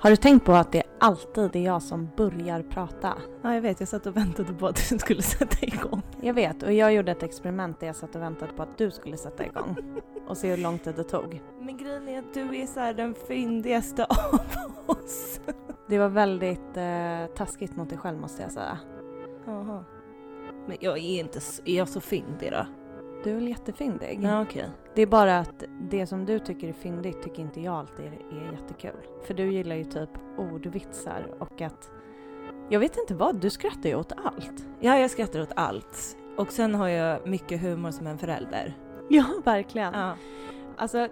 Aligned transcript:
Har 0.00 0.10
du 0.10 0.16
tänkt 0.16 0.44
på 0.44 0.52
att 0.52 0.72
det 0.72 0.82
alltid 1.00 1.56
är 1.56 1.60
jag 1.60 1.82
som 1.82 2.08
börjar 2.16 2.62
prata? 2.62 3.14
Ja, 3.42 3.54
jag 3.54 3.60
vet. 3.60 3.80
Jag 3.80 3.88
satt 3.88 4.06
och 4.06 4.16
väntade 4.16 4.54
på 4.54 4.66
att 4.66 4.88
du 4.90 4.98
skulle 4.98 5.22
sätta 5.22 5.66
igång. 5.66 6.02
Jag 6.22 6.34
vet, 6.34 6.62
och 6.62 6.72
jag 6.72 6.94
gjorde 6.94 7.12
ett 7.12 7.22
experiment 7.22 7.80
där 7.80 7.86
jag 7.86 7.96
satt 7.96 8.14
och 8.14 8.22
väntade 8.22 8.52
på 8.52 8.62
att 8.62 8.78
du 8.78 8.90
skulle 8.90 9.16
sätta 9.16 9.46
igång. 9.46 9.76
Och 10.28 10.36
se 10.36 10.50
hur 10.50 10.56
lång 10.56 10.78
tid 10.78 10.94
det 10.96 11.04
tog. 11.04 11.42
Men 11.60 11.76
grejen 11.76 12.08
är 12.08 12.18
att 12.18 12.34
du 12.34 12.56
är 12.56 12.66
så 12.66 12.92
den 12.92 13.14
fyndigaste 13.14 14.04
av 14.04 14.40
oss. 14.86 15.40
Det 15.88 15.98
var 15.98 16.08
väldigt 16.08 16.76
eh, 16.76 17.36
taskigt 17.36 17.76
mot 17.76 17.88
dig 17.88 17.98
själv 17.98 18.20
måste 18.20 18.42
jag 18.42 18.52
säga. 18.52 18.78
Jaha. 19.46 19.84
Men 20.66 20.76
jag 20.80 20.98
är 20.98 21.20
inte 21.20 21.40
så, 21.40 21.62
är 21.64 21.76
jag 21.76 21.88
så 21.88 22.00
fyndig 22.00 22.52
då? 22.52 22.66
Du 23.24 23.30
är 23.30 23.34
väl 23.34 23.48
jättefyndig? 23.48 24.20
Ja, 24.22 24.42
okej. 24.42 24.70
Det 24.94 25.02
är 25.02 25.06
bara 25.06 25.38
att 25.38 25.64
det 25.80 26.06
som 26.06 26.24
du 26.24 26.38
tycker 26.38 26.68
är 26.68 26.72
fyndigt 26.72 27.22
tycker 27.22 27.42
inte 27.42 27.60
jag 27.60 27.74
alltid 27.74 28.06
är, 28.06 28.10
är 28.10 28.52
jättekul. 28.52 29.00
För 29.24 29.34
du 29.34 29.52
gillar 29.52 29.76
ju 29.76 29.84
typ 29.84 30.10
ordvitsar 30.38 31.26
och 31.38 31.60
att... 31.60 31.90
Jag 32.68 32.80
vet 32.80 32.96
inte 32.96 33.14
vad, 33.14 33.40
du 33.40 33.50
skrattar 33.50 33.88
ju 33.88 33.94
åt 33.94 34.12
allt. 34.16 34.66
Ja, 34.80 34.98
jag 34.98 35.10
skrattar 35.10 35.40
åt 35.40 35.52
allt. 35.56 36.16
Och 36.36 36.52
sen 36.52 36.74
har 36.74 36.88
jag 36.88 37.26
mycket 37.26 37.60
humor 37.60 37.90
som 37.90 38.06
en 38.06 38.18
förälder. 38.18 38.76
Ja, 39.10 39.24
verkligen. 39.44 39.94
Ja. 39.94 40.14
Alltså, 40.76 41.08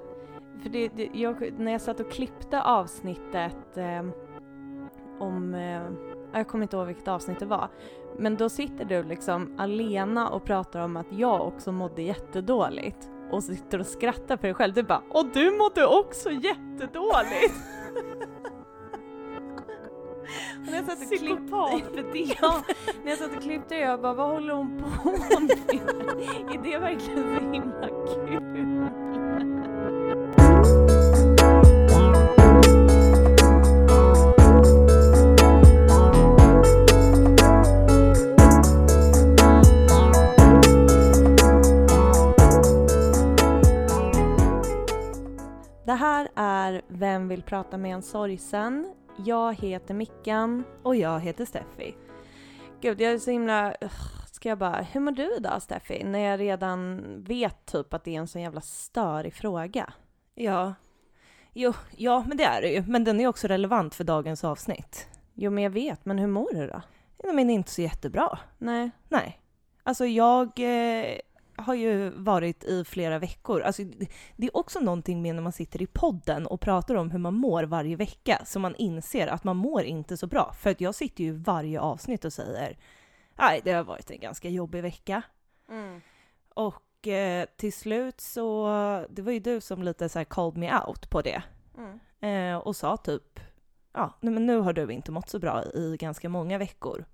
för 0.63 0.69
det, 0.69 0.89
det, 0.89 1.11
jag, 1.13 1.53
när 1.59 1.73
jag 1.73 1.81
satt 1.81 2.01
och 2.01 2.11
klippte 2.11 2.63
avsnittet 2.63 3.77
eh, 3.77 4.07
om, 5.19 5.55
eh, 5.55 5.83
jag 6.33 6.49
kommer 6.49 6.63
inte 6.63 6.77
ihåg 6.77 6.87
vilket 6.87 7.09
avsnitt 7.09 7.39
det 7.39 7.47
var, 7.47 7.69
men 8.19 8.37
då 8.37 8.49
sitter 8.49 8.85
du 8.85 9.03
liksom 9.03 9.55
alena 9.59 10.29
och 10.29 10.45
pratar 10.45 10.81
om 10.81 10.97
att 10.97 11.07
jag 11.11 11.47
också 11.47 11.73
mådde 11.73 12.03
jättedåligt 12.03 13.11
och 13.31 13.43
sitter 13.43 13.79
och 13.79 13.87
skrattar 13.87 14.37
för 14.37 14.49
dig 14.49 14.55
själv. 14.55 14.75
Du 14.75 14.83
bara 14.83 15.03
”Och 15.11 15.27
du 15.35 15.51
mådde 15.51 15.87
också 15.87 16.31
jättedåligt!” 16.31 17.55
Och 20.61 20.73
när 20.73 20.77
jag 20.77 20.85
satt 20.85 21.03
och 21.03 21.19
klippte, 21.19 22.19
ja, 22.43 22.63
när 23.05 23.11
jag 23.11 23.19
satt 23.19 23.37
och 23.37 23.43
klippte 23.43 23.75
jag 23.75 24.01
bara 24.01 24.15
”Vad 24.15 24.31
håller 24.31 24.55
hon 24.55 24.79
på 24.79 25.11
med? 25.41 25.51
Är 26.55 26.63
det 26.63 26.79
verkligen 26.79 27.37
så 27.37 27.53
himla 27.53 27.89
kul?” 27.89 29.26
Vem 46.89 47.29
vill 47.29 47.43
prata 47.43 47.77
med 47.77 47.95
en 47.95 48.03
sorgsen? 48.03 48.95
Jag 49.17 49.55
heter 49.55 49.95
Mickan. 49.95 50.65
Och 50.83 50.97
jag 50.97 51.21
heter 51.21 51.45
Steffi. 51.45 51.95
Gud, 52.81 53.01
jag 53.01 53.13
är 53.13 53.19
så 53.19 53.31
himla... 53.31 53.75
Ugh, 53.81 54.17
Ska 54.37 54.49
jag 54.49 54.59
bara... 54.59 54.83
Hur 54.83 55.01
mår 55.01 55.13
du 55.13 55.37
idag 55.37 55.63
Steffi? 55.63 56.05
När 56.05 56.19
jag 56.19 56.41
redan 56.41 57.03
vet 57.23 57.67
typ 57.67 57.95
att 57.95 58.05
det 58.05 58.15
är 58.15 58.19
en 58.19 58.29
sån 58.29 58.43
jävla 58.43 58.61
störig 58.61 59.35
fråga. 59.35 59.93
Ja. 60.35 60.75
Jo, 61.53 61.73
ja, 61.97 62.25
men 62.29 62.37
det 62.37 62.45
är 62.45 62.63
det 62.63 62.69
ju. 62.69 62.85
Men 62.87 63.05
den 63.05 63.21
är 63.21 63.27
också 63.27 63.47
relevant 63.47 63.95
för 63.95 64.05
dagens 64.05 64.45
avsnitt. 64.45 65.09
Jo, 65.35 65.51
men 65.51 65.65
jag 65.65 65.71
vet. 65.71 66.05
Men 66.05 66.19
hur 66.19 66.27
mår 66.27 66.53
du 66.55 66.67
då? 66.67 66.83
Ja, 67.23 67.33
Men 67.33 67.51
inte 67.51 67.71
så 67.71 67.83
jättebra. 67.83 68.39
Nej. 68.59 68.91
Nej. 69.09 69.41
Alltså 69.83 70.07
jag 70.07 70.47
eh, 70.47 71.17
har 71.59 71.75
ju 71.75 72.11
varit 72.11 72.65
i 72.65 72.85
flera 72.85 73.19
veckor. 73.19 73.61
Alltså, 73.61 73.83
det- 74.37 74.47
är 74.47 74.57
också 74.57 74.81
någonting 74.81 75.23
med 75.23 75.35
när 75.35 75.43
man 75.43 75.53
sitter 75.53 75.83
i 75.83 75.87
podden 75.87 76.47
och 76.47 76.61
pratar 76.61 76.95
om 76.95 77.11
hur 77.11 77.19
man 77.19 77.35
mår 77.35 77.65
varje 77.65 77.97
vecka, 77.97 78.43
så 78.47 78.59
man 78.59 78.75
inser 78.77 79.27
att 79.27 79.45
man 79.45 79.57
mår 79.57 79.83
inte 79.83 80.17
så 80.17 80.27
bra. 80.27 80.53
För 80.53 80.71
att 80.71 80.81
jag 80.81 80.95
sitter 80.95 81.25
ju 81.25 81.33
varje 81.33 81.81
avsnitt 81.81 82.25
och 82.25 82.33
säger 82.33 82.79
nej, 83.39 83.61
det 83.65 83.73
har 83.73 83.85
varit 83.85 84.11
en 84.11 84.21
ganska 84.21 84.49
jobbig 84.49 84.83
vecka. 84.83 85.23
Och 86.55 87.07
eh, 87.07 87.47
till 87.57 87.73
slut 87.73 88.21
så, 88.21 88.67
det 89.11 89.23
var 89.23 89.33
ju 89.33 89.41
du 89.41 89.61
som 89.61 89.83
lite 89.83 90.09
så 90.09 90.19
här 90.19 90.25
called 90.25 90.57
me 90.57 90.79
out 90.87 91.11
på 91.11 91.23
det. 91.23 91.43
Mm. 91.79 91.99
Eh, 92.55 92.59
och 92.59 92.77
sa 92.77 92.97
typ, 92.97 93.41
ja, 93.93 94.13
nej, 94.21 94.33
men 94.35 94.47
nu 94.47 94.59
har 94.59 94.73
du 94.73 94.91
inte 94.93 95.13
mått 95.13 95.29
så 95.29 95.39
bra 95.39 95.65
i 95.65 95.97
ganska 96.01 96.29
många 96.29 96.59
veckor. 96.59 97.05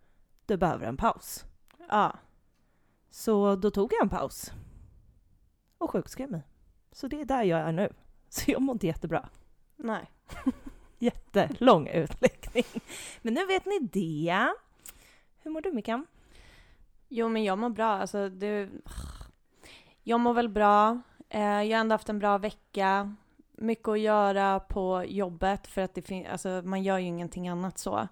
Du 0.46 0.56
behöver 0.56 0.86
en 0.86 0.96
paus. 0.96 1.44
Ja. 1.88 2.12
Så 3.12 3.56
då 3.56 3.70
tog 3.70 3.92
jag 3.92 4.02
en 4.02 4.08
paus. 4.08 4.52
Och 5.78 5.90
sjukskrev 5.90 6.30
mig. 6.30 6.42
Så 6.92 7.08
det 7.08 7.20
är 7.20 7.24
där 7.24 7.42
jag 7.42 7.60
är 7.60 7.72
nu. 7.72 7.92
Så 8.28 8.50
jag 8.50 8.62
mår 8.62 8.72
inte 8.74 8.86
jättebra. 8.86 9.28
Nej. 9.76 10.10
Jättelång 10.98 11.88
utläggning. 11.88 12.64
Men 13.22 13.34
nu 13.34 13.46
vet 13.46 13.66
ni 13.66 13.78
det. 13.78 14.54
Hur 15.38 15.50
mår 15.50 15.60
du 15.60 15.72
Mickan? 15.72 16.06
Jo, 17.08 17.28
men 17.28 17.44
jag 17.44 17.58
mår 17.58 17.70
bra. 17.70 17.86
Alltså, 17.88 18.28
det... 18.28 18.70
Jag 20.02 20.20
mår 20.20 20.34
väl 20.34 20.48
bra. 20.48 21.00
Eh, 21.28 21.40
jag 21.42 21.76
har 21.76 21.80
ändå 21.80 21.94
haft 21.94 22.08
en 22.08 22.18
bra 22.18 22.38
vecka. 22.38 23.16
Mycket 23.52 23.88
att 23.88 24.00
göra 24.00 24.60
på 24.60 25.04
jobbet 25.04 25.66
för 25.66 25.80
att 25.82 25.94
det 25.94 26.02
fin- 26.02 26.26
alltså, 26.26 26.62
man 26.64 26.82
gör 26.82 26.98
ju 26.98 27.06
ingenting 27.06 27.48
annat 27.48 27.78
så. 27.78 28.08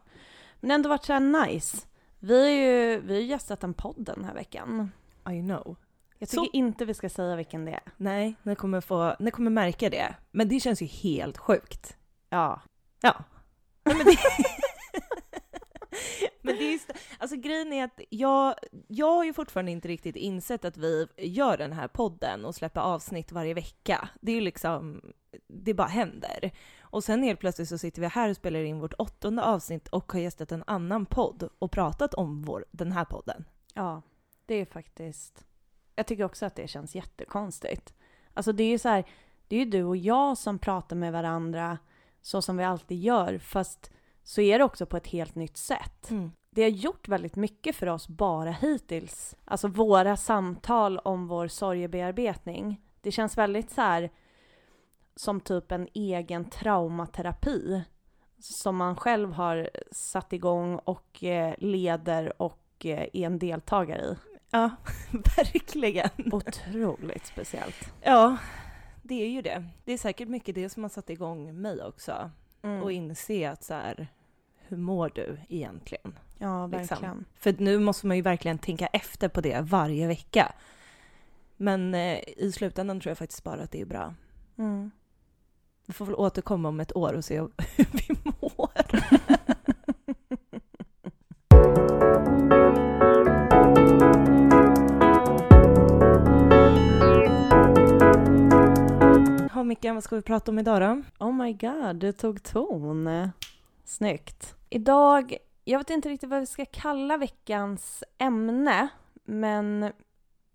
Men 0.61 0.69
det 0.69 0.73
har 0.73 0.75
ändå 0.75 0.89
varit 0.89 1.05
så 1.05 1.19
nice. 1.19 1.87
Vi 2.21 2.43
har 2.43 2.49
ju 2.51 3.01
vi 3.01 3.15
har 3.15 3.23
gästat 3.23 3.65
en 3.65 3.75
podd 3.75 3.97
den 3.99 4.25
här 4.25 4.35
veckan. 4.35 4.91
I 5.31 5.41
know. 5.41 5.77
Jag 6.19 6.29
tycker 6.29 6.45
Så- 6.45 6.51
inte 6.53 6.85
vi 6.85 6.95
ska 6.95 7.09
säga 7.09 7.37
vilken 7.37 7.65
det 7.65 7.73
är. 7.73 7.81
Nej, 7.97 8.35
ni 8.43 8.55
kommer, 8.55 8.81
få, 8.81 9.17
ni 9.19 9.31
kommer 9.31 9.51
märka 9.51 9.91
det. 9.91 10.15
Men 10.31 10.49
det 10.49 10.61
känns 10.61 10.83
ju 10.83 10.87
helt 10.87 11.39
sjukt. 11.39 11.97
Ja. 12.31 12.61
Ja. 13.01 13.25
Nej, 13.85 13.97
men 13.97 14.07
det... 14.07 14.17
men 16.43 16.57
det 16.57 16.65
är 16.65 16.73
just, 16.73 16.91
alltså 17.19 17.37
grejen 17.37 17.73
är 17.73 17.85
att 17.85 18.01
jag, 18.11 18.55
jag 18.89 19.15
har 19.15 19.25
ju 19.25 19.33
fortfarande 19.33 19.71
inte 19.73 19.89
riktigt 19.89 20.17
insett 20.17 20.65
att 20.65 20.77
vi 20.77 21.07
gör 21.17 21.57
den 21.59 21.73
här 21.73 21.89
podden 21.89 22.45
och 22.45 22.55
släpper 22.55 22.81
avsnitt 22.81 23.33
varje 23.33 23.55
vecka. 23.55 24.09
Det 24.21 24.33
är 24.33 24.37
ju 24.37 24.41
liksom, 24.41 25.03
det 25.49 25.75
bara 25.75 25.89
händer. 25.89 26.51
Och 26.91 27.05
sen 27.05 27.23
helt 27.23 27.41
plötsligt 27.41 27.69
så 27.69 27.79
sitter 27.79 28.01
vi 28.01 28.09
här 28.09 28.31
och 28.31 28.37
spelar 28.37 28.61
in 28.61 28.81
vårt 28.81 28.95
åttonde 28.99 29.43
avsnitt 29.43 29.89
och 29.89 30.13
har 30.13 30.21
gästat 30.21 30.53
en 30.53 30.65
annan 30.67 31.07
podd 31.07 31.49
och 31.59 31.71
pratat 31.71 32.15
om 32.15 32.43
vår, 32.43 32.65
den 32.71 32.93
här 32.93 33.05
podden. 33.05 33.45
Ja, 33.75 34.03
det 34.47 34.55
är 34.55 34.65
faktiskt... 34.65 35.45
Jag 35.97 36.07
tycker 36.07 36.25
också 36.25 36.47
att 36.47 36.57
det 36.57 36.69
känns 36.69 36.95
jättekonstigt. 36.95 37.95
Alltså 38.35 38.53
det 38.53 38.63
är 38.63 38.69
ju 38.69 38.79
så 38.79 38.89
här, 38.89 39.05
det 39.49 39.57
är 39.57 39.61
ju 39.61 39.71
du 39.71 39.85
och 39.85 39.97
jag 39.97 40.39
som 40.39 40.59
pratar 40.59 40.97
med 40.97 41.13
varandra 41.13 41.79
så 42.23 42.43
som 42.43 42.57
vi 42.57 42.65
alltid 42.65 42.99
gör, 42.99 43.39
fast 43.39 43.91
så 44.23 44.41
är 44.41 44.59
det 44.59 44.65
också 44.65 44.87
på 44.87 44.97
ett 44.97 45.07
helt 45.07 45.35
nytt 45.35 45.57
sätt. 45.57 46.11
Det 46.51 46.63
har 46.63 46.71
gjort 46.71 47.09
väldigt 47.09 47.37
mycket 47.37 47.77
för 47.77 47.87
oss 47.87 48.09
bara 48.09 48.51
hittills. 48.51 49.37
Alltså 49.45 49.69
våra 49.69 50.17
samtal 50.17 50.99
om 50.99 51.29
vår 51.29 51.49
sorgebearbetning. 51.49 52.81
Det 53.01 53.13
känns 53.13 53.39
väldigt 53.39 53.71
så 53.71 53.81
här 53.81 54.11
som 55.21 55.41
typ 55.41 55.73
en 55.73 55.89
egen 55.95 56.45
traumaterapi 56.45 57.83
som 58.39 58.77
man 58.77 58.97
själv 58.97 59.33
har 59.33 59.71
satt 59.93 60.33
igång 60.33 60.79
och 60.79 61.25
eh, 61.25 61.55
leder 61.59 62.43
och 62.43 62.87
eh, 62.87 63.09
är 63.13 63.27
en 63.27 63.39
deltagare 63.39 64.03
i. 64.03 64.17
Ja, 64.51 64.71
verkligen. 65.37 66.11
Otroligt 66.33 67.27
speciellt. 67.27 67.93
Ja, 68.03 68.37
det 69.03 69.23
är 69.23 69.29
ju 69.29 69.43
det. 69.43 69.65
Det 69.85 69.93
är 69.93 69.99
säkert 69.99 70.29
mycket 70.29 70.55
det 70.55 70.69
som 70.69 70.83
har 70.83 70.91
satt 70.91 71.11
igång 71.11 71.61
mig 71.61 71.83
också. 71.83 72.31
Mm. 72.63 72.83
Och 72.83 72.93
inse 72.93 73.51
att 73.51 73.65
så 73.65 73.75
här, 73.75 74.09
hur 74.57 74.77
mår 74.77 75.13
du 75.15 75.39
egentligen? 75.49 76.19
ja, 76.39 76.67
liksom. 76.67 76.87
verkligen. 76.89 77.25
För 77.35 77.55
nu 77.59 77.79
måste 77.79 78.07
man 78.07 78.17
ju 78.17 78.23
verkligen 78.23 78.59
tänka 78.59 78.87
efter 78.87 79.29
på 79.29 79.41
det 79.41 79.61
varje 79.61 80.07
vecka. 80.07 80.53
Men 81.57 81.95
eh, 81.95 82.19
i 82.37 82.53
slutändan 82.53 83.01
tror 83.01 83.11
jag 83.11 83.19
faktiskt 83.19 83.45
bara 83.45 83.63
att 83.63 83.71
det 83.71 83.81
är 83.81 83.87
bra. 83.87 84.15
Mm. 84.59 84.91
Vi 85.91 85.95
får 85.95 86.07
väl 86.07 86.15
återkomma 86.15 86.69
om 86.69 86.81
ett 86.81 86.97
år 86.97 87.13
och 87.13 87.25
se 87.25 87.39
hur 87.77 87.87
vi 87.93 88.17
mår. 88.25 88.71
Ja, 99.55 99.65
Mickan, 99.65 99.95
vad 99.95 100.05
ska 100.05 100.17
vi 100.17 100.23
prata 100.23 100.51
om 100.51 100.59
idag 100.59 100.81
då? 100.83 101.03
Oh 101.27 101.33
my 101.33 101.53
god, 101.53 101.97
du 101.97 102.13
tog 102.13 102.43
ton. 102.43 103.31
Snyggt. 103.85 104.55
Idag, 104.69 105.37
jag 105.65 105.79
vet 105.79 105.91
inte 105.91 106.09
riktigt 106.09 106.31
vad 106.31 106.41
vi 106.41 106.47
ska 106.47 106.65
kalla 106.65 107.17
veckans 107.17 108.05
ämne, 108.19 108.89
men 109.25 109.93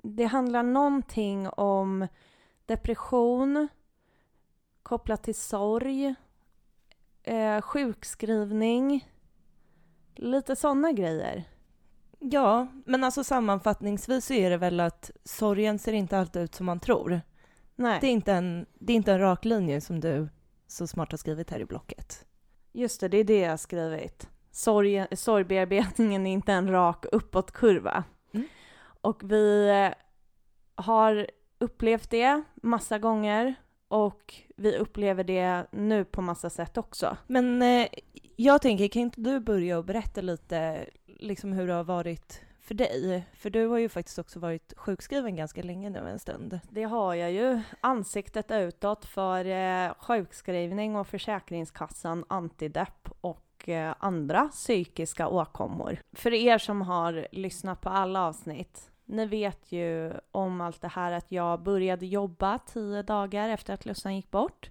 det 0.04 0.26
handlar 0.26 0.64
någonting 0.64 1.50
om 1.50 2.08
depression 2.66 3.68
kopplat 4.86 5.24
till 5.24 5.36
sorg, 5.36 6.16
eh, 7.24 7.62
sjukskrivning, 7.62 9.10
lite 10.16 10.56
sådana 10.56 10.92
grejer. 10.92 11.44
Ja, 12.20 12.68
men 12.86 13.04
alltså 13.04 13.24
sammanfattningsvis 13.24 14.26
så 14.26 14.34
är 14.34 14.50
det 14.50 14.58
väl 14.58 14.80
att 14.80 15.12
sorgen 15.24 15.80
ser 15.80 15.94
inte 15.94 16.18
alltid 16.18 16.42
ut 16.42 16.56
som 16.56 16.66
man 16.66 16.80
tror. 16.80 17.22
Nej. 17.76 17.98
Det 18.02 18.08
är 18.08 18.12
inte 18.12 18.34
en, 18.34 18.66
det 18.74 18.94
är 18.94 18.96
inte 18.96 19.14
en 19.14 19.20
rak 19.20 19.46
linje 19.46 19.82
som 19.82 20.00
du 20.00 20.30
så 20.68 20.88
smart 20.88 21.12
har 21.12 21.18
skrivit 21.18 21.52
här 21.52 21.60
i 21.60 21.66
blocket. 21.66 22.26
Just 22.72 23.02
det, 23.02 23.08
det 23.08 23.18
är 23.18 23.24
det 23.24 23.40
jag 23.40 23.50
har 23.50 23.58
skrivit. 23.58 24.30
Sorg, 24.52 25.18
sorgbearbetningen 25.18 26.28
är 26.28 26.31
inte 26.31 26.54
en 26.54 26.72
rak 26.72 27.06
uppåtkurva. 27.12 28.04
Mm. 28.34 28.48
Och 29.02 29.31
vi 29.31 29.92
har 30.76 31.28
upplevt 31.60 32.10
det 32.10 32.44
massa 32.56 33.00
gånger 33.00 33.56
och 33.88 34.34
vi 34.56 34.78
upplever 34.78 35.24
det 35.24 35.66
nu 35.72 36.06
på 36.06 36.22
massa 36.22 36.50
sätt 36.50 36.78
också. 36.78 37.18
Men 37.28 37.62
eh, 37.62 37.88
jag 38.36 38.62
tänker, 38.62 38.88
kan 38.88 39.02
inte 39.02 39.22
du 39.22 39.40
börja 39.40 39.78
och 39.78 39.86
berätta 39.86 40.22
lite 40.22 40.86
liksom 41.06 41.54
hur 41.54 41.68
det 41.68 41.74
har 41.74 41.84
varit 41.84 42.42
för 42.62 42.76
dig? 42.76 43.28
För 43.34 43.50
du 43.50 43.68
har 43.68 43.78
ju 43.78 43.90
faktiskt 43.90 44.20
också 44.20 44.40
varit 44.40 44.74
sjukskriven 44.78 45.36
ganska 45.36 45.64
länge 45.64 45.90
nu 45.90 46.00
en 46.00 46.20
stund. 46.20 46.60
Det 46.70 46.84
har 46.84 47.16
jag 47.16 47.32
ju. 47.32 47.62
Ansiktet 47.82 48.52
utåt 48.52 49.06
för 49.06 49.46
eh, 49.46 49.94
sjukskrivning 50.00 50.96
och 50.96 51.08
Försäkringskassan, 51.08 52.26
antidepp 52.28 53.10
och 53.22 53.70
eh, 53.70 53.96
andra 54.00 54.48
psykiska 54.48 55.28
åkommor. 55.28 55.98
För 56.14 56.34
er 56.34 56.58
som 56.58 56.81
har 56.81 57.28
lyssnat 57.31 57.81
på 57.81 57.90
alla 57.90 58.28
avsnitt, 58.28 58.92
ni 59.06 59.25
vet 59.25 59.72
ju 59.72 60.13
om 60.31 60.62
allt 60.62 60.81
det 60.81 60.88
här 60.88 61.12
att 61.12 61.31
jag 61.31 61.63
började 61.63 62.06
jobba 62.06 62.60
tio 62.60 63.02
dagar 63.02 63.50
efter 63.50 63.74
att 63.74 63.86
Lussan 63.86 64.16
gick 64.16 64.31
bort 64.31 64.69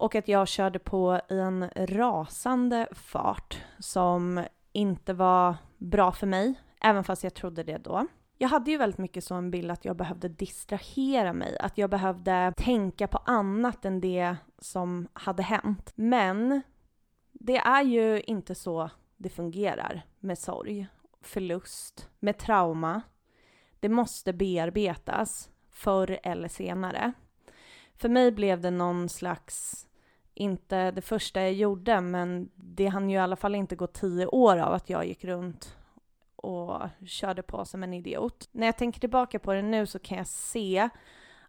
och 0.00 0.14
att 0.14 0.28
jag 0.28 0.48
körde 0.48 0.78
på 0.78 1.20
i 1.28 1.38
en 1.38 1.70
rasande 1.76 2.88
fart 2.92 3.62
som 3.78 4.44
inte 4.72 5.12
var 5.12 5.56
bra 5.78 6.12
för 6.12 6.26
mig, 6.26 6.54
även 6.80 7.04
fast 7.04 7.24
jag 7.24 7.34
trodde 7.34 7.62
det 7.62 7.78
då. 7.78 8.06
Jag 8.38 8.48
hade 8.48 8.70
ju 8.70 8.76
väldigt 8.76 8.98
mycket 8.98 9.24
så 9.24 9.34
en 9.34 9.50
bild 9.50 9.70
att 9.70 9.84
jag 9.84 9.96
behövde 9.96 10.28
distrahera 10.28 11.32
mig, 11.32 11.58
att 11.58 11.78
jag 11.78 11.90
behövde 11.90 12.52
tänka 12.56 13.08
på 13.08 13.18
annat 13.18 13.84
än 13.84 14.00
det 14.00 14.36
som 14.58 15.08
hade 15.12 15.42
hänt. 15.42 15.92
Men 15.94 16.62
det 17.32 17.56
är 17.56 17.82
ju 17.82 18.20
inte 18.20 18.54
så 18.54 18.90
det 19.16 19.28
fungerar 19.28 20.02
med 20.20 20.38
sorg, 20.38 20.86
förlust, 21.20 22.08
med 22.20 22.38
trauma. 22.38 23.02
Det 23.80 23.88
måste 23.88 24.32
bearbetas 24.32 25.50
förr 25.70 26.18
eller 26.22 26.48
senare. 26.48 27.12
För 27.96 28.08
mig 28.08 28.32
blev 28.32 28.60
det 28.60 28.70
någon 28.70 29.08
slags, 29.08 29.86
inte 30.34 30.90
det 30.90 31.02
första 31.02 31.40
jag 31.40 31.52
gjorde, 31.52 32.00
men 32.00 32.50
det 32.54 32.86
hann 32.86 33.10
ju 33.10 33.16
i 33.16 33.20
alla 33.20 33.36
fall 33.36 33.54
inte 33.54 33.76
gå 33.76 33.86
tio 33.86 34.26
år 34.26 34.56
av 34.56 34.72
att 34.72 34.90
jag 34.90 35.06
gick 35.06 35.24
runt 35.24 35.76
och 36.36 36.80
körde 37.06 37.42
på 37.42 37.64
som 37.64 37.82
en 37.82 37.94
idiot. 37.94 38.48
När 38.52 38.66
jag 38.66 38.78
tänker 38.78 39.00
tillbaka 39.00 39.38
på 39.38 39.52
det 39.52 39.62
nu 39.62 39.86
så 39.86 39.98
kan 39.98 40.18
jag 40.18 40.26
se 40.26 40.88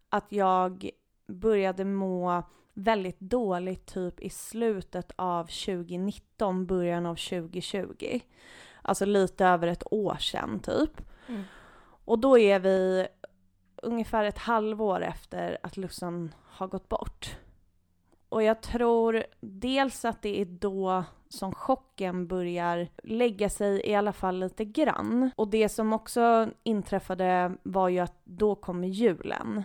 att 0.10 0.31
jag 0.31 0.89
började 1.27 1.86
må 1.86 2.44
väldigt 2.74 3.19
dåligt 3.19 3.86
typ 3.86 4.19
i 4.19 4.30
slutet 4.30 5.12
av 5.16 5.44
2019, 5.44 6.66
början 6.66 7.06
av 7.06 7.16
2020. 7.16 8.19
Alltså 8.81 9.06
lite 9.06 9.45
över 9.45 9.68
ett 9.68 9.84
år 9.92 10.16
sedan 10.16 10.60
typ. 10.60 11.01
Mm. 11.27 11.44
Och 12.06 12.19
då 12.19 12.38
är 12.38 12.59
vi 12.59 13.07
ungefär 13.75 14.24
ett 14.24 14.38
halvår 14.38 15.03
efter 15.03 15.57
att 15.63 15.77
Lussan 15.77 16.33
har 16.44 16.68
gått 16.68 16.89
bort. 16.89 17.38
Och 18.30 18.44
jag 18.44 18.62
tror 18.62 19.24
dels 19.39 20.06
att 20.06 20.21
det 20.21 20.42
är 20.42 20.45
då 20.45 21.03
som 21.30 21.53
chocken 21.53 22.27
börjar 22.27 22.88
lägga 23.03 23.50
sig 23.50 23.81
i 23.89 23.95
alla 23.95 24.13
fall 24.13 24.39
lite 24.39 24.65
grann. 24.65 25.31
Och 25.36 25.48
det 25.48 25.69
som 25.69 25.94
också 25.94 26.50
inträffade 26.63 27.56
var 27.63 27.89
ju 27.89 28.00
att 28.00 28.21
då 28.24 28.56
kommer 28.56 28.88
julen. 28.88 29.63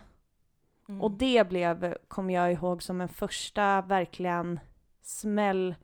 Mm. 0.88 1.02
Och 1.02 1.10
det 1.10 1.48
blev, 1.48 1.96
kommer 2.08 2.34
jag 2.34 2.52
ihåg, 2.52 2.82
som 2.82 3.00
en 3.00 3.08
första 3.08 3.82
verkligen 3.82 4.60
smäll 5.02 5.74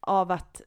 av 0.00 0.30
att 0.30 0.62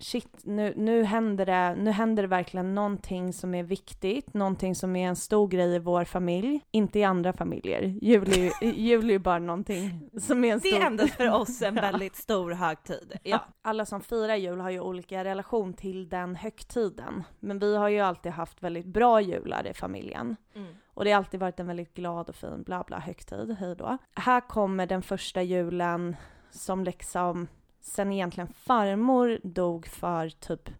shit, 0.00 0.40
nu, 0.42 0.74
nu, 0.76 1.04
händer 1.04 1.46
det, 1.46 1.74
nu 1.82 1.90
händer 1.90 2.22
det 2.22 2.28
verkligen 2.28 2.74
någonting 2.74 3.32
som 3.32 3.54
är 3.54 3.62
viktigt, 3.62 4.34
någonting 4.34 4.74
som 4.74 4.96
är 4.96 5.08
en 5.08 5.16
stor 5.16 5.48
grej 5.48 5.74
i 5.74 5.78
vår 5.78 6.04
familj, 6.04 6.60
inte 6.70 6.98
i 6.98 7.04
andra 7.04 7.32
familjer. 7.32 7.82
Jul 7.82 8.28
är 8.32 8.36
ju, 8.36 8.72
jul 8.72 9.08
är 9.08 9.12
ju 9.12 9.18
bara 9.18 9.38
någonting 9.38 10.10
som 10.20 10.44
är 10.44 10.52
en 10.52 10.58
Det 10.58 10.68
stor... 10.68 10.80
är 10.80 10.86
ändå 10.86 11.06
för 11.06 11.30
oss 11.30 11.62
en 11.62 11.74
väldigt 11.90 12.16
stor 12.16 12.50
högtid. 12.50 13.18
Ja. 13.22 13.46
Alla 13.62 13.86
som 13.86 14.00
firar 14.00 14.36
jul 14.36 14.60
har 14.60 14.70
ju 14.70 14.80
olika 14.80 15.24
relation 15.24 15.74
till 15.74 16.08
den 16.08 16.36
högtiden, 16.36 17.24
men 17.40 17.58
vi 17.58 17.76
har 17.76 17.88
ju 17.88 18.00
alltid 18.00 18.32
haft 18.32 18.62
väldigt 18.62 18.86
bra 18.86 19.20
jular 19.20 19.66
i 19.66 19.74
familjen. 19.74 20.36
Mm. 20.54 20.74
Och 20.94 21.04
det 21.04 21.10
har 21.10 21.18
alltid 21.18 21.40
varit 21.40 21.60
en 21.60 21.66
väldigt 21.66 21.94
glad 21.94 22.28
och 22.28 22.34
fin 22.34 22.62
bla 22.62 22.84
bla 22.86 22.98
högtid, 22.98 23.56
hej 23.60 23.76
då. 23.76 23.98
Här 24.14 24.40
kommer 24.40 24.86
den 24.86 25.02
första 25.02 25.42
julen 25.42 26.16
som 26.50 26.84
liksom 26.84 27.48
sen 27.80 28.12
egentligen 28.12 28.48
farmor 28.48 29.40
dog 29.42 29.86
för 29.86 30.28
typ 30.28 30.70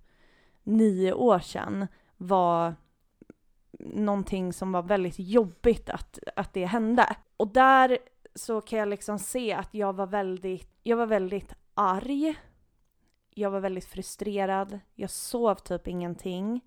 nio 0.63 1.13
år 1.13 1.39
sedan 1.39 1.87
var 2.17 2.75
någonting 3.79 4.53
som 4.53 4.73
var 4.73 4.83
väldigt 4.83 5.19
jobbigt 5.19 5.91
att, 5.91 6.19
att 6.37 6.53
det 6.53 6.67
hände. 6.67 7.17
Och 7.37 7.49
där 7.49 7.99
så 8.35 8.61
kan 8.61 8.79
jag 8.79 8.89
liksom 8.89 9.19
se 9.19 9.53
att 9.53 9.75
jag 9.75 9.93
var 9.93 10.07
väldigt, 10.07 10.79
jag 10.83 10.97
var 10.97 11.07
väldigt 11.07 11.55
arg. 11.75 12.35
Jag 13.35 13.51
var 13.51 13.61
väldigt 13.61 13.85
frustrerad. 13.85 14.81
Jag 14.95 15.11
sov 15.11 15.55
typ 15.55 15.89
ingenting. 15.89 16.61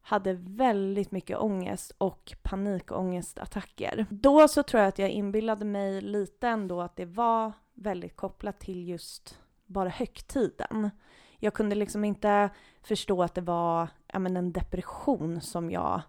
Hade 0.00 0.32
väldigt 0.32 1.10
mycket 1.10 1.38
ångest 1.38 1.92
och 1.98 2.32
panikångestattacker. 2.42 4.06
Då 4.10 4.48
så 4.48 4.62
tror 4.62 4.80
jag 4.80 4.88
att 4.88 4.98
jag 4.98 5.10
inbillade 5.10 5.64
mig 5.64 6.00
lite 6.00 6.48
ändå 6.48 6.80
att 6.80 6.96
det 6.96 7.04
var 7.04 7.52
väldigt 7.74 8.16
kopplat 8.16 8.60
till 8.60 8.88
just 8.88 9.41
bara 9.72 9.88
högtiden. 9.88 10.90
Jag 11.38 11.54
kunde 11.54 11.74
liksom 11.74 12.04
inte 12.04 12.50
förstå 12.82 13.22
att 13.22 13.34
det 13.34 13.40
var 13.40 13.88
ja, 14.12 14.18
men 14.18 14.36
en 14.36 14.52
depression 14.52 15.40
som 15.40 15.70
jag, 15.70 16.02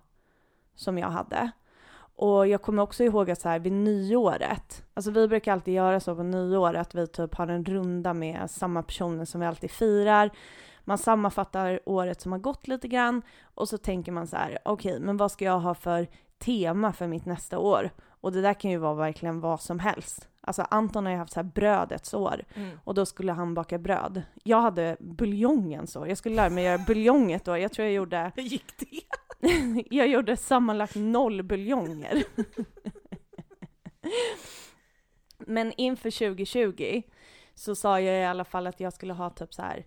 som 0.75 0.98
jag 0.98 1.10
hade. 1.10 1.51
Och 2.15 2.48
jag 2.48 2.62
kommer 2.62 2.83
också 2.83 3.04
ihåg 3.04 3.31
att 3.31 3.42
så 3.42 3.50
här 3.50 3.60
vid 3.60 3.74
nyåret, 3.74 4.86
alltså 4.94 5.12
vi 5.12 5.27
brukar 5.27 5.54
alltid 5.54 5.74
göra 5.74 6.00
så 6.00 6.15
på 6.15 6.24
nyår 6.24 6.74
att 6.74 6.95
vi 6.95 7.07
typ 7.07 7.36
har 7.36 7.48
en 7.48 7.65
runda 7.65 8.13
med 8.13 8.51
samma 8.51 8.83
personer 8.83 9.25
som 9.25 9.42
vi 9.42 9.48
alltid 9.48 9.71
firar. 9.71 10.30
Man 10.83 10.98
sammanfattar 10.98 11.80
året 11.86 12.21
som 12.21 12.31
har 12.31 12.39
gått 12.39 12.68
lite 12.68 12.88
grann 12.88 13.21
och 13.44 13.69
så 13.69 13.77
tänker 13.77 14.12
man 14.12 14.27
så 14.27 14.36
här, 14.36 14.57
okej, 14.65 15.00
men 15.00 15.18
vad 15.18 15.31
ska 15.31 15.45
jag 15.45 15.60
ha 15.60 15.74
för 15.74 16.07
tema 16.38 16.94
för 16.94 17.07
mitt 17.07 17.25
nästa 17.25 17.60
år? 17.60 17.89
Och 18.07 18.31
det 18.31 18.42
där 18.42 18.54
kan 18.54 18.71
ju 18.71 18.77
vara 18.77 18.94
verkligen 18.94 19.39
vad 19.39 19.62
som 19.62 19.80
helst. 19.80 20.30
Alltså 20.43 20.65
Anton 20.69 21.05
har 21.05 21.11
ju 21.11 21.17
haft 21.17 21.33
så 21.33 21.39
här 21.39 21.43
brödets 21.49 22.13
år 22.13 22.43
Mm. 22.55 22.79
och 22.83 22.93
då 22.93 23.05
skulle 23.05 23.31
han 23.31 23.53
baka 23.53 23.77
bröd. 23.77 24.21
Jag 24.43 24.61
hade 24.61 24.97
buljongens 24.99 25.95
år. 25.95 26.07
Jag 26.07 26.17
skulle 26.17 26.35
lära 26.35 26.50
mig 26.50 26.63
göra 26.63 26.77
buljong 26.77 27.31
ett 27.31 27.47
år. 27.47 27.57
Jag 27.57 27.71
tror 27.71 27.85
jag 27.85 27.93
gjorde, 27.93 28.31
Hur 28.35 28.43
gick 28.43 28.77
det? 28.77 29.01
jag 29.95 30.07
gjorde 30.07 30.38
sammanlagt 30.38 30.95
noll 30.95 31.43
buljonger. 31.43 32.23
Men 35.38 35.73
inför 35.77 36.12
2020 36.12 37.01
så 37.55 37.75
sa 37.75 38.00
jag 38.00 38.21
i 38.21 38.25
alla 38.25 38.45
fall 38.45 38.67
att 38.67 38.79
jag 38.79 38.93
skulle 38.93 39.13
ha 39.13 39.29
typ 39.29 39.53
så 39.53 39.62
här 39.62 39.85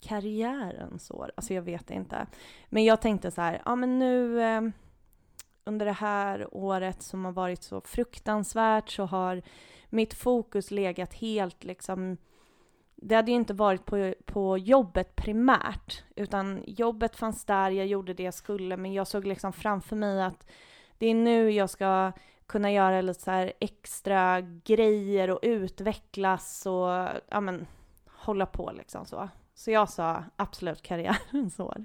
karriärens 0.00 1.10
år. 1.10 1.32
Alltså 1.36 1.54
jag 1.54 1.62
vet 1.62 1.90
inte. 1.90 2.26
Men 2.68 2.84
jag 2.84 3.00
tänkte 3.00 3.30
så 3.30 3.40
här, 3.40 3.62
ja 3.64 3.76
men 3.76 3.98
nu 3.98 4.42
eh, 4.42 4.60
under 5.64 5.86
det 5.86 5.92
här 5.92 6.48
året 6.54 7.02
som 7.02 7.24
har 7.24 7.32
varit 7.32 7.62
så 7.62 7.80
fruktansvärt 7.80 8.90
så 8.90 9.04
har 9.04 9.42
mitt 9.90 10.14
fokus 10.14 10.70
legat 10.70 11.14
helt 11.14 11.64
liksom 11.64 12.16
det 13.02 13.14
hade 13.14 13.30
ju 13.30 13.36
inte 13.36 13.54
varit 13.54 13.84
på, 13.84 14.14
på 14.24 14.58
jobbet 14.58 15.16
primärt, 15.16 16.04
utan 16.16 16.62
jobbet 16.66 17.16
fanns 17.16 17.44
där, 17.44 17.70
jag 17.70 17.86
gjorde 17.86 18.14
det 18.14 18.22
jag 18.22 18.34
skulle, 18.34 18.76
men 18.76 18.92
jag 18.92 19.06
såg 19.06 19.26
liksom 19.26 19.52
framför 19.52 19.96
mig 19.96 20.22
att 20.22 20.46
det 20.98 21.06
är 21.06 21.14
nu 21.14 21.50
jag 21.50 21.70
ska 21.70 22.12
kunna 22.46 22.72
göra 22.72 23.00
lite 23.00 23.20
så 23.20 23.50
extra 23.60 24.40
grejer 24.40 25.30
och 25.30 25.38
utvecklas 25.42 26.66
och 26.66 27.08
ja 27.28 27.40
men 27.40 27.66
hålla 28.06 28.46
på 28.46 28.72
liksom 28.76 29.06
så. 29.06 29.28
Så 29.54 29.70
jag 29.70 29.88
sa 29.88 30.24
absolut 30.36 30.82
karriärens 30.82 31.60
år. 31.60 31.84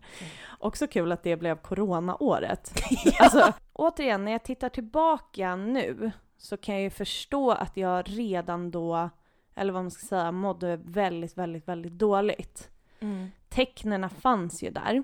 Också 0.60 0.88
kul 0.88 1.12
att 1.12 1.24
det 1.24 1.38
blev 1.38 1.56
coronaåret. 1.58 2.74
Alltså, 3.20 3.54
återigen, 3.74 4.26
när 4.26 4.32
jag 4.32 4.44
tittar 4.44 4.70
tillbaka 4.70 5.56
nu 5.56 6.12
så 6.44 6.58
kan 6.58 6.76
jag 6.76 6.84
ju 6.84 6.90
förstå 6.90 7.52
att 7.52 7.78
jag 7.78 8.04
redan 8.08 8.72
då, 8.72 9.10
eller 9.56 9.74
vad 9.74 9.84
man 9.84 9.92
ska 9.92 10.06
säga, 10.06 10.32
mådde 10.32 10.80
väldigt, 10.84 11.38
väldigt, 11.38 11.68
väldigt 11.68 11.92
dåligt. 11.92 12.70
Mm. 13.00 13.32
Tecknena 13.50 14.10
fanns 14.10 14.64
ju 14.64 14.70
där. 14.70 15.04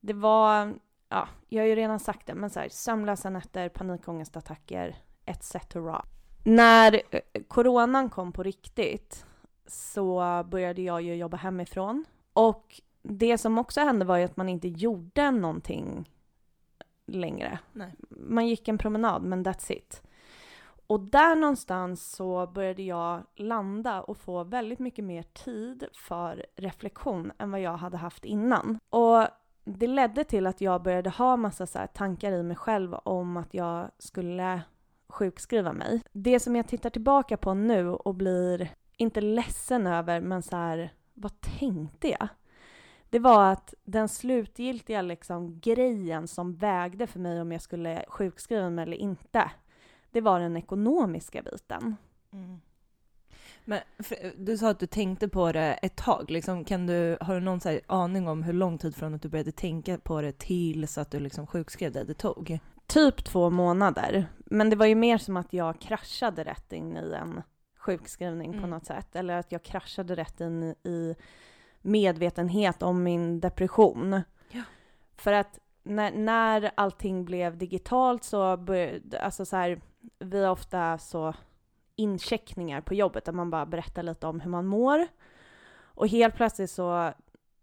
Det 0.00 0.12
var, 0.12 0.74
ja, 1.08 1.28
jag 1.48 1.62
har 1.62 1.68
ju 1.68 1.74
redan 1.74 2.00
sagt 2.00 2.26
det, 2.26 2.34
men 2.34 2.50
så 2.50 2.60
här, 2.60 2.68
sömnlösa 2.68 3.30
nätter, 3.30 3.68
panikångestattacker, 3.68 4.96
etc. 5.24 5.56
När 6.42 7.02
eh, 7.10 7.20
coronan 7.48 8.10
kom 8.10 8.32
på 8.32 8.42
riktigt 8.42 9.26
så 9.66 10.44
började 10.50 10.82
jag 10.82 11.02
ju 11.02 11.14
jobba 11.14 11.36
hemifrån. 11.36 12.04
Och 12.32 12.80
det 13.02 13.38
som 13.38 13.58
också 13.58 13.80
hände 13.80 14.04
var 14.04 14.16
ju 14.16 14.24
att 14.24 14.36
man 14.36 14.48
inte 14.48 14.68
gjorde 14.68 15.30
någonting 15.30 16.10
längre. 17.06 17.58
Nej. 17.72 17.94
Man 18.08 18.46
gick 18.46 18.68
en 18.68 18.78
promenad, 18.78 19.22
men 19.22 19.44
that's 19.44 19.72
it. 19.72 20.02
Och 20.92 21.00
där 21.00 21.36
någonstans 21.36 22.10
så 22.10 22.46
började 22.46 22.82
jag 22.82 23.22
landa 23.36 24.02
och 24.02 24.16
få 24.16 24.44
väldigt 24.44 24.78
mycket 24.78 25.04
mer 25.04 25.22
tid 25.22 25.84
för 25.92 26.46
reflektion 26.56 27.32
än 27.38 27.50
vad 27.50 27.60
jag 27.60 27.76
hade 27.76 27.96
haft 27.96 28.24
innan. 28.24 28.78
Och 28.90 29.26
det 29.64 29.86
ledde 29.86 30.24
till 30.24 30.46
att 30.46 30.60
jag 30.60 30.82
började 30.82 31.10
ha 31.10 31.36
massa 31.36 31.66
så 31.66 31.86
tankar 31.94 32.32
i 32.32 32.42
mig 32.42 32.56
själv 32.56 32.94
om 32.94 33.36
att 33.36 33.54
jag 33.54 33.90
skulle 33.98 34.62
sjukskriva 35.08 35.72
mig. 35.72 36.02
Det 36.12 36.40
som 36.40 36.56
jag 36.56 36.68
tittar 36.68 36.90
tillbaka 36.90 37.36
på 37.36 37.54
nu 37.54 37.88
och 37.88 38.14
blir 38.14 38.68
inte 38.96 39.20
ledsen 39.20 39.86
över, 39.86 40.20
men 40.20 40.42
så 40.42 40.56
här, 40.56 40.92
vad 41.14 41.40
tänkte 41.40 42.08
jag? 42.08 42.28
Det 43.10 43.18
var 43.18 43.52
att 43.52 43.74
den 43.84 44.08
slutgiltiga 44.08 45.02
liksom 45.02 45.60
grejen 45.60 46.28
som 46.28 46.56
vägde 46.56 47.06
för 47.06 47.20
mig 47.20 47.40
om 47.40 47.52
jag 47.52 47.62
skulle 47.62 48.04
sjukskriva 48.08 48.70
mig 48.70 48.82
eller 48.82 48.96
inte, 48.96 49.50
det 50.12 50.20
var 50.20 50.40
den 50.40 50.56
ekonomiska 50.56 51.42
biten. 51.42 51.96
Mm. 52.32 52.60
Men 53.64 53.80
du 54.36 54.58
sa 54.58 54.70
att 54.70 54.78
du 54.78 54.86
tänkte 54.86 55.28
på 55.28 55.52
det 55.52 55.72
ett 55.82 55.96
tag. 55.96 56.30
Liksom, 56.30 56.64
kan 56.64 56.86
du, 56.86 57.18
har 57.20 57.34
du 57.34 57.40
någon 57.40 57.60
så 57.60 57.80
aning 57.86 58.28
om 58.28 58.42
hur 58.42 58.52
lång 58.52 58.78
tid 58.78 58.96
från 58.96 59.14
att 59.14 59.22
du 59.22 59.28
började 59.28 59.52
tänka 59.52 59.98
på 59.98 60.20
det 60.20 60.38
tills 60.38 60.98
att 60.98 61.10
du 61.10 61.20
liksom 61.20 61.46
sjukskrev 61.46 61.92
dig 61.92 62.04
det 62.06 62.14
tog? 62.14 62.58
Typ 62.86 63.24
två 63.24 63.50
månader. 63.50 64.26
Men 64.38 64.70
det 64.70 64.76
var 64.76 64.86
ju 64.86 64.94
mer 64.94 65.18
som 65.18 65.36
att 65.36 65.52
jag 65.52 65.80
kraschade 65.80 66.44
rätt 66.44 66.72
in 66.72 66.96
i 66.96 67.12
en 67.12 67.42
sjukskrivning 67.78 68.50
mm. 68.50 68.62
på 68.62 68.66
något 68.66 68.86
sätt. 68.86 69.16
Eller 69.16 69.38
att 69.38 69.52
jag 69.52 69.62
kraschade 69.62 70.14
rätt 70.14 70.40
in 70.40 70.62
i 70.62 71.14
medvetenhet 71.82 72.82
om 72.82 73.02
min 73.02 73.40
depression. 73.40 74.20
Ja. 74.50 74.62
För 75.16 75.32
att 75.32 75.58
när, 75.82 76.12
när 76.12 76.70
allting 76.74 77.24
blev 77.24 77.58
digitalt 77.58 78.24
så 78.24 78.56
började, 78.56 79.20
alltså 79.20 79.44
så 79.44 79.56
här, 79.56 79.80
vi 80.18 80.44
har 80.44 80.50
ofta 80.50 80.98
så 80.98 81.34
incheckningar 81.96 82.80
på 82.80 82.94
jobbet 82.94 83.24
där 83.24 83.32
man 83.32 83.50
bara 83.50 83.66
berättar 83.66 84.02
lite 84.02 84.26
om 84.26 84.40
hur 84.40 84.50
man 84.50 84.66
mår. 84.66 85.06
Och 85.94 86.08
helt 86.08 86.34
plötsligt 86.34 86.70
så 86.70 87.12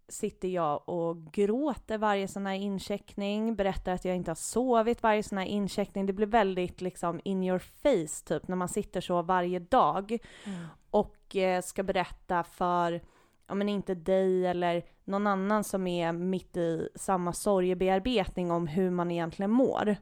sitter 0.07 0.47
jag 0.47 0.89
och 0.89 1.31
gråter 1.31 1.97
varje 1.97 2.27
sån 2.27 2.45
här 2.45 2.53
incheckning, 2.53 3.55
berättar 3.55 3.91
att 3.91 4.05
jag 4.05 4.15
inte 4.15 4.31
har 4.31 4.35
sovit 4.35 5.03
varje 5.03 5.23
sån 5.23 5.37
här 5.37 5.45
incheckning. 5.45 6.05
Det 6.05 6.13
blir 6.13 6.27
väldigt 6.27 6.81
liksom 6.81 7.21
in 7.23 7.43
your 7.43 7.59
face 7.59 8.25
typ 8.25 8.47
när 8.47 8.55
man 8.55 8.69
sitter 8.69 9.01
så 9.01 9.21
varje 9.21 9.59
dag 9.59 10.17
mm. 10.45 10.65
och 10.89 11.35
eh, 11.35 11.61
ska 11.61 11.83
berätta 11.83 12.43
för, 12.43 13.01
ja 13.47 13.53
men 13.53 13.69
inte 13.69 13.95
dig 13.95 14.47
eller 14.47 14.83
någon 15.03 15.27
annan 15.27 15.63
som 15.63 15.87
är 15.87 16.11
mitt 16.11 16.57
i 16.57 16.89
samma 16.95 17.33
sorgebearbetning 17.33 18.51
om 18.51 18.67
hur 18.67 18.89
man 18.89 19.11
egentligen 19.11 19.51
mår. 19.51 19.95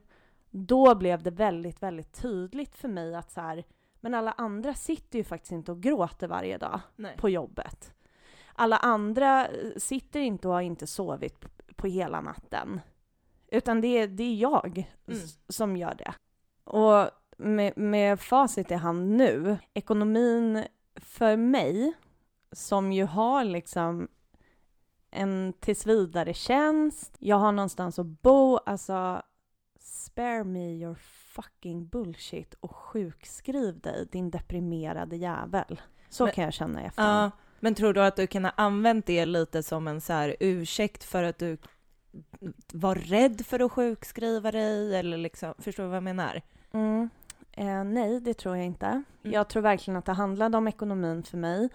Då 0.66 0.96
blev 0.96 1.24
det 1.24 1.32
väldigt, 1.32 1.84
väldigt 1.84 2.22
tydligt 2.22 2.78
för 2.78 2.88
mig 2.88 3.16
att 3.16 3.32
så 3.32 3.42
här, 3.42 3.64
men 4.00 4.14
alla 4.14 4.32
andra 4.32 4.74
sitter 4.74 5.20
ju 5.20 5.24
faktiskt 5.24 5.52
inte 5.52 5.72
och 5.72 5.82
gråter 5.82 6.28
varje 6.28 6.58
dag 6.58 6.80
Nej. 6.96 7.18
på 7.18 7.30
jobbet. 7.30 7.94
Alla 8.54 8.78
andra 8.78 9.48
sitter 9.78 10.20
inte 10.20 10.48
och 10.48 10.54
har 10.54 10.62
inte 10.62 10.88
sovit 10.88 11.46
på 11.76 11.88
hela 11.88 12.22
natten. 12.22 12.82
Utan 13.48 13.82
det 13.82 13.88
är, 13.88 14.08
det 14.08 14.24
är 14.24 14.36
jag 14.36 14.92
mm. 15.08 15.20
som 15.50 15.78
gör 15.78 15.96
det. 15.96 16.14
Och 16.64 17.10
med, 17.38 17.78
med 17.78 18.20
facit 18.20 18.72
i 18.72 18.76
hand 18.76 19.10
nu, 19.10 19.58
ekonomin 19.74 20.64
för 20.96 21.38
mig, 21.38 21.94
som 22.52 22.92
ju 22.92 23.06
har 23.06 23.44
liksom 23.44 24.08
en 25.12 25.54
tillsvidare 25.60 26.34
tjänst, 26.34 27.16
jag 27.20 27.36
har 27.36 27.52
någonstans 27.52 28.00
att 28.00 28.06
bo, 28.06 28.58
alltså 28.58 29.22
spare 30.08 30.44
me 30.44 30.72
your 30.74 30.96
fucking 31.36 31.88
bullshit 31.88 32.54
och 32.54 32.76
sjukskriv 32.76 33.80
dig, 33.80 34.08
din 34.12 34.32
deprimerade 34.32 35.16
jävel. 35.16 35.82
Så 36.10 36.24
men, 36.24 36.34
kan 36.34 36.44
jag 36.44 36.54
känna 36.54 36.82
efter. 36.82 37.04
Ja, 37.04 37.32
men 37.60 37.76
tror 37.76 37.94
du 37.94 38.04
att 38.04 38.16
du 38.16 38.28
kan 38.28 38.46
ha 38.46 38.52
använt 38.56 39.06
det 39.06 39.26
lite 39.26 39.64
som 39.64 39.88
en 39.88 40.02
så 40.02 40.14
här 40.14 40.36
ursäkt 40.40 41.04
för 41.04 41.24
att 41.24 41.40
du 41.40 41.58
var 42.74 42.96
rädd 42.96 43.46
för 43.46 43.60
att 43.60 43.72
sjukskriva 43.72 44.52
dig 44.52 44.96
eller 44.96 45.18
liksom, 45.18 45.54
förstår 45.58 45.84
du 45.84 45.90
vad 45.90 45.96
jag 45.96 46.04
menar? 46.04 46.42
Mm. 46.72 47.10
Eh, 47.52 47.84
nej, 47.84 48.20
det 48.20 48.34
tror 48.34 48.58
jag 48.58 48.66
inte. 48.66 48.86
Mm. 48.86 49.04
Jag 49.22 49.48
tror 49.48 49.64
verkligen 49.64 49.98
att 49.98 50.06
det 50.06 50.12
handlade 50.12 50.58
om 50.58 50.68
ekonomin 50.68 51.24
för 51.24 51.38
mig. 51.38 51.70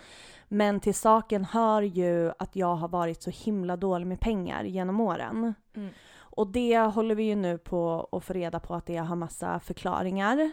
Men 0.48 0.80
till 0.80 0.94
saken 0.94 1.44
hör 1.44 1.82
ju 1.82 2.32
att 2.38 2.56
jag 2.56 2.74
har 2.76 2.88
varit 2.88 3.22
så 3.22 3.30
himla 3.30 3.76
dålig 3.76 4.06
med 4.06 4.20
pengar 4.20 4.64
genom 4.64 5.00
åren. 5.00 5.54
Mm. 5.74 5.90
Och 6.36 6.46
det 6.46 6.78
håller 6.78 7.14
vi 7.14 7.22
ju 7.22 7.34
nu 7.34 7.58
på 7.58 8.08
att 8.12 8.24
få 8.24 8.32
reda 8.32 8.60
på 8.60 8.74
att 8.74 8.86
det 8.86 8.96
har 8.96 9.16
massa 9.16 9.60
förklaringar. 9.60 10.52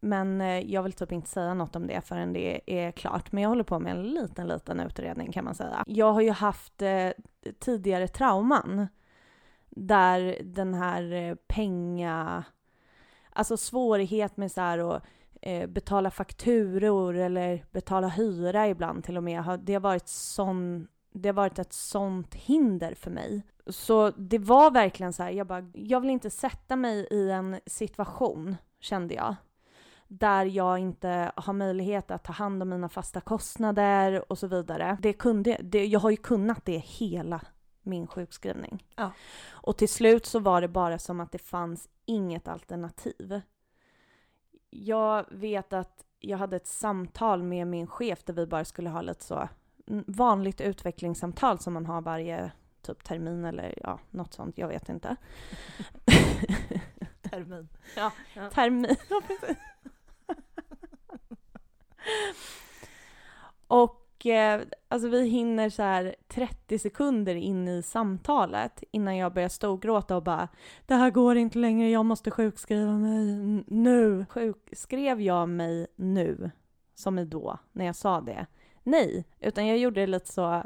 Men 0.00 0.40
eh, 0.40 0.60
jag 0.60 0.82
vill 0.82 0.92
typ 0.92 1.12
inte 1.12 1.28
säga 1.28 1.54
något 1.54 1.76
om 1.76 1.86
det 1.86 2.00
förrän 2.00 2.32
det 2.32 2.60
är 2.66 2.92
klart. 2.92 3.32
Men 3.32 3.42
jag 3.42 3.48
håller 3.48 3.64
på 3.64 3.78
med 3.78 3.96
en 3.96 4.02
liten, 4.02 4.48
liten 4.48 4.80
utredning 4.80 5.32
kan 5.32 5.44
man 5.44 5.54
säga. 5.54 5.84
Jag 5.86 6.12
har 6.12 6.20
ju 6.20 6.30
haft 6.30 6.82
eh, 6.82 7.10
tidigare 7.58 8.08
trauman 8.08 8.86
där 9.70 10.38
den 10.44 10.74
här 10.74 11.12
eh, 11.12 11.34
penga... 11.34 12.44
Alltså 13.36 13.56
svårighet 13.56 14.36
med 14.36 14.52
så 14.52 14.60
här 14.60 14.78
att 14.78 15.02
eh, 15.42 15.66
betala 15.66 16.10
fakturor 16.10 17.16
eller 17.16 17.64
betala 17.70 18.08
hyra 18.08 18.68
ibland 18.68 19.04
till 19.04 19.16
och 19.16 19.22
med. 19.22 19.60
Det 19.62 19.74
har 19.74 19.80
varit 19.80 20.08
sån 20.08 20.88
det 21.14 21.28
har 21.28 21.34
varit 21.34 21.58
ett 21.58 21.72
sånt 21.72 22.34
hinder 22.34 22.94
för 22.94 23.10
mig. 23.10 23.42
Så 23.66 24.10
det 24.10 24.38
var 24.38 24.70
verkligen 24.70 25.12
så 25.12 25.22
här, 25.22 25.30
jag 25.30 25.46
bara, 25.46 25.70
jag 25.72 26.00
vill 26.00 26.10
inte 26.10 26.30
sätta 26.30 26.76
mig 26.76 27.06
i 27.10 27.30
en 27.30 27.60
situation, 27.66 28.56
kände 28.80 29.14
jag, 29.14 29.34
där 30.08 30.44
jag 30.44 30.78
inte 30.78 31.32
har 31.36 31.52
möjlighet 31.52 32.10
att 32.10 32.24
ta 32.24 32.32
hand 32.32 32.62
om 32.62 32.68
mina 32.68 32.88
fasta 32.88 33.20
kostnader 33.20 34.32
och 34.32 34.38
så 34.38 34.46
vidare. 34.46 34.98
Det 35.00 35.12
kunde, 35.12 35.60
det, 35.62 35.86
jag 35.86 36.00
har 36.00 36.10
ju 36.10 36.16
kunnat 36.16 36.64
det 36.64 36.78
hela 36.78 37.40
min 37.82 38.06
sjukskrivning. 38.06 38.84
Ja. 38.96 39.10
Och 39.50 39.76
till 39.76 39.88
slut 39.88 40.26
så 40.26 40.38
var 40.38 40.60
det 40.60 40.68
bara 40.68 40.98
som 40.98 41.20
att 41.20 41.32
det 41.32 41.38
fanns 41.38 41.88
inget 42.04 42.48
alternativ. 42.48 43.40
Jag 44.70 45.26
vet 45.30 45.72
att 45.72 46.04
jag 46.18 46.38
hade 46.38 46.56
ett 46.56 46.66
samtal 46.66 47.42
med 47.42 47.66
min 47.66 47.86
chef 47.86 48.24
där 48.24 48.34
vi 48.34 48.46
bara 48.46 48.64
skulle 48.64 48.90
ha 48.90 49.02
lite 49.02 49.24
så 49.24 49.48
vanligt 50.06 50.60
utvecklingssamtal 50.60 51.58
som 51.58 51.72
man 51.72 51.86
har 51.86 52.00
varje 52.00 52.52
typ 52.82 53.04
termin 53.04 53.44
eller 53.44 53.74
ja, 53.82 53.98
något 54.10 54.34
sånt, 54.34 54.58
jag 54.58 54.68
vet 54.68 54.88
inte. 54.88 55.16
termin. 57.30 57.68
Ja, 57.96 58.12
ja. 58.34 58.50
termin. 58.50 58.96
Ja, 59.10 59.20
Och 63.66 64.26
eh, 64.26 64.62
alltså 64.88 65.08
vi 65.08 65.28
hinner 65.28 65.70
så 65.70 65.82
här 65.82 66.14
30 66.28 66.78
sekunder 66.78 67.34
in 67.34 67.68
i 67.68 67.82
samtalet 67.82 68.82
innan 68.90 69.16
jag 69.16 69.34
börjar 69.34 69.48
storgråta 69.48 70.16
och 70.16 70.22
bara 70.22 70.48
det 70.86 70.94
här 70.94 71.10
går 71.10 71.36
inte 71.36 71.58
längre, 71.58 71.90
jag 71.90 72.04
måste 72.04 72.30
sjukskriva 72.30 72.92
mig 72.92 73.24
nu. 73.66 74.26
Sjukskrev 74.28 75.20
jag 75.20 75.48
mig 75.48 75.86
nu, 75.96 76.50
som 76.94 77.18
i 77.18 77.24
då, 77.24 77.58
när 77.72 77.84
jag 77.84 77.96
sa 77.96 78.20
det? 78.20 78.46
Nej, 78.84 79.24
utan 79.40 79.66
jag 79.66 79.78
gjorde 79.78 80.00
det 80.00 80.06
lite 80.06 80.32
så 80.32 80.64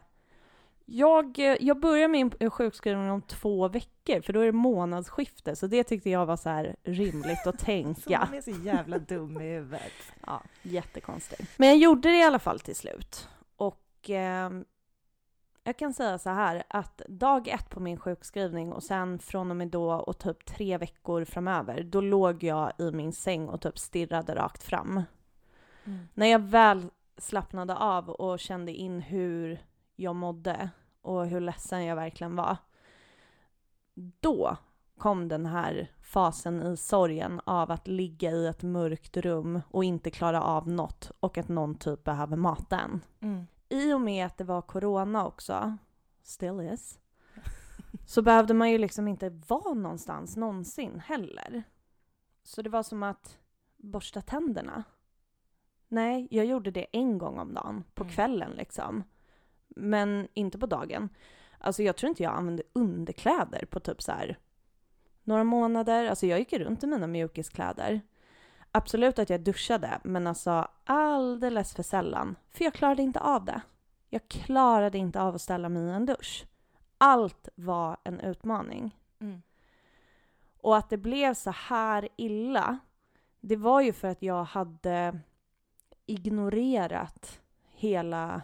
jag, 0.90 1.38
jag 1.60 1.80
börjar 1.80 2.08
min 2.08 2.50
sjukskrivning 2.50 3.10
om 3.10 3.22
två 3.22 3.68
veckor, 3.68 4.20
för 4.20 4.32
då 4.32 4.40
är 4.40 4.46
det 4.46 4.52
månadsskifte, 4.52 5.56
så 5.56 5.66
det 5.66 5.84
tyckte 5.84 6.10
jag 6.10 6.26
var 6.26 6.36
så 6.36 6.48
här 6.48 6.76
rimligt 6.82 7.46
att 7.46 7.58
tänka. 7.58 8.18
man 8.30 8.38
är 8.38 8.42
så 8.42 8.64
jävla 8.64 8.98
dum 8.98 9.40
i 9.40 9.44
huvudet. 9.44 9.92
Ja, 10.26 10.42
jättekonstigt. 10.62 11.58
Men 11.58 11.68
jag 11.68 11.78
gjorde 11.78 12.08
det 12.08 12.16
i 12.16 12.22
alla 12.22 12.38
fall 12.38 12.60
till 12.60 12.76
slut. 12.76 13.28
Och 13.56 14.10
eh, 14.10 14.50
jag 15.64 15.76
kan 15.76 15.94
säga 15.94 16.18
så 16.18 16.30
här 16.30 16.62
att 16.68 17.02
dag 17.08 17.48
ett 17.48 17.70
på 17.70 17.80
min 17.80 17.98
sjukskrivning 17.98 18.72
och 18.72 18.82
sen 18.82 19.18
från 19.18 19.50
och 19.50 19.56
med 19.56 19.68
då 19.68 19.92
och 19.92 20.18
typ 20.18 20.44
tre 20.44 20.78
veckor 20.78 21.24
framöver, 21.24 21.82
då 21.82 22.00
låg 22.00 22.42
jag 22.42 22.72
i 22.78 22.90
min 22.90 23.12
säng 23.12 23.48
och 23.48 23.60
typ 23.60 23.78
stirrade 23.78 24.34
rakt 24.34 24.62
fram. 24.62 25.02
Mm. 25.84 26.08
När 26.14 26.26
jag 26.26 26.42
väl 26.42 26.90
slappnade 27.18 27.76
av 27.76 28.10
och 28.10 28.40
kände 28.40 28.72
in 28.72 29.00
hur 29.00 29.62
jag 29.96 30.16
mådde 30.16 30.70
och 31.02 31.26
hur 31.26 31.40
ledsen 31.40 31.84
jag 31.84 31.96
verkligen 31.96 32.36
var. 32.36 32.56
Då 33.94 34.56
kom 34.98 35.28
den 35.28 35.46
här 35.46 35.92
fasen 36.00 36.62
i 36.62 36.76
sorgen 36.76 37.40
av 37.44 37.70
att 37.70 37.88
ligga 37.88 38.30
i 38.30 38.46
ett 38.46 38.62
mörkt 38.62 39.16
rum 39.16 39.60
och 39.70 39.84
inte 39.84 40.10
klara 40.10 40.42
av 40.42 40.68
något 40.68 41.10
och 41.20 41.38
att 41.38 41.48
någon 41.48 41.74
typ 41.74 42.04
behöver 42.04 42.36
mata 42.36 42.80
en. 42.80 43.00
Mm. 43.20 43.46
I 43.68 43.92
och 43.92 44.00
med 44.00 44.26
att 44.26 44.38
det 44.38 44.44
var 44.44 44.62
corona 44.62 45.26
också, 45.26 45.76
still 46.22 46.60
is, 46.60 46.98
så 48.06 48.22
behövde 48.22 48.54
man 48.54 48.70
ju 48.70 48.78
liksom 48.78 49.08
inte 49.08 49.28
vara 49.28 49.74
någonstans 49.74 50.36
någonsin 50.36 51.02
heller. 51.06 51.62
Så 52.42 52.62
det 52.62 52.70
var 52.70 52.82
som 52.82 53.02
att 53.02 53.38
borsta 53.76 54.20
tänderna. 54.20 54.84
Nej, 55.88 56.28
jag 56.30 56.46
gjorde 56.46 56.70
det 56.70 56.86
en 56.92 57.18
gång 57.18 57.38
om 57.38 57.54
dagen, 57.54 57.84
på 57.94 58.02
mm. 58.02 58.14
kvällen 58.14 58.52
liksom. 58.56 59.04
Men 59.68 60.28
inte 60.34 60.58
på 60.58 60.66
dagen. 60.66 61.08
Alltså 61.58 61.82
jag 61.82 61.96
tror 61.96 62.08
inte 62.08 62.22
jag 62.22 62.34
använde 62.34 62.62
underkläder 62.72 63.64
på 63.64 63.80
typ 63.80 64.02
så 64.02 64.12
här 64.12 64.38
några 65.24 65.44
månader. 65.44 66.08
Alltså 66.08 66.26
jag 66.26 66.38
gick 66.38 66.52
runt 66.52 66.84
i 66.84 66.86
mina 66.86 67.06
mjukiskläder. 67.06 68.00
Absolut 68.72 69.18
att 69.18 69.30
jag 69.30 69.40
duschade, 69.40 70.00
men 70.04 70.26
alltså 70.26 70.68
alldeles 70.84 71.74
för 71.74 71.82
sällan. 71.82 72.36
För 72.50 72.64
jag 72.64 72.74
klarade 72.74 73.02
inte 73.02 73.20
av 73.20 73.44
det. 73.44 73.60
Jag 74.10 74.28
klarade 74.28 74.98
inte 74.98 75.20
av 75.20 75.34
att 75.34 75.40
ställa 75.40 75.68
mig 75.68 75.82
i 75.82 75.90
en 75.90 76.06
dusch. 76.06 76.46
Allt 76.98 77.48
var 77.54 77.96
en 78.04 78.20
utmaning. 78.20 78.96
Mm. 79.20 79.42
Och 80.60 80.76
att 80.76 80.90
det 80.90 80.96
blev 80.96 81.34
så 81.34 81.50
här 81.50 82.08
illa, 82.16 82.78
det 83.40 83.56
var 83.56 83.80
ju 83.80 83.92
för 83.92 84.08
att 84.08 84.22
jag 84.22 84.44
hade 84.44 85.20
ignorerat 86.08 87.40
hela 87.70 88.42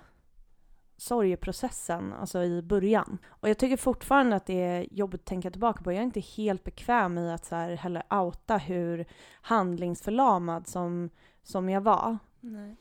sorgeprocessen, 0.96 2.12
alltså 2.12 2.42
i 2.42 2.62
början. 2.62 3.18
Och 3.26 3.48
jag 3.48 3.58
tycker 3.58 3.76
fortfarande 3.76 4.36
att 4.36 4.46
det 4.46 4.62
är 4.62 4.86
jobbigt 4.90 5.20
att 5.20 5.26
tänka 5.26 5.50
tillbaka 5.50 5.82
på. 5.82 5.92
Jag 5.92 5.98
är 5.98 6.04
inte 6.04 6.20
helt 6.20 6.64
bekväm 6.64 7.18
i 7.18 7.32
att 7.32 7.44
så 7.44 7.54
här 7.54 7.76
heller 7.76 8.02
outa 8.10 8.56
hur 8.56 9.06
handlingsförlamad 9.40 10.66
som, 10.66 11.10
som 11.42 11.68
jag 11.68 11.80
var. 11.80 12.18
Nej. 12.40 12.76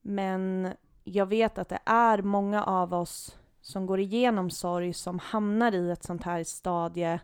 Men 0.00 0.72
jag 1.04 1.26
vet 1.26 1.58
att 1.58 1.68
det 1.68 1.80
är 1.84 2.22
många 2.22 2.64
av 2.64 2.94
oss 2.94 3.38
som 3.60 3.86
går 3.86 4.00
igenom 4.00 4.50
sorg 4.50 4.92
som 4.92 5.18
hamnar 5.18 5.74
i 5.74 5.90
ett 5.90 6.02
sånt 6.02 6.22
här 6.22 6.44
stadie 6.44 7.20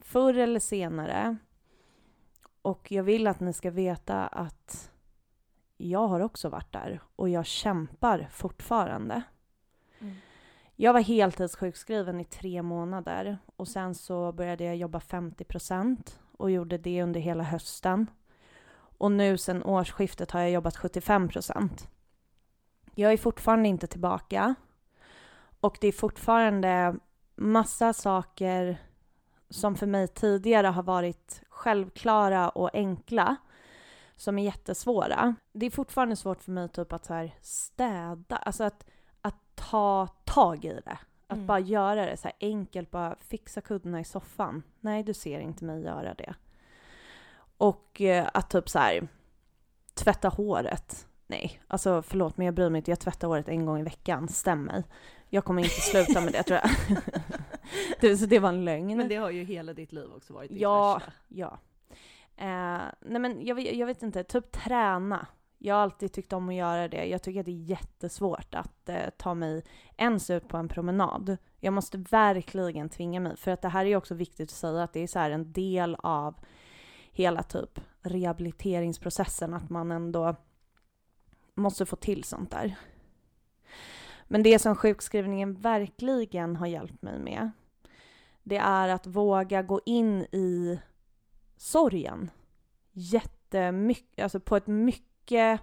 förr 0.00 0.34
eller 0.34 0.60
senare. 0.60 1.36
Och 2.62 2.92
jag 2.92 3.02
vill 3.02 3.26
att 3.26 3.40
ni 3.40 3.52
ska 3.52 3.70
veta 3.70 4.26
att 4.26 4.90
jag 5.78 6.08
har 6.08 6.20
också 6.20 6.48
varit 6.48 6.72
där 6.72 7.00
och 7.16 7.28
jag 7.28 7.46
kämpar 7.46 8.28
fortfarande. 8.32 9.22
Mm. 9.98 10.14
Jag 10.76 10.92
var 10.92 11.00
heltidssjukskriven 11.00 12.20
i 12.20 12.24
tre 12.24 12.62
månader 12.62 13.38
och 13.56 13.68
sen 13.68 13.94
så 13.94 14.32
började 14.32 14.64
jag 14.64 14.76
jobba 14.76 15.00
50 15.00 15.44
procent 15.44 16.18
och 16.36 16.50
gjorde 16.50 16.78
det 16.78 17.02
under 17.02 17.20
hela 17.20 17.44
hösten. 17.44 18.06
Och 18.98 19.12
nu 19.12 19.38
sen 19.38 19.62
årsskiftet 19.62 20.30
har 20.30 20.40
jag 20.40 20.50
jobbat 20.50 20.76
75 20.76 21.28
procent. 21.28 21.88
Jag 22.94 23.12
är 23.12 23.16
fortfarande 23.16 23.68
inte 23.68 23.86
tillbaka 23.86 24.54
och 25.60 25.78
det 25.80 25.88
är 25.88 25.92
fortfarande 25.92 26.96
massa 27.36 27.92
saker 27.92 28.78
som 29.50 29.76
för 29.76 29.86
mig 29.86 30.08
tidigare 30.08 30.66
har 30.66 30.82
varit 30.82 31.42
självklara 31.48 32.48
och 32.48 32.70
enkla 32.72 33.36
som 34.18 34.38
är 34.38 34.42
jättesvåra. 34.44 35.34
Det 35.52 35.66
är 35.66 35.70
fortfarande 35.70 36.16
svårt 36.16 36.42
för 36.42 36.52
mig 36.52 36.68
typ 36.68 36.92
att 36.92 37.04
så 37.04 37.14
här 37.14 37.34
städa, 37.40 38.36
alltså 38.36 38.64
att, 38.64 38.86
att 39.20 39.34
ta 39.54 40.06
tag 40.24 40.64
i 40.64 40.68
det. 40.84 40.98
Att 41.26 41.36
Mm. 41.36 41.46
bara 41.46 41.58
göra 41.60 42.06
det 42.06 42.16
så 42.16 42.28
här 42.28 42.36
enkelt, 42.40 42.90
bara 42.90 43.16
fixa 43.20 43.60
kuddarna 43.60 44.00
i 44.00 44.04
soffan. 44.04 44.62
Nej, 44.80 45.02
du 45.02 45.14
ser 45.14 45.40
inte 45.40 45.64
mig 45.64 45.82
göra 45.82 46.14
det. 46.14 46.34
Och 47.58 48.00
eh, 48.00 48.28
att 48.34 48.50
typ 48.50 48.68
så 48.68 48.78
här 48.78 49.08
tvätta 49.94 50.28
håret. 50.28 51.06
Nej, 51.26 51.60
alltså 51.68 52.02
förlåt 52.02 52.36
men 52.36 52.46
jag 52.46 52.54
bryr 52.54 52.70
mig 52.70 52.78
inte. 52.78 52.90
Jag 52.90 53.00
tvättar 53.00 53.28
håret 53.28 53.48
en 53.48 53.66
gång 53.66 53.78
i 53.80 53.82
veckan, 53.82 54.28
stäm 54.28 54.62
mig. 54.64 54.84
Jag 55.28 55.44
kommer 55.44 55.62
inte 55.62 55.74
sluta 55.80 56.20
med 56.20 56.32
det 56.32 56.42
tror 56.42 56.58
jag. 56.62 56.70
det, 58.00 58.16
så 58.16 58.26
det 58.26 58.38
var 58.38 58.48
en 58.48 58.64
lögn. 58.64 58.96
Men 58.96 59.08
det 59.08 59.16
har 59.16 59.30
ju 59.30 59.44
hela 59.44 59.72
ditt 59.72 59.92
liv 59.92 60.12
också 60.16 60.32
varit 60.32 60.50
ditt 60.50 60.60
Ja. 60.60 60.94
värsta. 60.94 61.12
Ja. 61.28 61.58
Eh, 62.38 62.84
nej 63.00 63.20
men 63.20 63.46
jag, 63.46 63.54
vet- 63.54 63.76
jag 63.76 63.86
vet 63.86 64.02
inte, 64.02 64.24
typ 64.24 64.52
träna. 64.52 65.26
Jag 65.58 65.74
har 65.74 65.82
alltid 65.82 66.12
tyckt 66.12 66.32
om 66.32 66.48
att 66.48 66.54
göra 66.54 66.88
det. 66.88 67.04
Jag 67.06 67.22
tycker 67.22 67.40
att 67.40 67.46
det 67.46 67.52
är 67.52 67.64
jättesvårt 67.70 68.54
att 68.54 68.88
eh, 68.88 69.10
ta 69.16 69.34
mig 69.34 69.64
ens 69.96 70.30
ut 70.30 70.48
på 70.48 70.56
en 70.56 70.68
promenad. 70.68 71.36
Jag 71.60 71.72
måste 71.72 71.98
verkligen 71.98 72.88
tvinga 72.88 73.20
mig. 73.20 73.36
För 73.36 73.50
att 73.50 73.62
det 73.62 73.68
här 73.68 73.84
är 73.86 73.96
också 73.96 74.14
viktigt 74.14 74.50
att 74.50 74.56
säga 74.56 74.82
att 74.82 74.92
det 74.92 75.00
är 75.00 75.06
så 75.06 75.18
här 75.18 75.30
en 75.30 75.52
del 75.52 75.96
av 75.98 76.34
hela 77.12 77.42
typ 77.42 77.80
rehabiliteringsprocessen. 78.02 79.54
Att 79.54 79.70
man 79.70 79.92
ändå 79.92 80.36
måste 81.54 81.86
få 81.86 81.96
till 81.96 82.24
sånt 82.24 82.50
där. 82.50 82.74
Men 84.24 84.42
det 84.42 84.58
som 84.58 84.74
sjukskrivningen 84.76 85.54
verkligen 85.54 86.56
har 86.56 86.66
hjälpt 86.66 87.02
mig 87.02 87.18
med 87.18 87.50
det 88.48 88.56
är 88.56 88.88
att 88.88 89.06
våga 89.06 89.62
gå 89.62 89.80
in 89.86 90.22
i 90.22 90.78
sorgen 91.58 92.30
jättemycket, 92.92 94.22
alltså 94.22 94.40
på 94.40 94.56
ett 94.56 94.66
mycket 94.66 95.60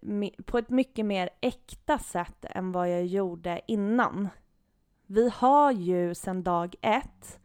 mi- 0.00 0.42
på 0.42 0.58
ett 0.58 0.70
mycket 0.70 1.06
mer 1.06 1.30
äkta 1.40 1.98
sätt 1.98 2.44
än 2.50 2.72
vad 2.72 2.90
jag 2.90 3.06
gjorde 3.06 3.60
innan. 3.66 4.28
Vi 5.06 5.30
har 5.34 5.72
ju 5.72 6.14
sedan 6.14 6.42
dag 6.42 6.74
ett 6.80 7.40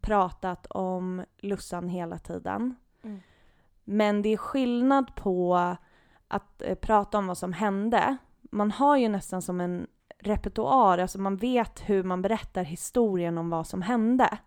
pratat 0.00 0.66
om 0.66 1.24
Lussan 1.38 1.88
hela 1.88 2.18
tiden. 2.18 2.76
Mm. 3.02 3.20
Men 3.84 4.22
det 4.22 4.28
är 4.28 4.36
skillnad 4.36 5.14
på 5.14 5.56
att 6.28 6.62
eh, 6.62 6.74
prata 6.74 7.18
om 7.18 7.26
vad 7.26 7.38
som 7.38 7.52
hände. 7.52 8.16
Man 8.40 8.70
har 8.70 8.96
ju 8.96 9.08
nästan 9.08 9.42
som 9.42 9.60
en 9.60 9.86
repertoar, 10.18 10.98
alltså 10.98 11.20
man 11.20 11.36
vet 11.36 11.88
hur 11.88 12.02
man 12.02 12.22
berättar 12.22 12.64
historien 12.64 13.38
om 13.38 13.50
vad 13.50 13.66
som 13.66 13.82
hände. 13.82 14.38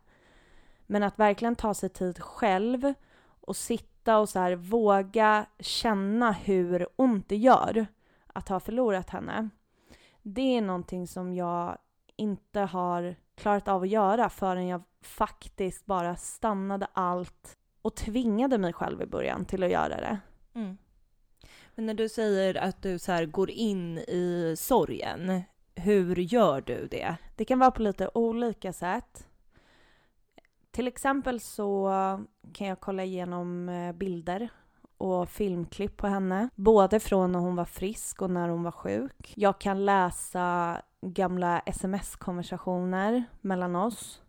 Men 0.91 1.03
att 1.03 1.19
verkligen 1.19 1.55
ta 1.55 1.73
sig 1.73 1.89
tid 1.89 2.19
själv 2.19 2.93
och 3.41 3.55
sitta 3.55 4.19
och 4.19 4.29
så 4.29 4.39
här 4.39 4.55
våga 4.55 5.45
känna 5.59 6.31
hur 6.31 6.87
ont 6.95 7.29
det 7.29 7.37
gör 7.37 7.85
att 8.27 8.49
ha 8.49 8.59
förlorat 8.59 9.09
henne. 9.09 9.49
Det 10.21 10.57
är 10.57 10.61
någonting 10.61 11.07
som 11.07 11.33
jag 11.33 11.77
inte 12.15 12.59
har 12.59 13.15
klarat 13.35 13.67
av 13.67 13.81
att 13.81 13.89
göra 13.89 14.29
förrän 14.29 14.67
jag 14.67 14.83
faktiskt 15.01 15.85
bara 15.85 16.15
stannade 16.15 16.87
allt 16.93 17.57
och 17.81 17.95
tvingade 17.95 18.57
mig 18.57 18.73
själv 18.73 19.01
i 19.01 19.05
början 19.05 19.45
till 19.45 19.63
att 19.63 19.71
göra 19.71 19.95
det. 19.95 20.19
Mm. 20.53 20.77
Men 21.75 21.85
när 21.85 21.93
du 21.93 22.09
säger 22.09 22.57
att 22.57 22.81
du 22.81 22.99
så 22.99 23.25
går 23.25 23.49
in 23.51 23.97
i 23.97 24.55
sorgen, 24.57 25.41
hur 25.75 26.15
gör 26.15 26.61
du 26.61 26.87
det? 26.87 27.15
Det 27.35 27.45
kan 27.45 27.59
vara 27.59 27.71
på 27.71 27.81
lite 27.81 28.09
olika 28.13 28.73
sätt. 28.73 29.27
Till 30.71 30.87
exempel 30.87 31.39
så 31.39 31.89
kan 32.53 32.67
jag 32.67 32.79
kolla 32.79 33.03
igenom 33.03 33.69
eh, 33.69 33.91
bilder 33.93 34.49
och 34.97 35.29
filmklipp 35.29 35.97
på 35.97 36.07
henne. 36.07 36.49
Både 36.55 36.99
från 36.99 37.31
när 37.31 37.39
hon 37.39 37.55
var 37.55 37.65
frisk 37.65 38.21
och 38.21 38.29
när 38.29 38.49
hon 38.49 38.63
var 38.63 38.71
sjuk. 38.71 39.33
Jag 39.35 39.59
kan 39.59 39.85
läsa 39.85 40.77
gamla 41.01 41.59
sms-konversationer 41.59 43.23
mellan 43.41 43.75
oss. 43.75 44.21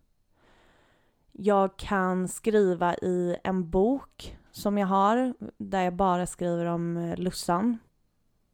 Jag 1.31 1.77
kan 1.77 2.27
skriva 2.27 2.95
i 2.95 3.37
en 3.43 3.69
bok 3.69 4.37
som 4.51 4.77
jag 4.77 4.87
har 4.87 5.33
där 5.57 5.81
jag 5.81 5.93
bara 5.93 6.25
skriver 6.25 6.65
om 6.65 6.97
eh, 6.97 7.17
Lussan. 7.17 7.77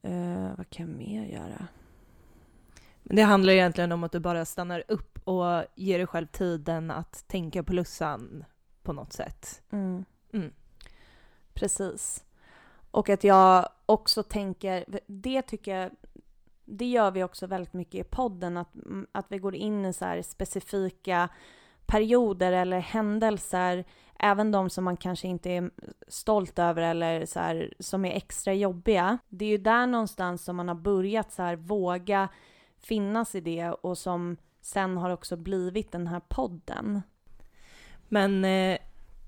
Eh, 0.01 0.57
vad 0.57 0.69
kan 0.69 0.87
jag 0.87 0.97
mer 0.97 1.25
göra? 1.25 1.67
Det 3.03 3.21
handlar 3.21 3.53
egentligen 3.53 3.91
om 3.91 4.03
att 4.03 4.11
du 4.11 4.19
bara 4.19 4.45
stannar 4.45 4.83
upp 4.87 5.18
och 5.29 5.65
ger 5.75 5.97
dig 5.97 6.07
själv 6.07 6.25
tiden 6.25 6.91
att 6.91 7.27
tänka 7.27 7.63
på 7.63 7.73
Lussan 7.73 8.45
på 8.83 8.93
något 8.93 9.13
sätt. 9.13 9.61
Mm. 9.71 10.05
Mm. 10.33 10.53
Precis. 11.53 12.25
Och 12.91 13.09
att 13.09 13.23
jag 13.23 13.69
också 13.85 14.23
tänker, 14.23 14.85
det 15.07 15.41
tycker 15.41 15.77
jag, 15.77 15.91
det 16.65 16.85
gör 16.85 17.11
vi 17.11 17.23
också 17.23 17.47
väldigt 17.47 17.73
mycket 17.73 18.05
i 18.05 18.09
podden, 18.09 18.57
att, 18.57 18.69
att 19.11 19.25
vi 19.29 19.37
går 19.37 19.55
in 19.55 19.85
i 19.85 19.93
så 19.93 20.21
specifika 20.23 21.29
perioder 21.85 22.51
eller 22.51 22.79
händelser, 22.79 23.85
även 24.19 24.51
de 24.51 24.69
som 24.69 24.83
man 24.83 24.97
kanske 24.97 25.27
inte 25.27 25.51
är 25.51 25.71
stolt 26.07 26.59
över 26.59 26.81
eller 26.81 27.25
så 27.25 27.39
här, 27.39 27.73
som 27.79 28.05
är 28.05 28.15
extra 28.15 28.53
jobbiga. 28.53 29.17
Det 29.29 29.45
är 29.45 29.49
ju 29.49 29.57
där 29.57 29.87
någonstans 29.87 30.43
som 30.43 30.55
man 30.55 30.67
har 30.67 30.75
börjat 30.75 31.31
så 31.31 31.41
här 31.41 31.55
våga 31.55 32.29
finnas 32.77 33.35
i 33.35 33.41
det 33.41 33.71
och 33.71 33.97
som 33.97 34.37
sen 34.61 34.97
har 34.97 35.09
också 35.09 35.37
blivit 35.37 35.91
den 35.91 36.07
här 36.07 36.19
podden. 36.19 37.01
Men 38.07 38.45
eh, 38.45 38.77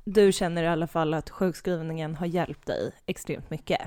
du 0.06 0.32
känner 0.32 0.64
i 0.64 0.68
alla 0.68 0.88
fall 0.88 1.14
att 1.14 1.30
sjukskrivningen 1.30 2.16
har 2.16 2.26
hjälpt 2.26 2.68
dig 2.68 2.92
extremt 3.06 3.50
mycket. 3.50 3.82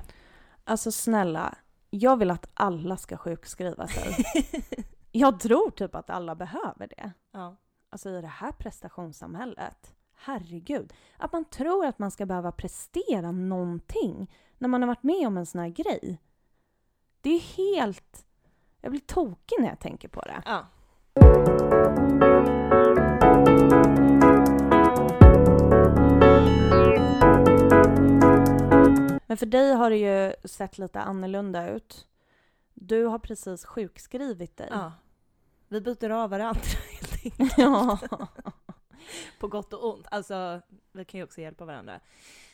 Alltså 0.65 0.93
snälla, 0.93 1.55
jag 1.91 2.17
vill 2.17 2.31
att 2.31 2.51
alla 2.55 2.97
ska 2.97 3.17
sjukskriva 3.17 3.89
sig. 3.89 4.25
jag 5.13 5.41
tror 5.41 5.71
typ 5.71 5.95
att 5.95 6.11
alla 6.11 6.35
behöver 6.35 6.87
det. 6.97 7.13
Ja. 7.33 7.57
Alltså 7.91 8.11
i 8.11 8.21
det 8.21 8.29
här 8.29 8.53
prestationssamhället. 8.53 9.95
Herregud. 10.17 10.93
Att 11.17 11.33
man 11.33 11.45
tror 11.45 11.87
att 11.87 11.99
man 11.99 12.11
ska 12.11 12.27
behöva 12.27 12.53
prestera 12.53 13.33
någonting 13.33 14.31
när 14.59 14.69
man 14.69 14.83
har 14.83 14.87
varit 14.87 15.03
med 15.03 15.27
om 15.27 15.37
en 15.37 15.47
sån 15.47 15.61
här 15.61 15.69
grej. 15.69 16.21
Det 17.21 17.31
är 17.31 17.41
helt... 17.41 18.27
Jag 18.81 18.91
blir 18.91 19.01
tokig 19.01 19.57
när 19.61 19.69
jag 19.69 19.81
tänker 19.81 20.09
på 20.09 20.21
det. 20.21 20.43
ja. 20.45 20.67
Men 29.27 29.39
för 29.39 29.47
dig 29.47 29.75
har 29.75 29.91
det 29.91 29.97
ju 29.97 30.35
sett 30.45 30.79
lite 30.79 31.01
annorlunda 31.01 31.71
ut. 31.71 32.07
Du 32.75 33.05
har 33.05 33.19
precis 33.19 33.65
sjukskrivit 33.65 34.57
dig. 34.57 34.69
ja. 34.71 34.93
Vi 35.69 35.81
byter 35.81 36.11
av 36.11 36.31
varandra 36.31 36.61
helt 37.01 37.25
enkelt. 37.25 37.59
ja. 37.59 37.99
På 39.41 39.49
gott 39.49 39.73
och 39.73 39.95
ont. 39.95 40.07
Alltså, 40.11 40.61
vi 40.93 41.05
kan 41.05 41.19
ju 41.19 41.25
också 41.25 41.41
hjälpa 41.41 41.65
varandra. 41.65 42.01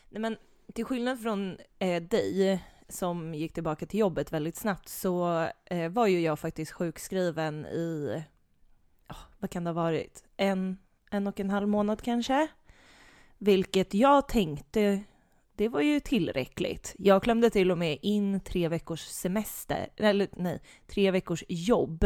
Nej, 0.08 0.20
men 0.20 0.36
till 0.74 0.84
skillnad 0.84 1.22
från 1.22 1.58
eh, 1.78 2.02
dig 2.02 2.64
som 2.88 3.34
gick 3.34 3.52
tillbaka 3.52 3.86
till 3.86 4.00
jobbet 4.00 4.32
väldigt 4.32 4.56
snabbt 4.56 4.88
så 4.88 5.48
eh, 5.64 5.90
var 5.90 6.06
ju 6.06 6.20
jag 6.20 6.38
faktiskt 6.38 6.72
sjukskriven 6.72 7.66
i, 7.66 8.22
vad 9.40 9.50
kan 9.50 9.64
det 9.64 9.70
ha 9.70 9.74
varit, 9.74 10.24
en, 10.36 10.78
en 11.10 11.26
och 11.26 11.40
en 11.40 11.50
halv 11.50 11.68
månad 11.68 12.02
kanske? 12.02 12.48
Vilket 13.38 13.94
jag 13.94 14.28
tänkte, 14.28 15.00
det 15.54 15.68
var 15.68 15.80
ju 15.80 16.00
tillräckligt. 16.00 16.94
Jag 16.98 17.22
klämde 17.22 17.50
till 17.50 17.70
och 17.70 17.78
med 17.78 17.98
in 18.02 18.40
tre 18.40 18.68
veckors 18.68 19.00
semester, 19.00 19.88
eller 19.96 20.28
nej, 20.32 20.60
tre 20.86 21.10
veckors 21.10 21.44
jobb 21.48 22.04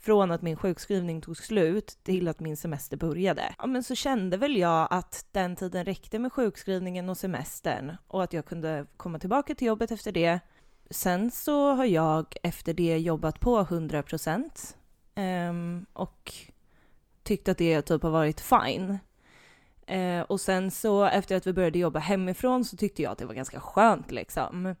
från 0.00 0.30
att 0.30 0.42
min 0.42 0.56
sjukskrivning 0.56 1.20
tog 1.20 1.36
slut 1.36 1.98
till 2.02 2.28
att 2.28 2.40
min 2.40 2.56
semester 2.56 2.96
började. 2.96 3.54
Ja, 3.58 3.66
men 3.66 3.82
så 3.82 3.94
kände 3.94 4.36
väl 4.36 4.56
jag 4.56 4.88
att 4.90 5.26
den 5.32 5.56
tiden 5.56 5.84
räckte 5.84 6.18
med 6.18 6.32
sjukskrivningen 6.32 7.08
och 7.08 7.16
semestern 7.16 7.96
och 8.06 8.22
att 8.22 8.32
jag 8.32 8.46
kunde 8.46 8.86
komma 8.96 9.18
tillbaka 9.18 9.54
till 9.54 9.66
jobbet 9.66 9.90
efter 9.90 10.12
det. 10.12 10.40
Sen 10.90 11.30
så 11.30 11.72
har 11.72 11.84
jag 11.84 12.34
efter 12.42 12.74
det 12.74 12.98
jobbat 12.98 13.40
på 13.40 13.60
100 13.60 14.02
procent 14.02 14.76
um, 15.16 15.86
och 15.92 16.32
tyckt 17.28 17.48
att 17.48 17.58
det 17.58 17.82
typ 17.82 18.02
har 18.02 18.10
varit 18.10 18.40
fine. 18.40 18.98
Eh, 19.86 20.20
och 20.20 20.40
sen 20.40 20.70
så 20.70 21.04
efter 21.04 21.36
att 21.36 21.46
vi 21.46 21.52
började 21.52 21.78
jobba 21.78 21.98
hemifrån 21.98 22.64
så 22.64 22.76
tyckte 22.76 23.02
jag 23.02 23.12
att 23.12 23.18
det 23.18 23.26
var 23.26 23.34
ganska 23.34 23.60
skönt 23.60 24.10
liksom. 24.10 24.74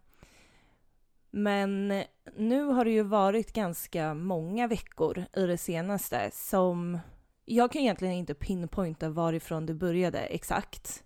Men 1.30 2.02
nu 2.36 2.64
har 2.64 2.84
det 2.84 2.90
ju 2.90 3.02
varit 3.02 3.52
ganska 3.52 4.14
många 4.14 4.66
veckor 4.66 5.24
i 5.36 5.46
det 5.46 5.58
senaste 5.58 6.30
som 6.32 6.98
jag 7.44 7.72
kan 7.72 7.82
egentligen 7.82 8.14
inte 8.14 8.34
pinpointa 8.34 9.08
varifrån 9.08 9.66
det 9.66 9.74
började 9.74 10.18
exakt. 10.18 11.04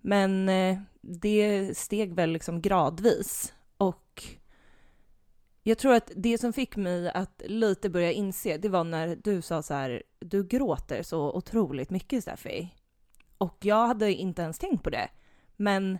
Men 0.00 0.48
eh, 0.48 0.78
det 1.00 1.76
steg 1.76 2.14
väl 2.14 2.30
liksom 2.30 2.60
gradvis 2.60 3.54
och 3.76 4.24
jag 5.68 5.78
tror 5.78 5.94
att 5.94 6.12
det 6.16 6.38
som 6.38 6.52
fick 6.52 6.76
mig 6.76 7.10
att 7.10 7.42
lite 7.46 7.90
börja 7.90 8.12
inse, 8.12 8.56
det 8.56 8.68
var 8.68 8.84
när 8.84 9.16
du 9.16 9.42
sa 9.42 9.62
så 9.62 9.74
här, 9.74 10.02
du 10.18 10.44
gråter 10.44 11.02
så 11.02 11.32
otroligt 11.32 11.90
mycket 11.90 12.22
Steffi. 12.22 12.74
Och 13.38 13.56
jag 13.60 13.86
hade 13.86 14.14
inte 14.14 14.42
ens 14.42 14.58
tänkt 14.58 14.84
på 14.84 14.90
det. 14.90 15.08
Men 15.56 15.98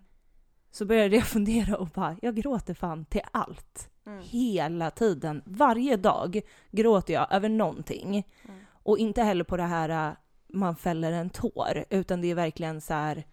så 0.70 0.85
började 0.85 1.16
jag 1.16 1.24
fundera 1.37 1.76
och 1.76 1.88
bara, 1.88 2.16
jag 2.22 2.37
gråter 2.37 2.74
fan 2.74 3.04
till 3.04 3.20
allt. 3.33 3.90
Mm. 4.07 4.22
Hela 4.24 4.90
tiden, 4.90 5.42
varje 5.46 5.96
dag 5.96 6.40
gråter 6.70 7.14
jag 7.14 7.33
över 7.33 7.48
någonting. 7.48 8.26
Mm. 8.44 8.61
Och 8.72 8.98
inte 8.98 9.22
heller 9.22 9.44
på 9.44 9.57
det 9.57 9.62
här 9.62 10.16
man 10.46 10.76
fäller 10.76 11.12
en 11.12 11.31
tår, 11.31 11.85
utan 11.90 12.20
det 12.20 12.31
är 12.31 12.35
verkligen 12.35 12.81
så 12.81 12.94
här 12.94 13.24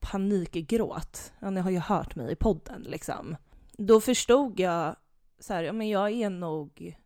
panikgråt. 0.00 1.32
Ja, 1.38 1.50
ni 1.50 1.60
har 1.60 1.70
ju 1.70 1.78
hört 1.78 2.14
mig 2.14 2.32
i 2.32 2.36
podden 2.36 2.82
liksom. 2.82 3.36
Då 3.72 4.00
förstod 4.00 4.60
jag 4.60 4.96
så 5.38 5.54
här, 5.54 5.62
ja 5.62 5.72
men 5.72 5.88
jag 5.88 6.10
är 6.10 6.30
nog 6.30 6.96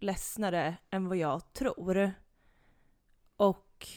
ledsnare 0.00 0.76
än 0.90 1.08
vad 1.08 1.16
jag 1.16 1.52
tror. 1.52 2.12
Och 3.36 3.88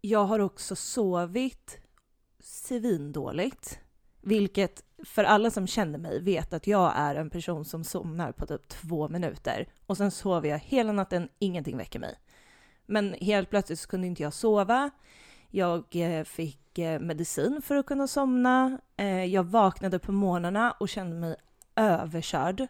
jag 0.00 0.24
har 0.24 0.38
också 0.38 0.76
sovit 0.76 1.78
svindåligt. 2.38 3.78
Vilket 4.20 4.84
för 5.04 5.24
alla 5.24 5.50
som 5.50 5.66
känner 5.66 5.98
mig 5.98 6.22
vet 6.22 6.52
att 6.52 6.66
jag 6.66 6.92
är 6.96 7.14
en 7.14 7.30
person 7.30 7.64
som 7.64 7.84
somnar 7.84 8.32
på 8.32 8.46
typ 8.46 8.68
två 8.68 9.08
minuter 9.08 9.68
och 9.86 9.96
sen 9.96 10.10
sover 10.10 10.48
jag 10.48 10.58
hela 10.58 10.92
natten, 10.92 11.28
ingenting 11.38 11.76
väcker 11.76 11.98
mig. 11.98 12.18
Men 12.86 13.12
helt 13.12 13.50
plötsligt 13.50 13.78
så 13.78 13.88
kunde 13.88 14.06
inte 14.06 14.22
jag 14.22 14.32
sova. 14.32 14.90
Jag 15.50 15.96
eh, 15.96 16.24
fick 16.24 16.78
eh, 16.78 17.00
medicin 17.00 17.62
för 17.62 17.76
att 17.76 17.86
kunna 17.86 18.06
somna. 18.06 18.78
Eh, 18.96 19.24
jag 19.24 19.44
vaknade 19.44 19.98
på 19.98 20.12
morgnarna 20.12 20.70
och 20.70 20.88
kände 20.88 21.16
mig 21.16 21.36
överkörd. 21.76 22.66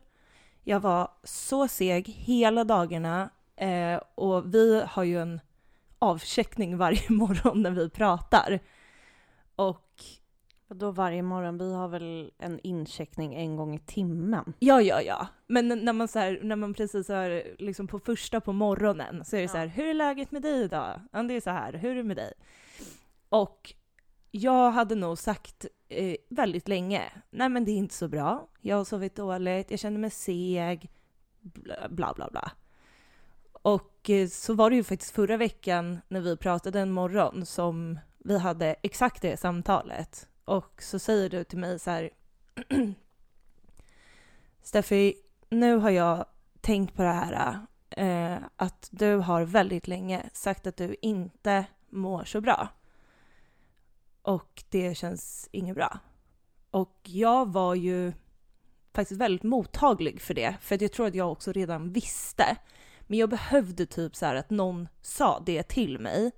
Jag 0.68 0.80
var 0.80 1.10
så 1.22 1.68
seg 1.68 2.08
hela 2.08 2.64
dagarna 2.64 3.30
och 4.14 4.54
vi 4.54 4.82
har 4.86 5.04
ju 5.04 5.20
en 5.20 5.40
avcheckning 5.98 6.76
varje 6.84 7.08
morgon 7.08 7.62
när 7.62 7.70
vi 7.70 7.90
pratar. 7.90 8.58
Och 9.56 10.02
då 10.68 10.90
varje 10.90 11.22
morgon? 11.22 11.58
Vi 11.58 11.74
har 11.74 11.88
väl 11.88 12.30
en 12.38 12.60
incheckning 12.62 13.34
en 13.34 13.56
gång 13.56 13.74
i 13.74 13.78
timmen? 13.78 14.52
Ja, 14.58 14.82
ja, 14.82 15.02
ja. 15.02 15.26
Men 15.46 15.68
när 15.68 15.92
man, 15.92 16.08
så 16.08 16.18
här, 16.18 16.40
när 16.42 16.56
man 16.56 16.74
precis 16.74 17.10
är 17.10 17.54
liksom 17.58 17.86
på 17.86 17.98
första 17.98 18.40
på 18.40 18.52
morgonen 18.52 19.24
så 19.24 19.36
är 19.36 19.40
det 19.40 19.44
ja. 19.44 19.52
så 19.52 19.58
här, 19.58 19.66
hur 19.66 19.86
är 19.86 19.94
läget 19.94 20.30
med 20.30 20.42
dig 20.42 20.62
idag? 20.62 21.00
Ja, 21.12 21.22
det 21.22 21.34
är 21.34 21.40
så 21.40 21.50
här, 21.50 21.72
hur 21.72 21.90
är 21.90 21.94
det 21.94 22.04
med 22.04 22.16
dig? 22.16 22.32
Och 23.28 23.74
jag 24.36 24.70
hade 24.70 24.94
nog 24.94 25.18
sagt 25.18 25.66
eh, 25.88 26.16
väldigt 26.28 26.68
länge, 26.68 27.12
nej 27.30 27.48
men 27.48 27.64
det 27.64 27.70
är 27.70 27.76
inte 27.76 27.94
så 27.94 28.08
bra. 28.08 28.48
Jag 28.60 28.76
har 28.76 28.84
sovit 28.84 29.16
dåligt, 29.16 29.70
jag 29.70 29.80
känner 29.80 29.98
mig 29.98 30.10
seg, 30.10 30.90
bla 31.90 32.14
bla 32.14 32.28
bla. 32.30 32.52
Och 33.52 34.10
eh, 34.10 34.28
så 34.28 34.54
var 34.54 34.70
det 34.70 34.76
ju 34.76 34.84
faktiskt 34.84 35.14
förra 35.14 35.36
veckan 35.36 36.00
när 36.08 36.20
vi 36.20 36.36
pratade 36.36 36.80
en 36.80 36.92
morgon 36.92 37.46
som 37.46 37.98
vi 38.18 38.38
hade 38.38 38.76
exakt 38.82 39.22
det 39.22 39.36
samtalet. 39.36 40.28
Och 40.44 40.82
så 40.82 40.98
säger 40.98 41.30
du 41.30 41.44
till 41.44 41.58
mig 41.58 41.78
så 41.78 41.90
här. 41.90 42.10
Steffi, 44.62 45.14
nu 45.48 45.76
har 45.76 45.90
jag 45.90 46.26
tänkt 46.60 46.94
på 46.94 47.02
det 47.02 47.08
här 47.08 47.60
eh, 47.90 48.38
att 48.56 48.88
du 48.90 49.16
har 49.16 49.42
väldigt 49.42 49.88
länge 49.88 50.30
sagt 50.32 50.66
att 50.66 50.76
du 50.76 50.96
inte 51.02 51.64
mår 51.90 52.24
så 52.24 52.40
bra. 52.40 52.68
Och 54.26 54.64
det 54.68 54.94
känns 54.94 55.48
inget 55.52 55.74
bra. 55.74 55.98
Och 56.70 57.00
jag 57.02 57.52
var 57.52 57.74
ju 57.74 58.12
faktiskt 58.94 59.20
väldigt 59.20 59.42
mottaglig 59.42 60.20
för 60.20 60.34
det, 60.34 60.56
för 60.60 60.82
jag 60.82 60.92
tror 60.92 61.06
att 61.06 61.14
jag 61.14 61.32
också 61.32 61.52
redan 61.52 61.92
visste. 61.92 62.56
Men 63.00 63.18
jag 63.18 63.30
behövde 63.30 63.86
typ 63.86 64.16
så 64.16 64.26
här 64.26 64.34
att 64.34 64.50
någon 64.50 64.88
sa 65.02 65.42
det 65.46 65.62
till 65.62 65.98
mig. 65.98 66.32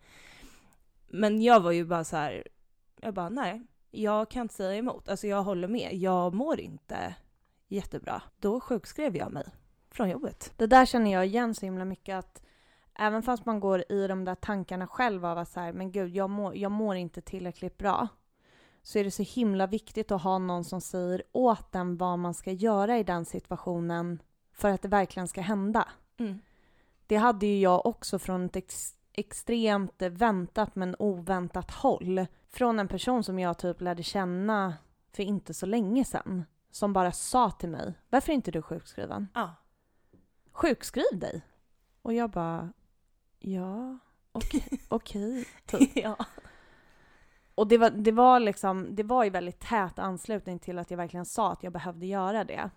Men 1.08 1.42
jag 1.42 1.60
var 1.60 1.72
ju 1.72 1.84
bara 1.84 2.04
så 2.04 2.16
här, 2.16 2.48
jag 3.00 3.14
bara 3.14 3.28
nej, 3.28 3.62
jag 3.90 4.30
kan 4.30 4.42
inte 4.42 4.54
säga 4.54 4.74
emot. 4.74 5.08
Alltså 5.08 5.26
jag 5.26 5.42
håller 5.42 5.68
med. 5.68 5.94
Jag 5.94 6.34
mår 6.34 6.60
inte 6.60 7.14
jättebra. 7.68 8.22
Då 8.40 8.60
sjukskrev 8.60 9.16
jag 9.16 9.32
mig 9.32 9.46
från 9.90 10.10
jobbet. 10.10 10.52
Det 10.56 10.66
där 10.66 10.86
känner 10.86 11.12
jag 11.12 11.26
igen 11.26 11.54
så 11.54 11.66
himla 11.66 11.84
mycket 11.84 12.16
att 12.16 12.42
även 12.98 13.22
fast 13.22 13.46
man 13.46 13.60
går 13.60 13.92
i 13.92 14.06
de 14.06 14.24
där 14.24 14.34
tankarna 14.34 14.86
själv 14.86 15.26
av 15.26 15.38
att 15.38 15.48
så 15.48 15.60
här, 15.60 15.72
men 15.72 15.92
gud, 15.92 16.16
jag 16.16 16.30
mår, 16.30 16.56
jag 16.56 16.72
mår 16.72 16.96
inte 16.96 17.20
tillräckligt 17.20 17.78
bra. 17.78 18.08
Så 18.82 18.98
är 18.98 19.04
det 19.04 19.10
så 19.10 19.22
himla 19.22 19.66
viktigt 19.66 20.12
att 20.12 20.22
ha 20.22 20.38
någon 20.38 20.64
som 20.64 20.80
säger 20.80 21.22
åt 21.32 21.74
en 21.74 21.96
vad 21.96 22.18
man 22.18 22.34
ska 22.34 22.52
göra 22.52 22.98
i 22.98 23.02
den 23.02 23.24
situationen 23.24 24.22
för 24.52 24.70
att 24.70 24.82
det 24.82 24.88
verkligen 24.88 25.28
ska 25.28 25.40
hända. 25.40 25.88
Mm. 26.18 26.38
Det 27.06 27.16
hade 27.16 27.46
ju 27.46 27.60
jag 27.60 27.86
också 27.86 28.18
från 28.18 28.44
ett 28.44 28.56
ex 28.56 28.94
extremt 29.12 30.02
väntat 30.02 30.76
men 30.76 30.96
oväntat 30.98 31.70
håll 31.70 32.26
från 32.48 32.78
en 32.78 32.88
person 32.88 33.24
som 33.24 33.38
jag 33.38 33.58
typ 33.58 33.80
lärde 33.80 34.02
känna 34.02 34.74
för 35.12 35.22
inte 35.22 35.54
så 35.54 35.66
länge 35.66 36.04
sedan. 36.04 36.44
Som 36.70 36.92
bara 36.92 37.12
sa 37.12 37.50
till 37.50 37.68
mig, 37.68 37.94
varför 38.08 38.32
är 38.32 38.34
inte 38.34 38.50
du 38.50 38.62
sjukskriven? 38.62 39.28
Ja. 39.34 39.54
Sjukskriv 40.52 41.18
dig! 41.18 41.42
Och 42.02 42.14
jag 42.14 42.30
bara, 42.30 42.72
ja, 43.38 43.98
okej, 44.32 44.78
okay, 44.88 45.44
typ. 45.66 45.96
ja. 46.04 46.16
Och 47.54 47.68
det 47.68 47.78
var, 47.78 47.90
det 47.90 48.12
var 48.12 48.40
liksom, 48.40 48.94
det 48.94 49.02
var 49.02 49.24
i 49.24 49.30
väldigt 49.30 49.60
tät 49.60 49.98
anslutning 49.98 50.58
till 50.58 50.78
att 50.78 50.90
jag 50.90 50.98
verkligen 50.98 51.26
sa 51.26 51.52
att 51.52 51.62
jag 51.62 51.72
behövde 51.72 52.06
göra 52.06 52.44
det. 52.44 52.70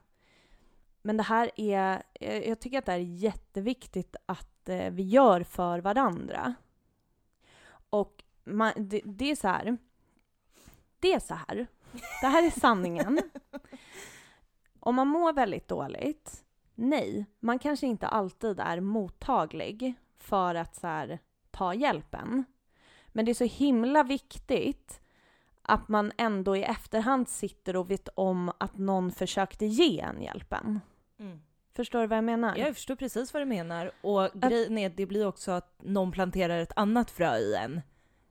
Men 1.02 1.18
det 1.18 1.24
här 1.24 1.52
är, 1.56 2.04
jag 2.20 2.60
tycker 2.60 2.78
att 2.78 2.86
det 2.86 2.92
är 2.94 2.98
jätteviktigt 2.98 4.16
att 4.26 4.70
eh, 4.70 4.92
vi 4.92 5.04
gör 5.04 5.44
för 5.44 5.80
varandra. 5.80 6.54
Och 7.90 8.24
man, 8.44 8.72
det, 8.78 9.02
det, 9.06 9.32
är 9.32 9.36
så 9.36 9.48
här. 9.48 9.78
Det 11.00 11.14
är 11.14 11.20
så 11.20 11.34
här. 11.34 11.68
Det 12.22 12.28
här 12.28 12.46
är 12.46 12.60
sanningen. 12.60 13.22
Om 14.80 14.96
man 14.96 15.08
mår 15.08 15.34
väldigt 15.34 15.68
dåligt, 15.68 16.44
nej, 16.76 17.26
man 17.40 17.60
kanske 17.60 17.88
inte 17.88 18.08
alltid 18.08 18.60
är 18.60 18.80
mottaglig 18.80 19.94
för 20.22 20.56
att 20.56 20.76
så 20.76 20.88
här, 20.88 21.20
ta 21.52 21.74
hjälpen. 21.74 22.44
Men 23.08 23.26
det 23.26 23.32
är 23.32 23.34
så 23.34 23.44
himla 23.44 24.04
viktigt 24.04 25.02
att 25.62 25.88
man 25.88 26.12
ändå 26.18 26.58
i 26.58 26.64
efterhand 26.64 27.30
sitter 27.30 27.76
och 27.76 27.92
vet 27.92 28.10
om 28.16 28.52
att 28.58 28.78
någon 28.78 29.12
försökte 29.12 29.66
ge 29.66 30.00
en 30.00 30.22
hjälpen. 30.22 30.80
Mm. 31.20 31.42
Förstår 31.76 32.02
du 32.02 32.08
vad 32.08 32.18
jag 32.18 32.24
menar? 32.24 32.58
Jag 32.58 32.76
förstår 32.76 32.96
precis 32.96 33.34
vad 33.34 33.42
du 33.42 33.46
menar. 33.46 33.92
Och 34.02 34.30
grejen 34.34 34.78
är 34.78 34.88
att 34.88 34.98
det 34.98 35.06
blir 35.06 35.28
också 35.28 35.52
att 35.52 35.76
någon 35.84 36.12
planterar 36.12 36.60
ett 36.60 36.74
annat 36.76 37.12
frö 37.12 37.38
i 37.38 37.56
en. 37.56 37.82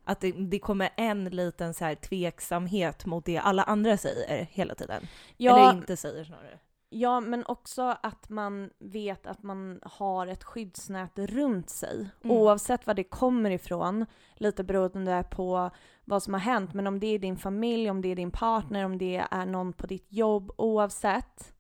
Att 0.05 0.21
det, 0.21 0.33
det 0.33 0.59
kommer 0.59 0.91
en 0.97 1.25
liten 1.25 1.75
så 1.75 1.85
här 1.85 1.95
tveksamhet 1.95 3.07
mot 3.07 3.25
det 3.25 3.39
alla 3.39 3.63
andra 3.63 3.97
säger 3.97 4.45
hela 4.45 4.75
tiden. 4.75 5.07
Ja, 5.37 5.59
Eller 5.59 5.79
inte 5.79 5.97
säger 5.97 6.25
snarare. 6.25 6.59
Ja, 6.93 7.21
men 7.21 7.47
också 7.47 7.97
att 8.03 8.29
man 8.29 8.71
vet 8.79 9.27
att 9.27 9.43
man 9.43 9.81
har 9.83 10.27
ett 10.27 10.45
skyddsnät 10.45 11.19
runt 11.19 11.71
sig. 11.71 12.09
Mm. 12.25 12.37
Oavsett 12.37 12.87
var 12.87 12.95
det 12.95 13.05
kommer 13.05 13.51
ifrån, 13.51 14.07
lite 14.35 14.65
beroende 14.65 15.25
på 15.31 15.71
vad 16.05 16.23
som 16.23 16.35
har 16.35 16.41
hänt. 16.41 16.75
Men 16.75 16.87
om 16.87 17.01
det 17.01 17.07
är 17.07 17.19
din 17.19 17.37
familj, 17.37 17.91
om 17.91 18.03
det 18.03 18.09
är 18.09 18.17
din 18.17 18.31
partner, 18.31 18.85
om 18.85 18.99
det 18.99 19.27
är 19.31 19.47
någon 19.47 19.73
på 19.73 19.87
ditt 19.87 20.13
jobb, 20.13 20.53
oavsett. 20.57 21.53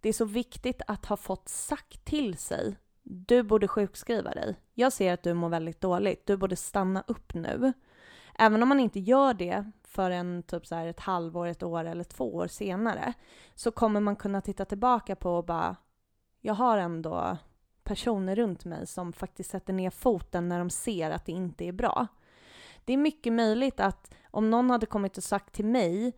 Det 0.00 0.08
är 0.08 0.12
så 0.12 0.24
viktigt 0.24 0.82
att 0.86 1.06
ha 1.06 1.16
fått 1.16 1.48
sagt 1.48 2.04
till 2.04 2.36
sig. 2.36 2.76
Du 3.02 3.42
borde 3.42 3.68
sjukskriva 3.68 4.30
dig. 4.30 4.56
Jag 4.74 4.92
ser 4.92 5.12
att 5.12 5.22
du 5.22 5.34
mår 5.34 5.48
väldigt 5.48 5.80
dåligt. 5.80 6.26
Du 6.26 6.36
borde 6.36 6.56
stanna 6.56 7.04
upp 7.06 7.34
nu. 7.34 7.72
Även 8.38 8.62
om 8.62 8.68
man 8.68 8.80
inte 8.80 9.00
gör 9.00 9.34
det 9.34 9.70
förrän 9.88 10.42
typ 10.42 10.66
så 10.66 10.74
här 10.74 10.86
ett 10.86 11.00
halvår, 11.00 11.46
ett 11.46 11.62
år 11.62 11.84
eller 11.84 12.04
två 12.04 12.34
år 12.34 12.46
senare 12.46 13.12
så 13.54 13.70
kommer 13.70 14.00
man 14.00 14.16
kunna 14.16 14.40
titta 14.40 14.64
tillbaka 14.64 15.16
på 15.16 15.36
och 15.36 15.44
bara 15.44 15.76
jag 16.40 16.54
har 16.54 16.78
ändå 16.78 17.36
personer 17.84 18.36
runt 18.36 18.64
mig 18.64 18.86
som 18.86 19.12
faktiskt 19.12 19.50
sätter 19.50 19.72
ner 19.72 19.90
foten 19.90 20.48
när 20.48 20.58
de 20.58 20.70
ser 20.70 21.10
att 21.10 21.26
det 21.26 21.32
inte 21.32 21.64
är 21.64 21.72
bra. 21.72 22.06
Det 22.84 22.92
är 22.92 22.96
mycket 22.96 23.32
möjligt 23.32 23.80
att 23.80 24.14
om 24.30 24.50
någon 24.50 24.70
hade 24.70 24.86
kommit 24.86 25.16
och 25.16 25.24
sagt 25.24 25.54
till 25.54 25.64
mig 25.64 26.12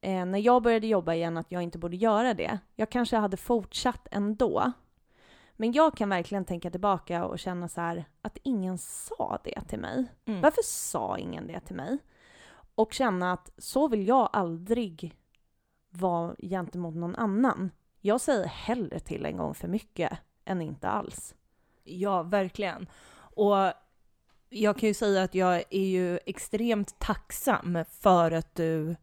eh, 0.00 0.24
när 0.26 0.38
jag 0.38 0.62
började 0.62 0.86
jobba 0.86 1.14
igen 1.14 1.36
att 1.36 1.52
jag 1.52 1.62
inte 1.62 1.78
borde 1.78 1.96
göra 1.96 2.34
det, 2.34 2.58
jag 2.74 2.90
kanske 2.90 3.16
hade 3.16 3.36
fortsatt 3.36 4.08
ändå. 4.10 4.72
Men 5.56 5.72
jag 5.72 5.96
kan 5.96 6.08
verkligen 6.08 6.44
tänka 6.44 6.70
tillbaka 6.70 7.24
och 7.24 7.38
känna 7.38 7.68
så 7.68 7.80
här 7.80 8.04
att 8.22 8.38
ingen 8.42 8.78
sa 8.78 9.38
det 9.44 9.60
till 9.68 9.78
mig. 9.78 10.06
Mm. 10.24 10.40
Varför 10.40 10.62
sa 10.64 11.18
ingen 11.18 11.46
det 11.46 11.60
till 11.60 11.76
mig? 11.76 11.98
Och 12.74 12.92
känna 12.92 13.32
att 13.32 13.50
så 13.58 13.88
vill 13.88 14.08
jag 14.08 14.30
aldrig 14.32 15.14
vara 15.90 16.36
gentemot 16.38 16.94
någon 16.94 17.16
annan. 17.16 17.70
Jag 18.00 18.20
säger 18.20 18.46
hellre 18.46 19.00
till 19.00 19.26
en 19.26 19.36
gång 19.36 19.54
för 19.54 19.68
mycket 19.68 20.18
än 20.44 20.62
inte 20.62 20.88
alls. 20.88 21.34
Ja, 21.84 22.22
verkligen. 22.22 22.86
Och 23.16 23.72
jag 24.48 24.78
kan 24.78 24.86
ju 24.86 24.94
säga 24.94 25.22
att 25.22 25.34
jag 25.34 25.64
är 25.70 25.86
ju 25.86 26.18
extremt 26.26 26.98
tacksam 26.98 27.84
för 27.90 28.30
att 28.30 28.54
du 28.54 28.96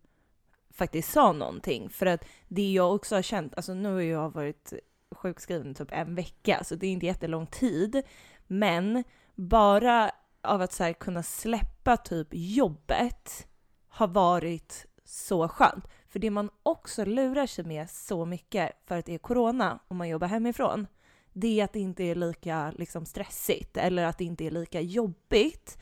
faktiskt 0.70 1.12
sa 1.12 1.32
någonting. 1.32 1.90
För 1.90 2.06
att 2.06 2.26
det 2.48 2.72
jag 2.72 2.96
också 2.96 3.16
har 3.16 3.22
känt, 3.22 3.56
alltså 3.56 3.74
nu 3.74 3.94
har 3.94 4.02
jag 4.02 4.30
varit 4.30 4.74
sjukskriven 5.12 5.74
typ 5.74 5.92
en 5.92 6.16
vecka, 6.16 6.64
så 6.64 6.76
det 6.76 6.88
är 6.88 6.92
inte 6.92 7.06
jättelång 7.06 7.48
tid. 7.48 8.04
Men 8.48 9.04
bara 9.36 10.12
av 10.42 10.62
att 10.62 10.74
så 10.74 10.84
här 10.84 10.94
kunna 10.94 11.24
släppa 11.24 11.98
typ 11.98 12.28
jobbet 12.32 13.48
har 13.92 14.08
varit 14.08 14.86
så 15.04 15.48
skönt. 15.48 15.88
För 16.08 16.20
det 16.20 16.30
man 16.30 16.50
också 16.64 17.06
lurar 17.06 17.48
sig 17.48 17.66
med 17.66 17.90
så 17.90 18.26
mycket 18.26 18.72
för 18.86 18.98
att 18.98 19.06
det 19.06 19.14
är 19.14 19.18
corona 19.18 19.80
och 19.88 19.96
man 19.96 20.10
jobbar 20.10 20.28
hemifrån, 20.28 20.88
det 21.34 21.60
är 21.60 21.64
att 21.64 21.74
det 21.74 21.80
inte 21.80 22.04
är 22.04 22.16
lika 22.16 22.72
liksom, 22.72 23.06
stressigt 23.06 23.78
eller 23.78 24.04
att 24.04 24.18
det 24.18 24.24
inte 24.24 24.46
är 24.46 24.52
lika 24.52 24.82
jobbigt. 24.82 25.78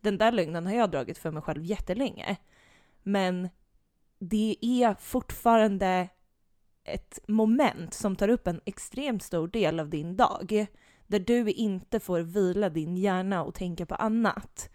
Den 0.00 0.18
där 0.18 0.32
lögnen 0.32 0.66
har 0.66 0.74
jag 0.74 0.90
dragit 0.90 1.18
för 1.18 1.30
mig 1.30 1.42
själv 1.42 1.64
jättelänge. 1.64 2.36
Men 3.02 3.48
det 4.18 4.56
är 4.60 4.94
fortfarande 4.94 6.08
ett 6.84 7.18
moment 7.28 7.94
som 7.94 8.16
tar 8.16 8.28
upp 8.28 8.46
en 8.46 8.60
extremt 8.64 9.22
stor 9.22 9.48
del 9.48 9.80
av 9.80 9.88
din 9.88 10.16
dag. 10.16 10.66
Där 11.06 11.20
du 11.20 11.50
inte 11.50 12.00
får 12.00 12.20
vila 12.20 12.68
din 12.68 12.96
hjärna 12.96 13.44
och 13.44 13.54
tänka 13.54 13.86
på 13.86 13.94
annat. 13.94 14.70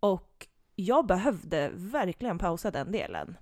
Och 0.00 0.46
jag 0.74 1.06
behövde 1.06 1.70
verkligen 1.74 2.38
pausa 2.38 2.70
den 2.70 2.92
delen. 2.92 3.36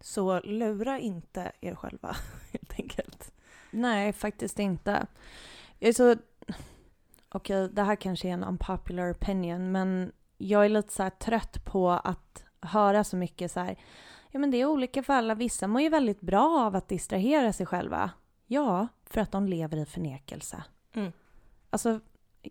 Så 0.00 0.40
lura 0.40 0.98
inte 0.98 1.52
er 1.60 1.74
själva, 1.74 2.16
helt 2.52 2.72
enkelt. 2.78 3.32
Nej, 3.70 4.12
faktiskt 4.12 4.58
inte. 4.58 5.06
Jag 5.78 5.88
är 5.88 5.92
så... 5.92 6.16
Okej, 7.28 7.68
det 7.68 7.82
här 7.82 7.96
kanske 7.96 8.28
är 8.28 8.32
en 8.32 8.44
unpopular 8.44 9.12
opinion, 9.12 9.72
men 9.72 10.12
jag 10.38 10.64
är 10.64 10.68
lite 10.68 10.92
så 10.92 11.02
här 11.02 11.10
trött 11.10 11.64
på 11.64 11.90
att 11.90 12.44
höra 12.60 13.04
så 13.04 13.16
mycket 13.16 13.52
så 13.52 13.60
här. 13.60 13.76
Ja, 14.30 14.38
men 14.38 14.50
det 14.50 14.56
är 14.56 14.66
olika 14.66 15.02
för 15.02 15.12
alla. 15.12 15.34
Vissa 15.34 15.66
mår 15.66 15.82
ju 15.82 15.88
väldigt 15.88 16.20
bra 16.20 16.66
av 16.66 16.76
att 16.76 16.88
distrahera 16.88 17.52
sig 17.52 17.66
själva. 17.66 18.10
Ja, 18.46 18.88
för 19.04 19.20
att 19.20 19.32
de 19.32 19.48
lever 19.48 19.76
i 19.76 19.86
förnekelse. 19.86 20.64
Mm. 20.92 21.12
Alltså, 21.70 22.00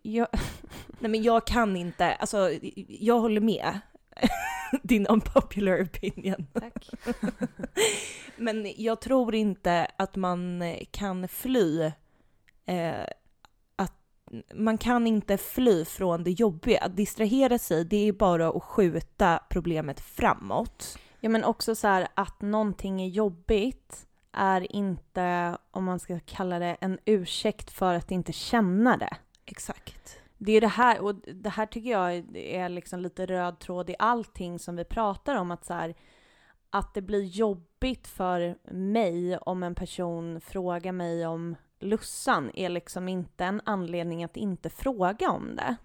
jag... 0.02 0.28
Nej 1.00 1.12
men 1.12 1.24
jag 1.24 1.48
kan 1.48 1.76
inte, 1.76 2.16
alltså 2.16 2.52
jag 2.88 3.20
håller 3.20 3.42
med. 3.42 3.80
Din 4.84 5.08
unpopular 5.08 5.84
opinion. 5.84 6.48
Tack. 6.54 6.90
Men 8.38 8.74
jag 8.78 9.02
tror 9.02 9.36
inte 9.36 9.88
att 9.98 10.16
man 10.16 10.64
kan 10.92 11.28
fly. 11.28 11.92
Eh, 12.66 13.04
att 13.76 13.94
man 14.54 14.78
kan 14.78 15.08
inte 15.08 15.38
fly 15.38 15.86
från 15.86 16.24
det 16.24 16.32
jobbiga. 16.32 16.80
Att 16.80 16.96
distrahera 16.96 17.58
sig, 17.58 17.86
det 17.86 18.08
är 18.08 18.14
bara 18.14 18.48
att 18.48 18.64
skjuta 18.64 19.40
problemet 19.50 20.00
framåt. 20.00 20.98
Ja, 21.20 21.30
men 21.30 21.44
också 21.44 21.76
så 21.76 21.88
här 21.88 22.08
att 22.14 22.42
någonting 22.42 23.02
är 23.02 23.08
jobbigt 23.08 24.08
är 24.32 24.76
inte, 24.76 25.58
om 25.72 25.84
man 25.84 26.00
ska 26.00 26.20
kalla 26.26 26.60
det, 26.60 26.78
en 26.82 27.00
ursäkt 27.06 27.72
för 27.72 27.94
att 27.94 28.12
inte 28.12 28.34
känna 28.34 28.98
det. 28.98 29.18
Exakt. 29.46 30.20
Det 30.38 30.52
är 30.52 30.62
det 30.62 30.68
här, 30.68 31.02
och 31.02 31.16
det 31.16 31.50
här 31.50 31.66
tycker 31.66 31.90
jag 31.90 32.36
är 32.36 32.70
liksom 32.70 33.00
lite 33.00 33.26
röd 33.26 33.60
tråd 33.60 33.90
i 33.90 33.96
allting 34.00 34.60
som 34.60 34.76
vi 34.76 34.84
pratar 34.84 35.36
om. 35.36 35.52
Att, 35.52 35.66
så 35.66 35.74
här, 35.74 35.96
att 36.70 36.94
det 36.94 37.02
blir 37.02 37.24
jobbigt 37.24 38.08
för 38.08 38.58
mig 38.74 39.38
om 39.38 39.64
en 39.64 39.76
person 39.76 40.42
frågar 40.42 40.92
mig 40.92 41.28
om 41.28 41.56
Lussan 41.80 42.52
är 42.54 42.70
liksom 42.70 43.08
inte 43.08 43.46
en 43.46 43.62
anledning 43.66 44.24
att 44.24 44.38
inte 44.38 44.70
fråga 44.70 45.30
om 45.30 45.56
det. 45.56 45.76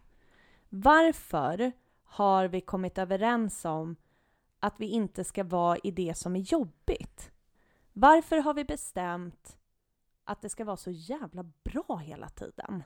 Varför 0.68 1.72
har 2.04 2.48
vi 2.48 2.60
kommit 2.60 2.98
överens 2.98 3.64
om 3.64 3.96
att 4.60 4.74
vi 4.78 4.86
inte 4.86 5.24
ska 5.24 5.44
vara 5.44 5.78
i 5.82 5.90
det 5.90 6.16
som 6.16 6.36
är 6.36 6.40
jobbigt? 6.40 7.30
Varför 7.92 8.38
har 8.38 8.54
vi 8.54 8.64
bestämt 8.64 9.58
att 10.24 10.42
det 10.42 10.48
ska 10.48 10.64
vara 10.64 10.76
så 10.76 10.90
jävla 10.90 11.42
bra 11.42 11.96
hela 11.96 12.28
tiden? 12.28 12.82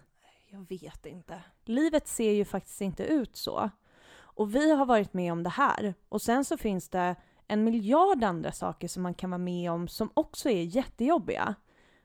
Jag 0.55 0.69
vet 0.69 1.07
inte. 1.07 1.43
Livet 1.65 2.09
ser 2.09 2.31
ju 2.33 2.45
faktiskt 2.45 2.81
inte 2.81 3.05
ut 3.05 3.37
så. 3.37 3.71
Och 4.17 4.55
vi 4.55 4.71
har 4.75 4.87
varit 4.87 5.15
med 5.15 5.33
om 5.33 5.43
det 5.43 5.51
här. 5.51 5.95
Och 6.09 6.23
sen 6.23 6.45
så 6.45 6.57
finns 6.57 6.89
det 6.89 7.17
en 7.47 7.65
miljard 7.65 8.25
andra 8.25 8.53
saker 8.53 8.89
som 8.89 9.03
man 9.03 9.15
kan 9.15 9.31
vara 9.31 9.39
med 9.39 9.71
om 9.71 9.89
som 9.89 10.11
också 10.15 10.51
är 10.51 10.63
jättejobbiga. 10.63 11.55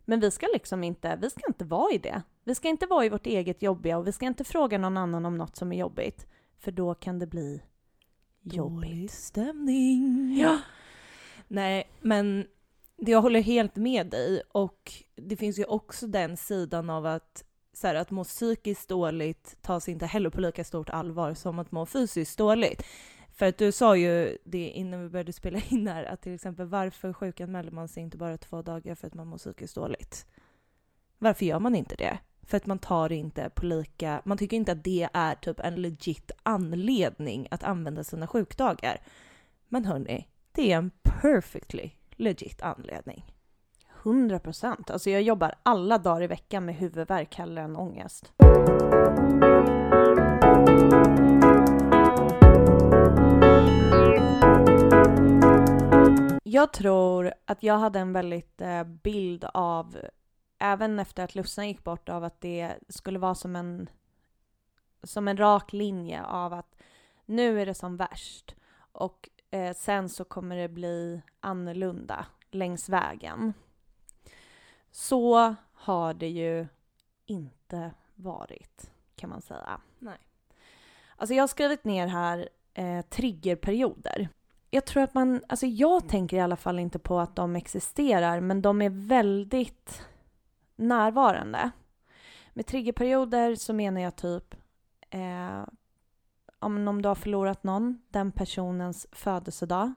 Men 0.05 0.19
vi 0.19 0.31
ska 0.31 0.47
liksom 0.53 0.83
inte, 0.83 1.17
vi 1.21 1.29
ska 1.29 1.41
inte 1.47 1.65
vara 1.65 1.93
i 1.93 1.97
det. 1.97 2.21
Vi 2.43 2.55
ska 2.55 2.67
inte 2.67 2.85
vara 2.85 3.05
i 3.05 3.09
vårt 3.09 3.25
eget 3.27 3.61
jobbiga 3.61 3.97
och 3.97 4.07
vi 4.07 4.11
ska 4.11 4.25
inte 4.25 4.43
fråga 4.43 4.77
någon 4.77 4.97
annan 4.97 5.25
om 5.25 5.37
något 5.37 5.55
som 5.55 5.71
är 5.71 5.77
jobbigt. 5.77 6.27
För 6.57 6.71
då 6.71 6.93
kan 6.95 7.19
det 7.19 7.27
bli 7.27 7.61
Dålig 8.41 8.57
jobbigt. 8.57 9.11
stämning. 9.11 10.37
Ja. 10.37 10.59
Nej, 11.47 11.89
men 12.01 12.47
jag 12.95 13.21
håller 13.21 13.41
helt 13.41 13.75
med 13.75 14.07
dig 14.07 14.41
och 14.51 14.93
det 15.15 15.37
finns 15.37 15.59
ju 15.59 15.65
också 15.65 16.07
den 16.07 16.37
sidan 16.37 16.89
av 16.89 17.05
att 17.05 17.43
så 17.73 17.87
här, 17.87 17.95
att 17.95 18.11
må 18.11 18.23
psykiskt 18.23 18.89
dåligt 18.89 19.57
tas 19.61 19.89
inte 19.89 20.05
heller 20.05 20.29
på 20.29 20.41
lika 20.41 20.63
stort 20.63 20.89
allvar 20.89 21.33
som 21.33 21.59
att 21.59 21.71
må 21.71 21.85
fysiskt 21.85 22.37
dåligt. 22.37 22.83
För 23.31 23.45
att 23.45 23.57
du 23.57 23.71
sa 23.71 23.95
ju 23.95 24.37
det 24.43 24.69
innan 24.69 25.01
vi 25.01 25.09
började 25.09 25.33
spela 25.33 25.59
in 25.69 25.87
här, 25.87 26.03
att 26.03 26.21
till 26.21 26.33
exempel 26.33 26.65
varför 26.65 27.13
sjukanmäler 27.13 27.71
man 27.71 27.87
sig 27.87 28.03
inte 28.03 28.17
bara 28.17 28.37
två 28.37 28.61
dagar 28.61 28.95
för 28.95 29.07
att 29.07 29.13
man 29.13 29.27
mår 29.27 29.37
psykiskt 29.37 29.75
dåligt? 29.75 30.25
Varför 31.17 31.45
gör 31.45 31.59
man 31.59 31.75
inte 31.75 31.95
det? 31.95 32.19
För 32.41 32.57
att 32.57 32.65
man 32.65 32.79
tar 32.79 33.09
det 33.09 33.15
inte 33.15 33.49
på 33.55 33.65
lika, 33.65 34.21
man 34.25 34.37
tycker 34.37 34.57
inte 34.57 34.71
att 34.71 34.83
det 34.83 35.09
är 35.13 35.35
typ 35.35 35.59
en 35.59 35.75
legit 35.75 36.31
anledning 36.43 37.47
att 37.51 37.63
använda 37.63 38.03
sina 38.03 38.27
sjukdagar. 38.27 39.01
Men 39.67 39.85
hörni, 39.85 40.27
det 40.51 40.71
är 40.71 40.77
en 40.77 40.91
perfectly 41.03 41.89
legit 42.11 42.61
anledning. 42.61 43.25
100 44.05 44.39
procent. 44.39 44.91
Alltså 44.91 45.09
jag 45.09 45.21
jobbar 45.21 45.55
alla 45.63 45.97
dagar 45.97 46.21
i 46.21 46.27
veckan 46.27 46.65
med 46.65 46.75
huvudvärk 46.75 47.35
hellre 47.35 47.61
än 47.61 47.75
ångest. 47.75 48.33
Jag 56.43 56.73
tror 56.73 57.33
att 57.45 57.63
jag 57.63 57.77
hade 57.77 57.99
en 57.99 58.13
väldigt 58.13 58.61
eh, 58.61 58.83
bild 58.83 59.45
av, 59.53 59.97
även 60.59 60.99
efter 60.99 61.23
att 61.23 61.35
Lussan 61.35 61.67
gick 61.67 61.83
bort, 61.83 62.09
av 62.09 62.23
att 62.23 62.41
det 62.41 62.75
skulle 62.89 63.19
vara 63.19 63.35
som 63.35 63.55
en, 63.55 63.89
som 65.03 65.27
en 65.27 65.37
rak 65.37 65.73
linje 65.73 66.23
av 66.23 66.53
att 66.53 66.75
nu 67.25 67.61
är 67.61 67.65
det 67.65 67.73
som 67.73 67.97
värst 67.97 68.55
och 68.91 69.29
eh, 69.51 69.75
sen 69.75 70.09
så 70.09 70.23
kommer 70.23 70.57
det 70.57 70.69
bli 70.69 71.21
annorlunda 71.39 72.25
längs 72.51 72.89
vägen. 72.89 73.53
Så 74.91 75.55
har 75.73 76.13
det 76.13 76.29
ju 76.29 76.67
inte 77.25 77.91
varit, 78.15 78.91
kan 79.15 79.29
man 79.29 79.41
säga. 79.41 79.81
Nej. 79.99 80.17
Alltså 81.15 81.33
jag 81.33 81.43
har 81.43 81.47
skrivit 81.47 81.83
ner 81.83 82.07
här 82.07 82.49
eh, 82.73 83.01
triggerperioder. 83.01 84.29
jag 84.69 84.85
tror 84.85 85.03
att 85.03 85.13
man, 85.13 85.43
alltså 85.47 85.65
jag 85.65 86.09
tänker 86.09 86.37
i 86.37 86.39
alla 86.39 86.55
fall 86.55 86.79
inte 86.79 86.99
på 86.99 87.19
att 87.19 87.35
de 87.35 87.55
existerar, 87.55 88.39
men 88.39 88.61
de 88.61 88.81
är 88.81 88.89
väldigt 88.89 90.01
närvarande. 90.75 91.71
Med 92.53 92.65
triggerperioder 92.65 93.55
så 93.55 93.73
menar 93.73 94.01
jag 94.01 94.15
typ 94.15 94.55
eh, 95.09 95.63
om, 96.59 96.87
om 96.87 97.01
du 97.01 97.07
har 97.07 97.15
förlorat 97.15 97.63
någon, 97.63 98.01
den 98.09 98.31
personens 98.31 99.07
födelsedag, 99.11 99.93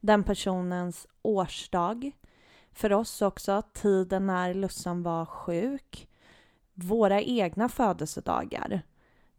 den 0.00 0.24
personens 0.24 1.06
årsdag. 1.22 2.12
För 2.72 2.92
oss 2.92 3.22
också, 3.22 3.62
tiden 3.72 4.26
när 4.26 4.54
Lussan 4.54 5.02
var 5.02 5.26
sjuk, 5.26 6.08
våra 6.74 7.20
egna 7.22 7.68
födelsedagar, 7.68 8.82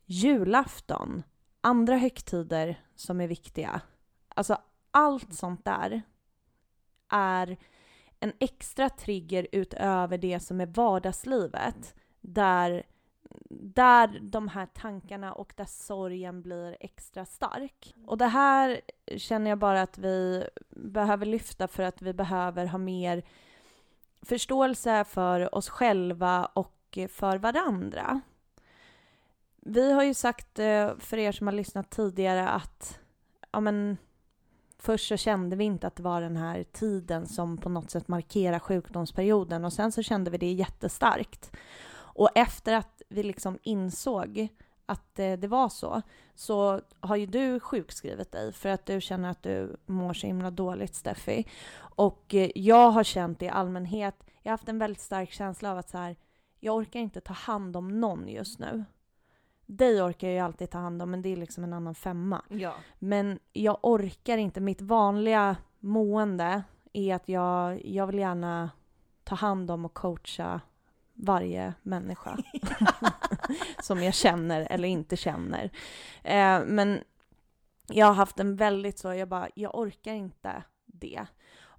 julafton, 0.05 1.23
andra 1.61 1.97
högtider 1.97 2.83
som 2.95 3.21
är 3.21 3.27
viktiga. 3.27 3.81
Alltså 4.29 4.57
allt 4.91 5.33
sånt 5.33 5.65
där 5.65 6.01
är 7.09 7.57
en 8.19 8.33
extra 8.39 8.89
trigger 8.89 9.47
utöver 9.51 10.17
det 10.17 10.39
som 10.39 10.61
är 10.61 10.65
vardagslivet 10.65 11.95
där, 12.21 12.83
där 13.49 14.19
de 14.21 14.47
här 14.47 14.65
tankarna 14.65 15.33
och 15.33 15.53
där 15.55 15.65
sorgen 15.65 16.41
blir 16.41 16.77
extra 16.79 17.25
stark. 17.25 17.95
Och 18.07 18.17
det 18.17 18.27
här 18.27 18.81
känner 19.17 19.49
jag 19.49 19.59
bara 19.59 19.81
att 19.81 19.97
vi 19.97 20.43
behöver 20.69 21.25
lyfta 21.25 21.67
för 21.67 21.83
att 21.83 22.01
vi 22.01 22.13
behöver 22.13 22.65
ha 22.65 22.77
mer 22.77 23.23
förståelse 24.21 25.03
för 25.03 25.55
oss 25.55 25.69
själva 25.69 26.45
och 26.45 26.97
för 27.09 27.37
varandra. 27.37 28.21
Vi 29.55 29.91
har 29.91 30.03
ju 30.03 30.13
sagt 30.13 30.59
eh, 30.59 30.97
för 30.97 31.17
er 31.17 31.31
som 31.31 31.47
har 31.47 31.53
lyssnat 31.53 31.89
tidigare 31.89 32.49
att 32.49 32.99
ja, 33.51 33.59
men, 33.59 33.97
först 34.77 35.07
så 35.07 35.17
kände 35.17 35.55
vi 35.55 35.63
inte 35.63 35.87
att 35.87 35.95
det 35.95 36.03
var 36.03 36.21
den 36.21 36.37
här 36.37 36.63
tiden 36.63 37.27
som 37.27 37.57
på 37.57 37.69
något 37.69 37.91
sätt 37.91 38.07
markerar 38.07 38.59
sjukdomsperioden 38.59 39.65
och 39.65 39.73
sen 39.73 39.91
så 39.91 40.03
kände 40.03 40.31
vi 40.31 40.37
det 40.37 40.51
jättestarkt. 40.51 41.51
Och 41.91 42.29
efter 42.35 42.73
att 42.73 42.98
vi 43.09 43.23
liksom 43.23 43.59
insåg 43.61 44.49
att 44.85 45.19
eh, 45.19 45.33
det 45.33 45.47
var 45.47 45.69
så, 45.69 46.01
så 46.35 46.81
har 46.99 47.15
ju 47.15 47.25
du 47.25 47.59
sjukskrivit 47.59 48.31
dig 48.31 48.53
för 48.53 48.69
att 48.69 48.85
du 48.85 49.01
känner 49.01 49.29
att 49.31 49.43
du 49.43 49.77
mår 49.85 50.13
så 50.13 50.27
himla 50.27 50.51
dåligt, 50.51 50.95
Steffi. 50.95 51.45
Och 51.79 52.35
eh, 52.35 52.51
jag 52.55 52.91
har 52.91 53.03
känt 53.03 53.41
i 53.41 53.49
allmänhet, 53.49 54.15
jag 54.41 54.51
har 54.51 54.53
haft 54.53 54.69
en 54.69 54.79
väldigt 54.79 55.01
stark 55.01 55.31
känsla 55.31 55.71
av 55.71 55.77
att 55.77 55.89
så 55.89 55.97
här, 55.97 56.15
jag 56.59 56.75
orkar 56.75 56.99
inte 56.99 57.21
ta 57.21 57.33
hand 57.33 57.75
om 57.75 57.99
någon 57.99 58.27
just 58.27 58.59
nu. 58.59 58.83
Dig 59.65 60.01
orkar 60.01 60.27
jag 60.27 60.33
ju 60.35 60.39
alltid 60.39 60.69
ta 60.69 60.77
hand 60.77 61.01
om, 61.01 61.11
men 61.11 61.21
det 61.21 61.29
är 61.29 61.35
liksom 61.35 61.63
en 61.63 61.73
annan 61.73 61.95
femma. 61.95 62.41
Ja. 62.49 62.73
Men 62.99 63.39
jag 63.53 63.77
orkar 63.81 64.37
inte. 64.37 64.61
Mitt 64.61 64.81
vanliga 64.81 65.55
mående 65.79 66.63
är 66.93 67.15
att 67.15 67.29
jag, 67.29 67.85
jag 67.85 68.07
vill 68.07 68.19
gärna 68.19 68.69
ta 69.23 69.35
hand 69.35 69.71
om 69.71 69.85
och 69.85 69.93
coacha 69.93 70.61
varje 71.19 71.73
människa 71.81 72.37
som 73.81 74.03
jag 74.03 74.13
känner 74.13 74.67
eller 74.69 74.87
inte 74.87 75.17
känner. 75.17 75.69
Eh, 76.23 76.61
men 76.65 77.03
jag 77.87 78.05
har 78.05 78.13
haft 78.13 78.39
en 78.39 78.55
väldigt 78.55 78.99
så, 78.99 79.13
jag 79.13 79.27
bara, 79.27 79.49
jag 79.55 79.75
orkar 79.75 80.13
inte 80.13 80.63
det. 80.85 81.25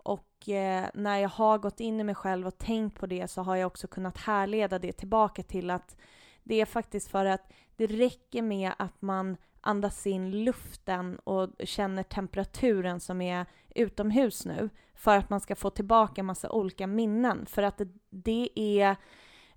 Och 0.03 0.49
eh, 0.49 0.89
när 0.95 1.19
jag 1.19 1.29
har 1.29 1.59
gått 1.59 1.81
in 1.81 2.01
i 2.01 2.05
mig 2.05 2.15
själv 2.15 2.47
och 2.47 2.59
tänkt 2.59 3.01
på 3.01 3.07
det 3.07 3.29
så 3.29 3.43
har 3.43 3.57
jag 3.57 3.67
också 3.67 3.87
kunnat 3.87 4.19
härleda 4.19 4.79
det 4.79 4.93
tillbaka 4.93 5.43
till 5.43 5.71
att 5.71 5.97
det 6.43 6.61
är 6.61 6.67
faktiskt 6.67 7.11
för 7.11 7.25
att 7.25 7.53
det 7.77 7.87
räcker 7.87 8.43
med 8.43 8.73
att 8.79 9.03
man 9.03 9.37
andas 9.61 10.07
in 10.07 10.45
luften 10.45 11.19
och 11.19 11.51
känner 11.65 12.03
temperaturen 12.03 13.01
som 13.01 13.21
är 13.21 13.47
utomhus 13.75 14.47
nu 14.47 14.71
för 14.95 15.17
att 15.17 15.31
man 15.31 15.41
ska 15.41 15.57
få 15.57 15.71
tillbaka 15.71 16.23
massa 16.23 16.51
olika 16.51 16.87
minnen. 16.87 17.47
För 17.47 17.63
att 17.63 17.79
det, 17.79 17.89
det 18.11 18.49
är 18.55 18.97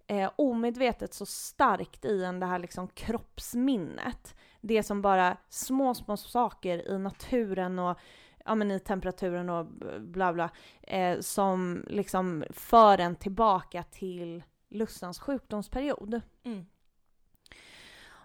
eh, 0.07 0.31
omedvetet 0.35 1.13
så 1.13 1.25
starkt 1.25 2.05
i 2.05 2.23
en 2.23 2.39
det 2.39 2.45
här 2.45 2.59
liksom 2.59 2.87
kroppsminnet. 2.87 4.35
Det 4.61 4.83
som 4.83 5.01
bara 5.01 5.37
små, 5.49 5.93
små 5.93 6.17
saker 6.17 6.91
i 6.91 6.99
naturen 6.99 7.79
och 7.79 7.99
ja, 8.45 8.55
men 8.55 8.71
i 8.71 8.79
temperaturen 8.79 9.49
och 9.49 9.65
bla 9.99 10.33
bla, 10.33 10.49
eh, 10.81 11.19
som 11.19 11.85
liksom 11.87 12.43
för 12.49 12.97
en 12.97 13.15
tillbaka 13.15 13.83
till 13.83 14.43
Lussans 14.69 15.19
sjukdomsperiod. 15.19 16.21
Mm. 16.43 16.65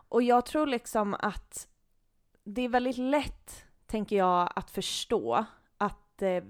Och 0.09 0.23
jag 0.23 0.47
tror 0.47 0.67
liksom 0.67 1.15
att 1.15 1.69
det 2.45 2.63
är 2.63 2.69
väldigt 2.69 2.99
lätt, 2.99 3.65
tänker 3.87 4.17
jag, 4.17 4.53
att 4.57 4.71
förstå 4.71 5.45
att 5.79 6.23
eh, 6.23 6.45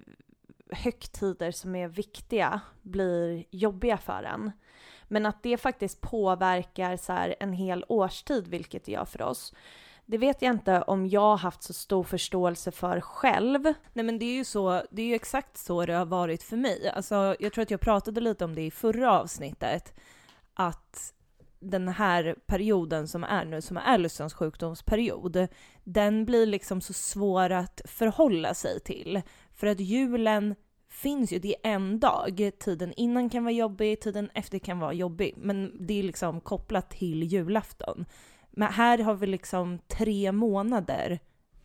högtider 0.72 1.50
som 1.50 1.74
är 1.74 1.88
viktiga 1.88 2.60
blir 2.82 3.44
jobbiga 3.50 3.98
för 3.98 4.22
en. 4.22 4.52
Men 5.08 5.26
att 5.26 5.42
det 5.42 5.56
faktiskt 5.56 6.00
påverkar 6.00 6.96
så 6.96 7.12
här 7.12 7.34
en 7.40 7.52
hel 7.52 7.84
årstid, 7.88 8.48
vilket 8.48 8.84
det 8.84 8.92
gör 8.92 9.04
för 9.04 9.22
oss. 9.22 9.54
Det 10.06 10.18
vet 10.18 10.42
jag 10.42 10.54
inte 10.54 10.82
om 10.82 11.08
jag 11.08 11.20
har 11.20 11.36
haft 11.36 11.62
så 11.62 11.72
stor 11.72 12.04
förståelse 12.04 12.70
för 12.70 13.00
själv. 13.00 13.62
Nej 13.92 14.04
men 14.04 14.18
det 14.18 14.24
är 14.24 14.34
ju 14.34 14.44
så, 14.44 14.82
det 14.90 15.02
är 15.02 15.06
ju 15.06 15.14
exakt 15.14 15.56
så 15.56 15.86
det 15.86 15.92
har 15.92 16.06
varit 16.06 16.42
för 16.42 16.56
mig. 16.56 16.88
Alltså 16.88 17.36
jag 17.40 17.52
tror 17.52 17.62
att 17.62 17.70
jag 17.70 17.80
pratade 17.80 18.20
lite 18.20 18.44
om 18.44 18.54
det 18.54 18.62
i 18.62 18.70
förra 18.70 19.20
avsnittet. 19.20 19.94
Att 20.54 21.12
den 21.60 21.88
här 21.88 22.36
perioden 22.46 23.08
som 23.08 23.24
är 23.24 23.44
nu, 23.44 23.62
som 23.62 23.76
är 23.76 23.98
Lussans 23.98 24.34
sjukdomsperiod, 24.34 25.48
den 25.84 26.24
blir 26.24 26.46
liksom 26.46 26.80
så 26.80 26.92
svår 26.92 27.50
att 27.50 27.80
förhålla 27.84 28.54
sig 28.54 28.80
till. 28.80 29.22
För 29.58 29.66
att 29.66 29.80
julen 29.80 30.54
finns 30.88 31.32
ju, 31.32 31.38
det 31.38 31.48
är 31.48 31.74
en 31.74 32.00
dag. 32.00 32.50
Tiden 32.58 32.92
innan 32.96 33.30
kan 33.30 33.44
vara 33.44 33.54
jobbig, 33.54 34.00
tiden 34.00 34.30
efter 34.34 34.58
kan 34.58 34.78
vara 34.78 34.92
jobbig. 34.92 35.34
Men 35.36 35.86
det 35.86 35.98
är 35.98 36.02
liksom 36.02 36.40
kopplat 36.40 36.90
till 36.90 37.22
julafton. 37.22 38.04
Men 38.50 38.72
här 38.72 38.98
har 38.98 39.14
vi 39.14 39.26
liksom 39.26 39.78
tre 39.88 40.32
månader. 40.32 41.18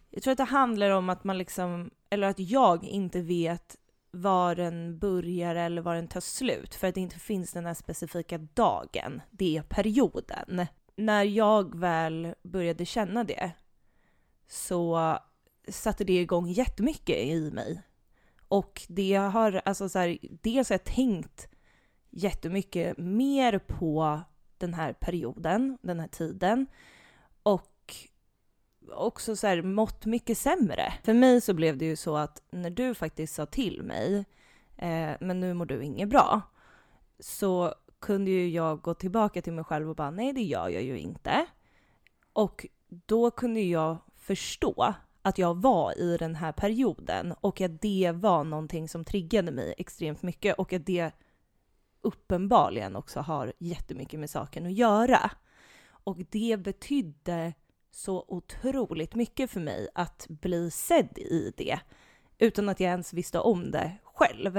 Jag 0.09 0.23
tror 0.23 0.31
att 0.31 0.37
det 0.37 0.43
handlar 0.43 0.89
om 0.89 1.09
att 1.09 1.23
man 1.23 1.37
liksom, 1.37 1.91
eller 2.09 2.27
att 2.27 2.39
jag 2.39 2.83
inte 2.83 3.21
vet 3.21 3.77
var 4.11 4.55
den 4.55 4.99
börjar 4.99 5.55
eller 5.55 5.81
var 5.81 5.95
den 5.95 6.07
tar 6.07 6.21
slut 6.21 6.75
för 6.75 6.87
att 6.87 6.95
det 6.95 7.01
inte 7.01 7.19
finns 7.19 7.51
den 7.51 7.65
här 7.65 7.73
specifika 7.73 8.37
dagen, 8.37 9.21
det 9.31 9.57
är 9.57 9.61
perioden. 9.61 10.65
När 10.95 11.23
jag 11.23 11.79
väl 11.79 12.35
började 12.43 12.85
känna 12.85 13.23
det 13.23 13.51
så 14.47 15.17
satte 15.67 16.03
det 16.03 16.21
igång 16.21 16.47
jättemycket 16.47 17.17
i 17.17 17.51
mig. 17.51 17.81
Och 18.47 18.81
det 18.87 19.15
har, 19.15 19.61
alltså 19.65 19.89
så 19.89 19.99
här, 19.99 20.17
dels 20.21 20.69
har 20.69 20.73
jag 20.73 20.83
tänkt 20.83 21.47
jättemycket 22.09 22.97
mer 22.97 23.59
på 23.59 24.21
den 24.57 24.73
här 24.73 24.93
perioden, 24.93 25.77
den 25.81 25.99
här 25.99 26.07
tiden. 26.07 26.67
Och 27.43 27.95
också 28.91 29.35
så 29.35 29.47
här, 29.47 29.61
mått 29.61 30.05
mycket 30.05 30.37
sämre. 30.37 30.93
För 31.03 31.13
mig 31.13 31.41
så 31.41 31.53
blev 31.53 31.77
det 31.77 31.85
ju 31.85 31.95
så 31.95 32.17
att 32.17 32.41
när 32.51 32.69
du 32.69 32.93
faktiskt 32.93 33.35
sa 33.35 33.45
till 33.45 33.83
mig, 33.83 34.25
eh, 34.77 35.11
men 35.19 35.39
nu 35.39 35.53
mår 35.53 35.65
du 35.65 35.83
inget 35.83 36.09
bra, 36.09 36.41
så 37.19 37.73
kunde 37.99 38.31
ju 38.31 38.49
jag 38.49 38.81
gå 38.81 38.93
tillbaka 38.93 39.41
till 39.41 39.53
mig 39.53 39.63
själv 39.63 39.89
och 39.89 39.95
bara 39.95 40.11
nej 40.11 40.33
det 40.33 40.41
gör 40.41 40.69
jag 40.69 40.83
ju 40.83 40.97
inte. 40.97 41.45
Och 42.33 42.65
då 43.05 43.31
kunde 43.31 43.61
jag 43.61 43.97
förstå 44.15 44.93
att 45.25 45.37
jag 45.37 45.61
var 45.61 45.99
i 45.99 46.17
den 46.17 46.35
här 46.35 46.51
perioden 46.51 47.33
och 47.41 47.61
att 47.61 47.81
det 47.81 48.11
var 48.15 48.43
någonting 48.43 48.89
som 48.89 49.05
triggade 49.05 49.51
mig 49.51 49.73
extremt 49.77 50.21
mycket 50.21 50.55
och 50.55 50.73
att 50.73 50.85
det 50.85 51.11
uppenbarligen 52.01 52.95
också 52.95 53.19
har 53.19 53.53
jättemycket 53.57 54.19
med 54.19 54.29
saken 54.29 54.65
att 54.65 54.73
göra. 54.73 55.31
Och 55.85 56.17
det 56.29 56.59
betydde 56.59 57.53
så 57.91 58.25
otroligt 58.27 59.15
mycket 59.15 59.51
för 59.51 59.59
mig 59.59 59.87
att 59.95 60.25
bli 60.29 60.71
sedd 60.71 61.17
i 61.17 61.53
det 61.57 61.79
utan 62.37 62.69
att 62.69 62.79
jag 62.79 62.89
ens 62.89 63.13
visste 63.13 63.39
om 63.39 63.71
det 63.71 63.91
själv. 64.03 64.53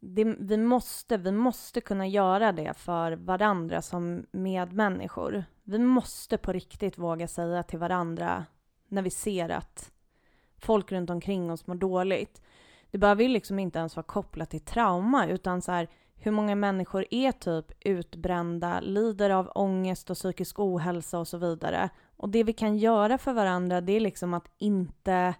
Det, 0.00 0.24
vi, 0.24 0.56
måste, 0.56 1.16
vi 1.16 1.32
måste 1.32 1.80
kunna 1.80 2.06
göra 2.06 2.52
det 2.52 2.74
för 2.74 3.12
varandra 3.12 3.82
som 3.82 4.26
medmänniskor. 4.30 5.44
Vi 5.64 5.78
måste 5.78 6.38
på 6.38 6.52
riktigt 6.52 6.98
våga 6.98 7.28
säga 7.28 7.62
till 7.62 7.78
varandra 7.78 8.46
när 8.88 9.02
vi 9.02 9.10
ser 9.10 9.48
att 9.48 9.92
folk 10.58 10.92
runt 10.92 11.10
omkring 11.10 11.50
oss 11.50 11.66
mår 11.66 11.74
dåligt. 11.74 12.42
Det 12.90 12.98
behöver 12.98 13.28
liksom 13.28 13.58
inte 13.58 13.78
ens 13.78 13.96
vara 13.96 14.06
kopplat 14.06 14.50
till 14.50 14.60
trauma 14.60 15.26
utan 15.26 15.62
så 15.62 15.72
här, 15.72 15.88
hur 16.16 16.30
många 16.30 16.54
människor 16.54 17.04
är 17.10 17.32
typ 17.32 17.72
utbrända, 17.80 18.80
lider 18.80 19.30
av 19.30 19.52
ångest 19.54 20.10
och 20.10 20.16
psykisk 20.16 20.58
ohälsa 20.58 21.18
och 21.18 21.28
så 21.28 21.38
vidare. 21.38 21.90
Och 22.16 22.28
det 22.28 22.44
vi 22.44 22.52
kan 22.52 22.76
göra 22.76 23.18
för 23.18 23.32
varandra 23.32 23.80
det 23.80 23.92
är 23.92 24.00
liksom 24.00 24.34
att 24.34 24.50
inte, 24.58 25.34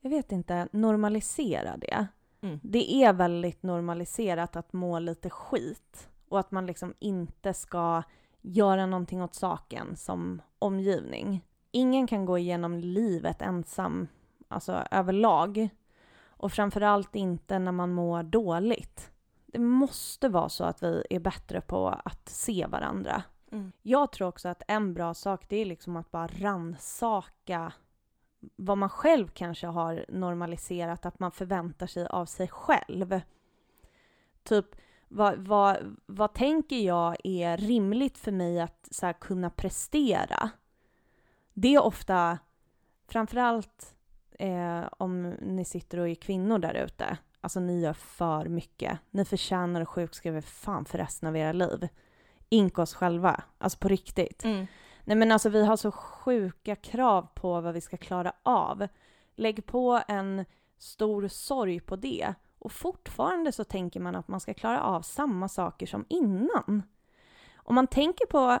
jag 0.00 0.10
vet 0.10 0.32
inte, 0.32 0.68
normalisera 0.72 1.76
det. 1.76 2.06
Mm. 2.40 2.60
Det 2.62 2.94
är 2.94 3.12
väldigt 3.12 3.62
normaliserat 3.62 4.56
att 4.56 4.72
må 4.72 4.98
lite 4.98 5.30
skit 5.30 6.08
och 6.28 6.40
att 6.40 6.50
man 6.50 6.66
liksom 6.66 6.94
inte 6.98 7.54
ska 7.54 8.02
göra 8.42 8.86
någonting 8.86 9.22
åt 9.22 9.34
saken 9.34 9.96
som 9.96 10.42
omgivning. 10.58 11.44
Ingen 11.70 12.06
kan 12.06 12.24
gå 12.24 12.38
igenom 12.38 12.78
livet 12.78 13.42
ensam, 13.42 14.08
alltså 14.48 14.84
överlag. 14.90 15.68
Och 16.38 16.52
framförallt 16.52 17.16
inte 17.16 17.58
när 17.58 17.72
man 17.72 17.92
mår 17.92 18.22
dåligt. 18.22 19.10
Det 19.46 19.58
måste 19.58 20.28
vara 20.28 20.48
så 20.48 20.64
att 20.64 20.82
vi 20.82 21.04
är 21.10 21.20
bättre 21.20 21.60
på 21.60 21.88
att 21.88 22.28
se 22.28 22.66
varandra. 22.66 23.22
Mm. 23.52 23.72
Jag 23.82 24.12
tror 24.12 24.28
också 24.28 24.48
att 24.48 24.62
en 24.68 24.94
bra 24.94 25.14
sak 25.14 25.48
det 25.48 25.56
är 25.56 25.64
liksom 25.64 25.96
att 25.96 26.10
bara 26.10 26.26
ransaka 26.26 27.72
vad 28.56 28.78
man 28.78 28.88
själv 28.88 29.28
kanske 29.28 29.66
har 29.66 30.04
normaliserat 30.08 31.06
att 31.06 31.18
man 31.18 31.32
förväntar 31.32 31.86
sig 31.86 32.06
av 32.06 32.26
sig 32.26 32.48
själv. 32.48 33.20
Typ, 34.42 34.66
vad, 35.08 35.38
vad, 35.38 35.96
vad 36.06 36.34
tänker 36.34 36.76
jag 36.76 37.16
är 37.24 37.56
rimligt 37.56 38.18
för 38.18 38.32
mig 38.32 38.60
att 38.60 38.88
så 38.90 39.12
kunna 39.12 39.50
prestera? 39.50 40.50
Det 41.54 41.74
är 41.74 41.82
ofta, 41.82 42.38
framförallt 43.08 43.95
eh, 44.38 44.84
om 44.90 45.30
ni 45.30 45.64
sitter 45.64 45.98
och 45.98 46.08
är 46.08 46.14
kvinnor 46.14 46.58
där 46.58 46.74
ute, 46.74 47.18
alltså 47.40 47.60
ni 47.60 47.80
gör 47.80 47.92
för 47.92 48.44
mycket. 48.44 48.98
Ni 49.10 49.24
förtjänar 49.24 49.80
att 49.80 49.88
sjukskriva 49.88 50.42
fan 50.42 50.84
för 50.84 50.98
resten 50.98 51.28
av 51.28 51.36
era 51.36 51.52
liv. 51.52 51.88
Ink 52.48 52.78
oss 52.78 52.94
själva, 52.94 53.42
alltså 53.58 53.78
på 53.78 53.88
riktigt. 53.88 54.44
Mm. 54.44 54.66
Nej 55.04 55.16
men 55.16 55.32
alltså 55.32 55.48
vi 55.48 55.64
har 55.64 55.76
så 55.76 55.92
sjuka 55.92 56.76
krav 56.76 57.28
på 57.34 57.60
vad 57.60 57.74
vi 57.74 57.80
ska 57.80 57.96
klara 57.96 58.32
av. 58.42 58.86
Lägg 59.36 59.66
på 59.66 60.02
en 60.08 60.44
stor 60.78 61.28
sorg 61.28 61.80
på 61.80 61.96
det 61.96 62.34
och 62.58 62.72
fortfarande 62.72 63.52
så 63.52 63.64
tänker 63.64 64.00
man 64.00 64.16
att 64.16 64.28
man 64.28 64.40
ska 64.40 64.54
klara 64.54 64.82
av 64.82 65.02
samma 65.02 65.48
saker 65.48 65.86
som 65.86 66.04
innan. 66.08 66.82
Om 67.56 67.74
man 67.74 67.86
tänker 67.86 68.26
på 68.26 68.58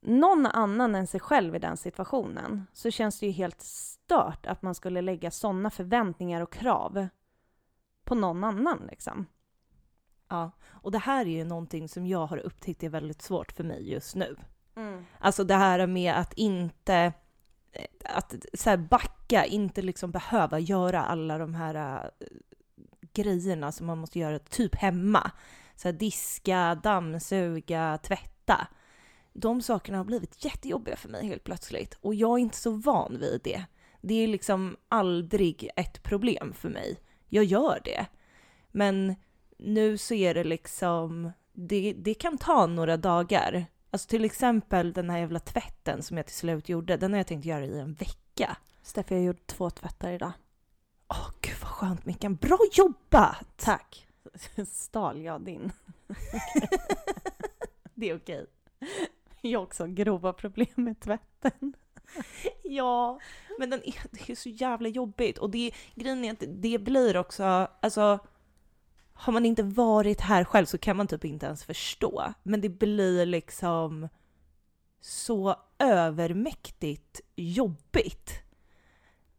någon 0.00 0.46
annan 0.46 0.94
än 0.94 1.06
sig 1.06 1.20
själv 1.20 1.54
i 1.54 1.58
den 1.58 1.76
situationen 1.76 2.66
så 2.72 2.90
känns 2.90 3.20
det 3.20 3.26
ju 3.26 3.32
helt 3.32 3.60
stört 3.60 4.46
att 4.46 4.62
man 4.62 4.74
skulle 4.74 5.00
lägga 5.00 5.30
sådana 5.30 5.70
förväntningar 5.70 6.40
och 6.40 6.52
krav 6.52 7.08
på 8.04 8.14
någon 8.14 8.44
annan 8.44 8.86
liksom. 8.90 9.26
Ja, 10.28 10.50
och 10.66 10.92
det 10.92 10.98
här 10.98 11.26
är 11.26 11.30
ju 11.30 11.44
någonting 11.44 11.88
som 11.88 12.06
jag 12.06 12.26
har 12.26 12.38
upptäckt 12.38 12.82
är 12.82 12.88
väldigt 12.88 13.22
svårt 13.22 13.52
för 13.52 13.64
mig 13.64 13.90
just 13.90 14.14
nu. 14.14 14.36
Mm. 14.76 15.04
Alltså 15.18 15.44
det 15.44 15.54
här 15.54 15.86
med 15.86 16.14
att 16.14 16.32
inte 16.32 17.12
eh, 17.72 17.86
att 18.04 18.34
så 18.54 18.76
backa, 18.76 19.44
inte 19.44 19.82
liksom 19.82 20.10
behöva 20.10 20.58
göra 20.58 21.04
alla 21.04 21.38
de 21.38 21.54
här 21.54 21.74
äh, 21.74 22.26
grejerna 23.12 23.72
som 23.72 23.86
man 23.86 23.98
måste 23.98 24.18
göra 24.18 24.38
typ 24.38 24.74
hemma. 24.74 25.30
Så 25.76 25.88
här 25.88 25.92
diska, 25.92 26.74
dammsuga, 26.82 27.98
tvätta. 28.02 28.68
De 29.40 29.62
sakerna 29.62 29.98
har 29.98 30.04
blivit 30.04 30.44
jättejobbiga 30.44 30.96
för 30.96 31.08
mig 31.08 31.26
helt 31.26 31.44
plötsligt 31.44 31.94
och 32.00 32.14
jag 32.14 32.38
är 32.38 32.38
inte 32.38 32.56
så 32.56 32.70
van 32.70 33.18
vid 33.18 33.40
det. 33.44 33.64
Det 34.00 34.14
är 34.14 34.28
liksom 34.28 34.76
aldrig 34.88 35.70
ett 35.76 36.02
problem 36.02 36.52
för 36.52 36.68
mig. 36.68 37.00
Jag 37.28 37.44
gör 37.44 37.80
det. 37.84 38.06
Men 38.68 39.14
nu 39.58 39.98
så 39.98 40.14
är 40.14 40.34
det 40.34 40.44
liksom, 40.44 41.32
det, 41.52 41.92
det 41.92 42.14
kan 42.14 42.38
ta 42.38 42.66
några 42.66 42.96
dagar. 42.96 43.66
Alltså 43.90 44.08
till 44.08 44.24
exempel 44.24 44.92
den 44.92 45.10
här 45.10 45.18
jävla 45.18 45.40
tvätten 45.40 46.02
som 46.02 46.16
jag 46.16 46.26
till 46.26 46.36
slut 46.36 46.68
gjorde, 46.68 46.96
den 46.96 47.12
har 47.12 47.18
jag 47.18 47.26
tänkt 47.26 47.44
göra 47.44 47.64
i 47.64 47.78
en 47.78 47.94
vecka. 47.94 48.56
Steffi, 48.82 49.14
jag 49.14 49.24
gjorde 49.24 49.42
två 49.46 49.70
tvättar 49.70 50.12
idag. 50.12 50.32
Åh 51.08 51.30
gud 51.40 51.56
vad 51.62 51.70
skönt 51.70 52.06
Mickan, 52.06 52.36
bra 52.36 52.58
jobbat! 52.72 53.46
Tack. 53.56 54.06
Stal 54.72 55.22
jag 55.22 55.44
din? 55.44 55.72
Det 57.94 58.10
är 58.10 58.16
okej. 58.16 58.46
Jag 59.42 59.62
också 59.62 59.86
grova 59.86 60.32
problem 60.32 60.68
med 60.74 61.00
tvätten. 61.00 61.74
Ja, 62.62 63.18
men 63.58 63.70
den 63.70 63.82
är, 63.84 63.94
det 64.10 64.32
är 64.32 64.36
så 64.36 64.48
jävla 64.48 64.88
jobbigt 64.88 65.38
och 65.38 65.50
det, 65.50 65.72
grejen 65.94 66.24
är 66.24 66.32
att 66.32 66.42
det 66.48 66.78
blir 66.78 67.16
också, 67.16 67.68
alltså 67.82 68.18
har 69.12 69.32
man 69.32 69.46
inte 69.46 69.62
varit 69.62 70.20
här 70.20 70.44
själv 70.44 70.66
så 70.66 70.78
kan 70.78 70.96
man 70.96 71.06
typ 71.06 71.24
inte 71.24 71.46
ens 71.46 71.64
förstå. 71.64 72.32
Men 72.42 72.60
det 72.60 72.68
blir 72.68 73.26
liksom 73.26 74.08
så 75.00 75.56
övermäktigt 75.78 77.20
jobbigt. 77.36 78.42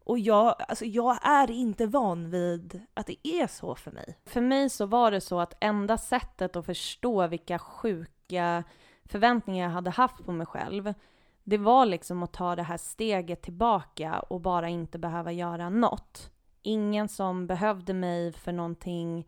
Och 0.04 0.20
jag, 0.20 0.56
alltså 0.68 0.86
jag 0.86 1.20
är 1.22 1.52
inte 1.52 1.88
van 1.88 2.30
vid 2.30 2.82
att 2.93 3.08
det 3.08 3.28
är 3.28 3.47
så 3.47 3.76
för 3.76 3.91
mig. 3.91 4.18
För 4.26 4.41
mig 4.41 4.70
så 4.70 4.86
var 4.86 5.12
det 5.12 5.22
så 5.22 5.39
att 5.39 5.58
enda 5.62 5.97
sättet 5.97 6.56
att 6.56 6.66
förstå 6.66 7.28
vilka 7.28 7.60
sjuka 7.60 8.64
förväntningar 9.10 9.66
jag 9.66 9.74
hade 9.74 9.89
haft 9.89 10.26
på 10.26 10.32
mig 10.32 10.47
själv, 10.47 10.93
det 11.43 11.57
var 11.57 11.86
liksom 11.86 12.24
att 12.24 12.34
ta 12.34 12.55
det 12.55 12.64
här 12.64 12.78
steget 12.78 13.41
tillbaka 13.41 14.20
och 14.20 14.41
bara 14.41 14.70
inte 14.70 14.99
behöva 14.99 15.32
göra 15.32 15.70
något. 15.70 16.32
Ingen 16.62 17.10
som 17.10 17.47
behövde 17.47 17.93
mig 17.93 18.32
för 18.32 18.51
någonting 18.51 19.28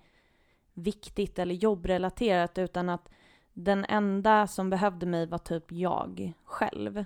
viktigt 0.74 1.40
eller 1.40 1.56
jobbrelaterat 1.56 2.58
utan 2.58 2.90
att 2.90 3.10
den 3.54 3.86
enda 3.90 4.48
som 4.48 4.70
behövde 4.70 5.06
mig 5.06 5.26
var 5.26 5.38
typ 5.38 5.72
jag 5.72 6.34
själv. 6.44 7.06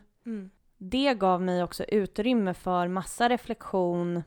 Det 0.77 1.13
gav 1.13 1.41
mig 1.41 1.63
också 1.63 1.83
utrymme 1.83 2.53
för 2.53 2.87
massa 2.87 3.29
reflektion 3.29 4.23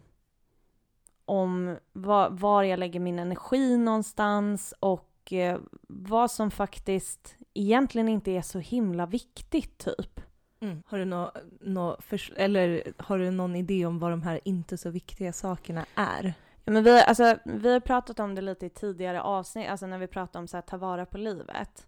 om 1.24 1.76
var, 1.92 2.30
var 2.30 2.62
jag 2.62 2.78
lägger 2.78 3.00
min 3.00 3.18
energi 3.18 3.76
någonstans 3.76 4.74
och 4.80 5.32
eh, 5.32 5.58
vad 5.88 6.30
som 6.30 6.50
faktiskt 6.50 7.37
egentligen 7.60 8.08
inte 8.08 8.30
är 8.30 8.42
så 8.42 8.58
himla 8.58 9.06
viktigt 9.06 9.78
typ. 9.78 10.20
Mm. 10.60 10.82
Har, 10.86 10.98
du 10.98 11.04
nå, 11.04 11.32
nå 11.60 11.96
förs- 12.00 12.32
eller 12.36 12.92
har 12.96 13.18
du 13.18 13.30
någon 13.30 13.56
idé 13.56 13.86
om 13.86 13.98
vad 13.98 14.10
de 14.10 14.22
här 14.22 14.40
inte 14.44 14.76
så 14.76 14.90
viktiga 14.90 15.32
sakerna 15.32 15.86
är? 15.94 16.34
Ja, 16.64 16.72
men 16.72 16.84
vi, 16.84 17.02
alltså, 17.02 17.36
vi 17.44 17.72
har 17.72 17.80
pratat 17.80 18.20
om 18.20 18.34
det 18.34 18.42
lite 18.42 18.66
i 18.66 18.70
tidigare 18.70 19.22
avsnitt, 19.22 19.68
alltså 19.68 19.86
när 19.86 19.98
vi 19.98 20.06
pratade 20.06 20.38
om 20.38 20.48
så 20.48 20.56
här, 20.56 20.62
ta 20.62 20.76
vara 20.76 21.06
på 21.06 21.18
livet. 21.18 21.86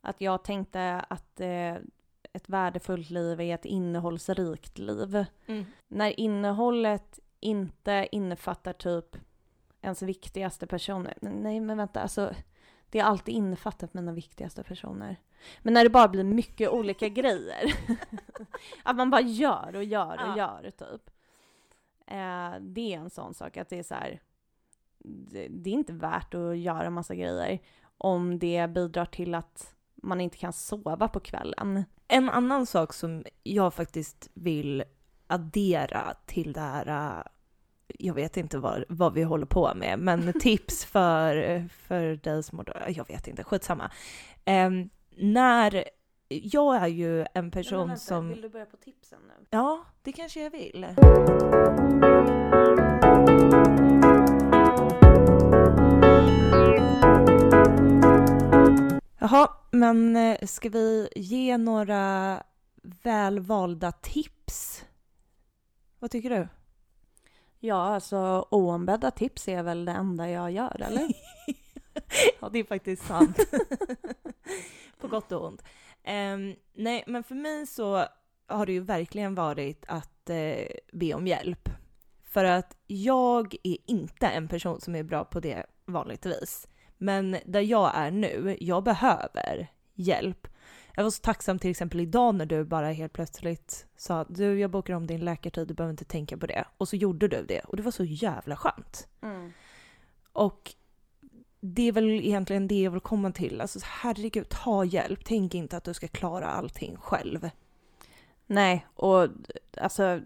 Att 0.00 0.20
jag 0.20 0.44
tänkte 0.44 1.04
att 1.08 1.40
eh, 1.40 1.74
ett 2.32 2.48
värdefullt 2.48 3.10
liv 3.10 3.40
är 3.40 3.54
ett 3.54 3.64
innehållsrikt 3.64 4.78
liv. 4.78 5.24
När 5.88 6.20
innehållet 6.20 7.18
inte 7.40 8.08
innefattar 8.12 8.72
typ 8.72 9.16
ens 9.82 10.02
viktigaste 10.02 10.66
personer. 10.66 11.14
Nej, 11.20 11.60
men 11.60 11.76
vänta, 11.76 12.00
alltså 12.00 12.34
det 12.90 12.98
är 12.98 13.04
alltid 13.04 13.34
innefattat 13.34 13.94
mina 13.94 14.12
viktigaste 14.12 14.62
personer. 14.62 15.16
Men 15.62 15.74
när 15.74 15.84
det 15.84 15.90
bara 15.90 16.08
blir 16.08 16.24
mycket 16.24 16.70
olika 16.70 17.08
grejer. 17.18 17.74
att 18.82 18.96
man 18.96 19.10
bara 19.10 19.20
gör 19.20 19.76
och 19.76 19.84
gör 19.84 20.12
och 20.14 20.28
Ja. 20.28 20.36
gör 20.36 20.70
typ. 20.70 21.10
Eh, 22.06 22.60
det 22.60 22.94
är 22.94 22.98
en 22.98 23.10
sån 23.10 23.34
sak 23.34 23.56
att 23.56 23.68
det 23.68 23.78
är 23.78 23.82
så 23.82 23.94
här. 23.94 24.20
Det, 25.04 25.48
det 25.48 25.70
är 25.70 25.74
inte 25.74 25.92
värt 25.92 26.34
att 26.34 26.58
göra 26.58 26.90
massa 26.90 27.14
grejer 27.14 27.58
om 27.98 28.38
det 28.38 28.70
bidrar 28.70 29.04
till 29.04 29.34
att 29.34 29.74
man 29.94 30.20
inte 30.20 30.36
kan 30.36 30.52
sova 30.52 31.08
på 31.08 31.20
kvällen. 31.20 31.84
En 32.08 32.30
annan 32.30 32.66
sak 32.66 32.92
som 32.92 33.24
jag 33.42 33.74
faktiskt 33.74 34.30
vill 34.34 34.84
addera 35.26 36.14
till 36.26 36.52
det 36.52 36.60
här, 36.60 37.16
äh, 37.18 37.22
jag 37.98 38.14
vet 38.14 38.36
inte 38.36 38.58
vad, 38.58 38.84
vad 38.88 39.14
vi 39.14 39.22
håller 39.22 39.46
på 39.46 39.74
med, 39.74 39.98
men 39.98 40.32
tips 40.40 40.84
för, 40.84 41.68
för 41.68 42.16
dig 42.16 42.42
som 42.42 42.64
jag 42.88 43.08
vet 43.08 43.28
inte, 43.28 43.44
skitsamma. 43.44 43.90
Um, 44.46 44.90
när, 45.16 45.84
jag 46.28 46.76
är 46.76 46.86
ju 46.86 47.26
en 47.34 47.50
person 47.50 47.98
som... 47.98 48.28
Vill 48.28 48.42
du 48.42 48.48
börja 48.48 48.66
på 48.66 48.76
tipsen 48.76 49.18
nu? 49.28 49.46
Ja, 49.50 49.84
det 50.02 50.12
kanske 50.12 50.42
jag 50.42 50.50
vill. 50.50 50.86
Jaha, 59.18 59.48
men 59.70 60.16
eh, 60.16 60.46
ska 60.46 60.68
vi 60.68 61.08
ge 61.16 61.58
några 61.58 62.42
välvalda 62.82 63.92
tips? 63.92 64.84
Vad 65.98 66.10
tycker 66.10 66.30
du? 66.30 66.48
Ja, 67.62 67.94
alltså 67.94 68.46
oombedda 68.50 69.10
tips 69.10 69.48
är 69.48 69.62
väl 69.62 69.84
det 69.84 69.92
enda 69.92 70.30
jag 70.30 70.50
gör, 70.50 70.82
eller? 70.82 71.08
ja, 72.40 72.48
det 72.48 72.58
är 72.58 72.64
faktiskt 72.64 73.06
sant. 73.06 73.38
På 75.00 75.08
gott 75.08 75.32
och 75.32 75.46
ont. 75.46 75.62
Ehm, 76.02 76.54
nej, 76.72 77.04
men 77.06 77.24
för 77.24 77.34
mig 77.34 77.66
så 77.66 78.04
har 78.46 78.66
det 78.66 78.72
ju 78.72 78.80
verkligen 78.80 79.34
varit 79.34 79.84
att 79.88 80.30
eh, 80.30 80.66
be 80.92 81.14
om 81.14 81.26
hjälp. 81.26 81.68
För 82.24 82.44
att 82.44 82.76
jag 82.86 83.56
är 83.62 83.76
inte 83.86 84.26
en 84.26 84.48
person 84.48 84.80
som 84.80 84.94
är 84.94 85.02
bra 85.02 85.24
på 85.24 85.40
det 85.40 85.66
vanligtvis. 85.84 86.68
Men 86.98 87.36
där 87.46 87.60
jag 87.60 87.90
är 87.94 88.10
nu, 88.10 88.56
jag 88.60 88.84
behöver 88.84 89.66
hjälp. 89.94 90.48
Jag 91.00 91.04
var 91.04 91.10
så 91.10 91.22
tacksam 91.22 91.58
till 91.58 91.70
exempel 91.70 92.00
idag 92.00 92.34
när 92.34 92.46
du 92.46 92.64
bara 92.64 92.90
helt 92.90 93.12
plötsligt 93.12 93.86
sa 93.96 94.24
du 94.28 94.60
jag 94.60 94.70
bokar 94.70 94.94
om 94.94 95.06
din 95.06 95.24
läkartid, 95.24 95.68
du 95.68 95.74
behöver 95.74 95.90
inte 95.90 96.04
tänka 96.04 96.36
på 96.36 96.46
det. 96.46 96.64
Och 96.78 96.88
så 96.88 96.96
gjorde 96.96 97.28
du 97.28 97.44
det 97.44 97.60
och 97.60 97.76
det 97.76 97.82
var 97.82 97.90
så 97.90 98.04
jävla 98.04 98.56
skönt. 98.56 99.08
Mm. 99.22 99.52
Och 100.32 100.74
det 101.60 101.82
är 101.82 101.92
väl 101.92 102.10
egentligen 102.10 102.68
det 102.68 102.82
jag 102.82 102.90
vill 102.90 103.00
komma 103.00 103.32
till. 103.32 103.60
Alltså 103.60 103.78
herregud, 103.82 104.48
ta 104.48 104.84
hjälp. 104.84 105.20
Tänk 105.24 105.54
inte 105.54 105.76
att 105.76 105.84
du 105.84 105.94
ska 105.94 106.08
klara 106.08 106.46
allting 106.46 106.96
själv. 106.96 107.50
Nej, 108.46 108.86
och 108.94 109.28
alltså 109.76 110.20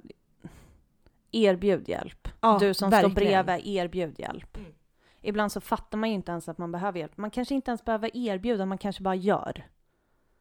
erbjud 1.32 1.88
hjälp. 1.88 2.28
Ja, 2.40 2.58
du 2.60 2.74
som 2.74 2.90
verkligen. 2.90 3.10
står 3.10 3.44
bredvid, 3.44 3.76
erbjud 3.76 4.20
hjälp. 4.20 4.56
Mm. 4.56 4.72
Ibland 5.20 5.52
så 5.52 5.60
fattar 5.60 5.98
man 5.98 6.08
ju 6.08 6.14
inte 6.14 6.32
ens 6.32 6.48
att 6.48 6.58
man 6.58 6.72
behöver 6.72 6.98
hjälp. 6.98 7.16
Man 7.16 7.30
kanske 7.30 7.54
inte 7.54 7.70
ens 7.70 7.84
behöver 7.84 8.16
erbjuda, 8.16 8.66
man 8.66 8.78
kanske 8.78 9.02
bara 9.02 9.14
gör. 9.14 9.64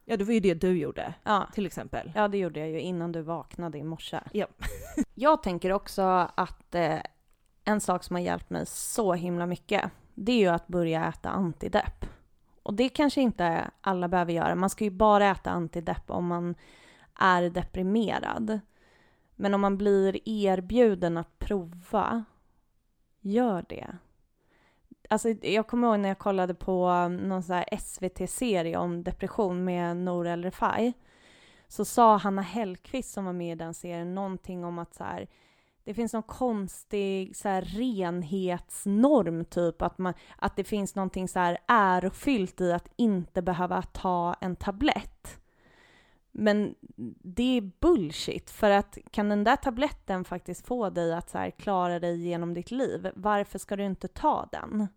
Ja, 0.06 0.18
det 0.18 0.24
var 0.24 0.34
ju 0.34 0.40
det 0.40 0.54
du 0.54 0.78
gjorde, 0.78 1.14
Ja, 1.24 1.48
till 1.54 1.66
exempel. 1.66 2.12
ja 2.16 2.28
det 2.28 2.38
gjorde 2.38 2.60
jag 2.60 2.70
ju 2.70 2.80
innan 2.82 3.12
du 3.12 3.22
vaknade 3.22 3.78
i 3.78 3.84
morse. 3.84 4.20
Ja. 4.32 4.48
jag 5.14 5.44
tänker 5.44 5.72
också 5.72 6.02
att 6.36 6.76
eh, 6.76 7.00
en 7.64 7.82
sak 7.82 8.04
som 8.04 8.16
har 8.16 8.22
hjälpt 8.22 8.50
mig 8.50 8.66
så 8.66 9.14
himla 9.14 9.46
mycket, 9.46 9.92
det 10.14 10.32
är 10.32 10.40
ju 10.40 10.48
att 10.48 10.68
börja 10.68 11.06
äta 11.06 11.30
antidepp. 11.30 12.06
Och 12.64 12.74
det 12.74 12.90
kanske 12.90 13.22
inte 13.22 13.72
alla 13.82 14.08
behöver 14.08 14.34
göra. 14.34 14.56
Man 14.56 14.70
ska 14.70 14.84
ju 14.84 14.90
bara 14.90 15.32
äta 15.32 15.52
antidepp 15.52 16.12
om 16.12 16.28
man 16.28 16.56
är 17.16 17.50
deprimerad. 17.50 18.60
Men 19.36 19.54
om 19.54 19.62
man 19.62 19.78
blir 19.78 20.30
erbjuden 20.30 21.18
att 21.18 21.40
prova, 21.40 22.26
gör 23.20 23.66
det. 23.70 23.98
Alltså, 25.14 25.30
jag 25.30 25.68
kommer 25.68 25.88
ihåg 25.88 26.00
när 26.00 26.10
jag 26.10 26.20
kollade 26.20 26.54
på 26.54 26.88
um, 26.90 27.16
någon 27.16 27.44
sån 27.44 27.56
här 27.56 27.78
SVT-serie 27.80 28.78
om 28.78 29.04
depression 29.04 29.64
med 29.64 29.98
Nour 29.98 30.28
El 30.28 30.44
Refai. 30.44 30.94
Så 31.68 31.86
sa 31.86 32.18
Hanna 32.18 32.42
Hellqvist 32.42 33.14
som 33.14 33.26
var 33.26 33.34
med 33.34 33.52
i 33.52 33.56
den 33.56 33.74
serien 33.74 34.16
någonting 34.16 34.66
om 34.66 34.80
att 34.80 34.96
så 34.96 35.04
här, 35.04 35.28
det 35.84 35.94
finns 35.94 36.14
någon 36.14 36.24
konstig 36.24 37.36
så 37.36 37.50
här, 37.50 37.62
renhetsnorm 37.62 39.46
typ. 39.46 39.82
Att, 39.82 39.98
man, 39.98 40.14
att 40.38 40.56
det 40.56 40.64
finns 40.64 40.96
någonting 40.96 41.28
så 41.28 41.40
här 41.40 41.58
ärofyllt 41.68 42.62
i 42.62 42.72
att 42.72 42.92
inte 42.96 43.42
behöva 43.42 43.82
ta 43.82 44.36
en 44.42 44.56
tablett. 44.56 45.42
Men 46.32 46.76
det 47.24 47.58
är 47.58 47.72
bullshit, 47.80 48.52
för 48.52 48.70
att 48.70 48.98
kan 49.12 49.30
den 49.30 49.44
där 49.44 49.56
tabletten 49.56 50.24
faktiskt 50.24 50.68
få 50.68 50.90
dig 50.90 51.14
att 51.14 51.30
så 51.30 51.38
här, 51.38 51.52
klara 51.52 52.00
dig 52.00 52.28
genom 52.28 52.54
ditt 52.54 52.72
liv, 52.72 53.12
varför 53.16 53.60
ska 53.60 53.76
du 53.76 53.86
inte 53.86 54.08
ta 54.08 54.50
den? 54.52 54.88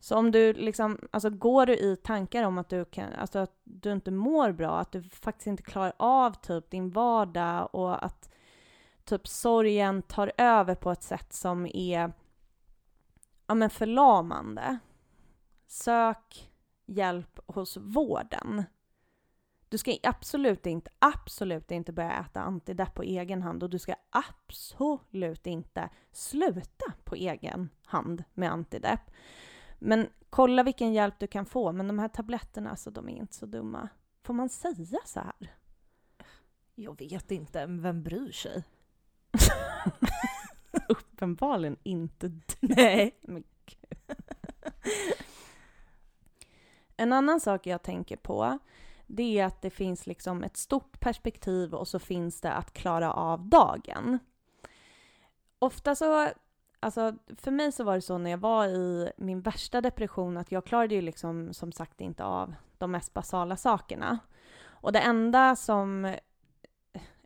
Så 0.00 0.16
om 0.16 0.30
du 0.30 0.52
liksom, 0.52 0.98
alltså 1.10 1.30
går 1.30 1.66
du 1.66 1.76
i 1.76 1.96
tankar 1.96 2.44
om 2.44 2.58
att 2.58 2.68
du 2.68 2.84
kan, 2.84 3.12
alltså 3.12 3.38
att 3.38 3.60
du 3.64 3.92
inte 3.92 4.10
mår 4.10 4.52
bra, 4.52 4.78
att 4.78 4.92
du 4.92 5.02
faktiskt 5.02 5.46
inte 5.46 5.62
klarar 5.62 5.92
av 5.96 6.32
typ 6.32 6.70
din 6.70 6.90
vardag 6.90 7.74
och 7.74 8.04
att 8.04 8.30
typ 9.04 9.28
sorgen 9.28 10.02
tar 10.02 10.32
över 10.36 10.74
på 10.74 10.90
ett 10.90 11.02
sätt 11.02 11.32
som 11.32 11.66
är 11.66 12.12
ja 13.46 13.54
men 13.54 13.70
förlamande. 13.70 14.78
Sök 15.66 16.50
hjälp 16.86 17.40
hos 17.46 17.76
vården. 17.76 18.64
Du 19.68 19.78
ska 19.78 19.96
absolut 20.02 20.66
inte, 20.66 20.90
absolut 20.98 21.70
inte 21.70 21.92
börja 21.92 22.12
äta 22.12 22.40
antidepp 22.40 22.94
på 22.94 23.02
egen 23.02 23.42
hand 23.42 23.62
och 23.62 23.70
du 23.70 23.78
ska 23.78 23.94
absolut 24.10 25.46
inte 25.46 25.88
sluta 26.12 26.92
på 27.04 27.14
egen 27.14 27.68
hand 27.84 28.24
med 28.34 28.52
antidepp. 28.52 29.00
Men 29.78 30.08
kolla 30.30 30.62
vilken 30.62 30.92
hjälp 30.92 31.14
du 31.18 31.26
kan 31.26 31.46
få. 31.46 31.72
Men 31.72 31.86
de 31.88 31.98
här 31.98 32.08
tabletterna, 32.08 32.70
alltså 32.70 32.90
de 32.90 33.08
är 33.08 33.16
inte 33.16 33.34
så 33.34 33.46
dumma. 33.46 33.88
Får 34.22 34.34
man 34.34 34.48
säga 34.48 34.98
så 35.04 35.20
här? 35.20 35.54
Jag 36.74 36.98
vet 36.98 37.30
inte, 37.30 37.66
men 37.66 37.82
vem 37.82 38.02
bryr 38.02 38.32
sig? 38.32 38.64
Uppenbarligen 40.88 41.76
inte 41.82 42.28
du. 42.28 42.42
Nej. 42.60 43.18
Men 43.22 43.44
gud. 43.66 44.16
En 46.96 47.12
annan 47.12 47.40
sak 47.40 47.66
jag 47.66 47.82
tänker 47.82 48.16
på, 48.16 48.58
det 49.06 49.38
är 49.38 49.44
att 49.44 49.62
det 49.62 49.70
finns 49.70 50.06
liksom 50.06 50.44
ett 50.44 50.56
stort 50.56 51.00
perspektiv 51.00 51.74
och 51.74 51.88
så 51.88 51.98
finns 51.98 52.40
det 52.40 52.52
att 52.52 52.72
klara 52.72 53.12
av 53.12 53.48
dagen. 53.48 54.18
Ofta 55.58 55.94
så, 55.94 56.28
alltså 56.80 57.14
för 57.36 57.50
mig 57.50 57.72
så 57.72 57.84
var 57.84 57.94
det 57.94 58.00
så 58.00 58.18
när 58.18 58.30
jag 58.30 58.38
var 58.38 58.66
i 58.66 59.12
min 59.16 59.40
värsta 59.40 59.80
depression 59.80 60.36
att 60.36 60.52
jag 60.52 60.64
klarade 60.64 60.94
ju 60.94 61.00
liksom 61.00 61.54
som 61.54 61.72
sagt 61.72 62.00
inte 62.00 62.24
av 62.24 62.54
de 62.78 62.90
mest 62.90 63.14
basala 63.14 63.56
sakerna. 63.56 64.18
Och 64.64 64.92
det 64.92 65.00
enda 65.00 65.56
som, 65.56 66.16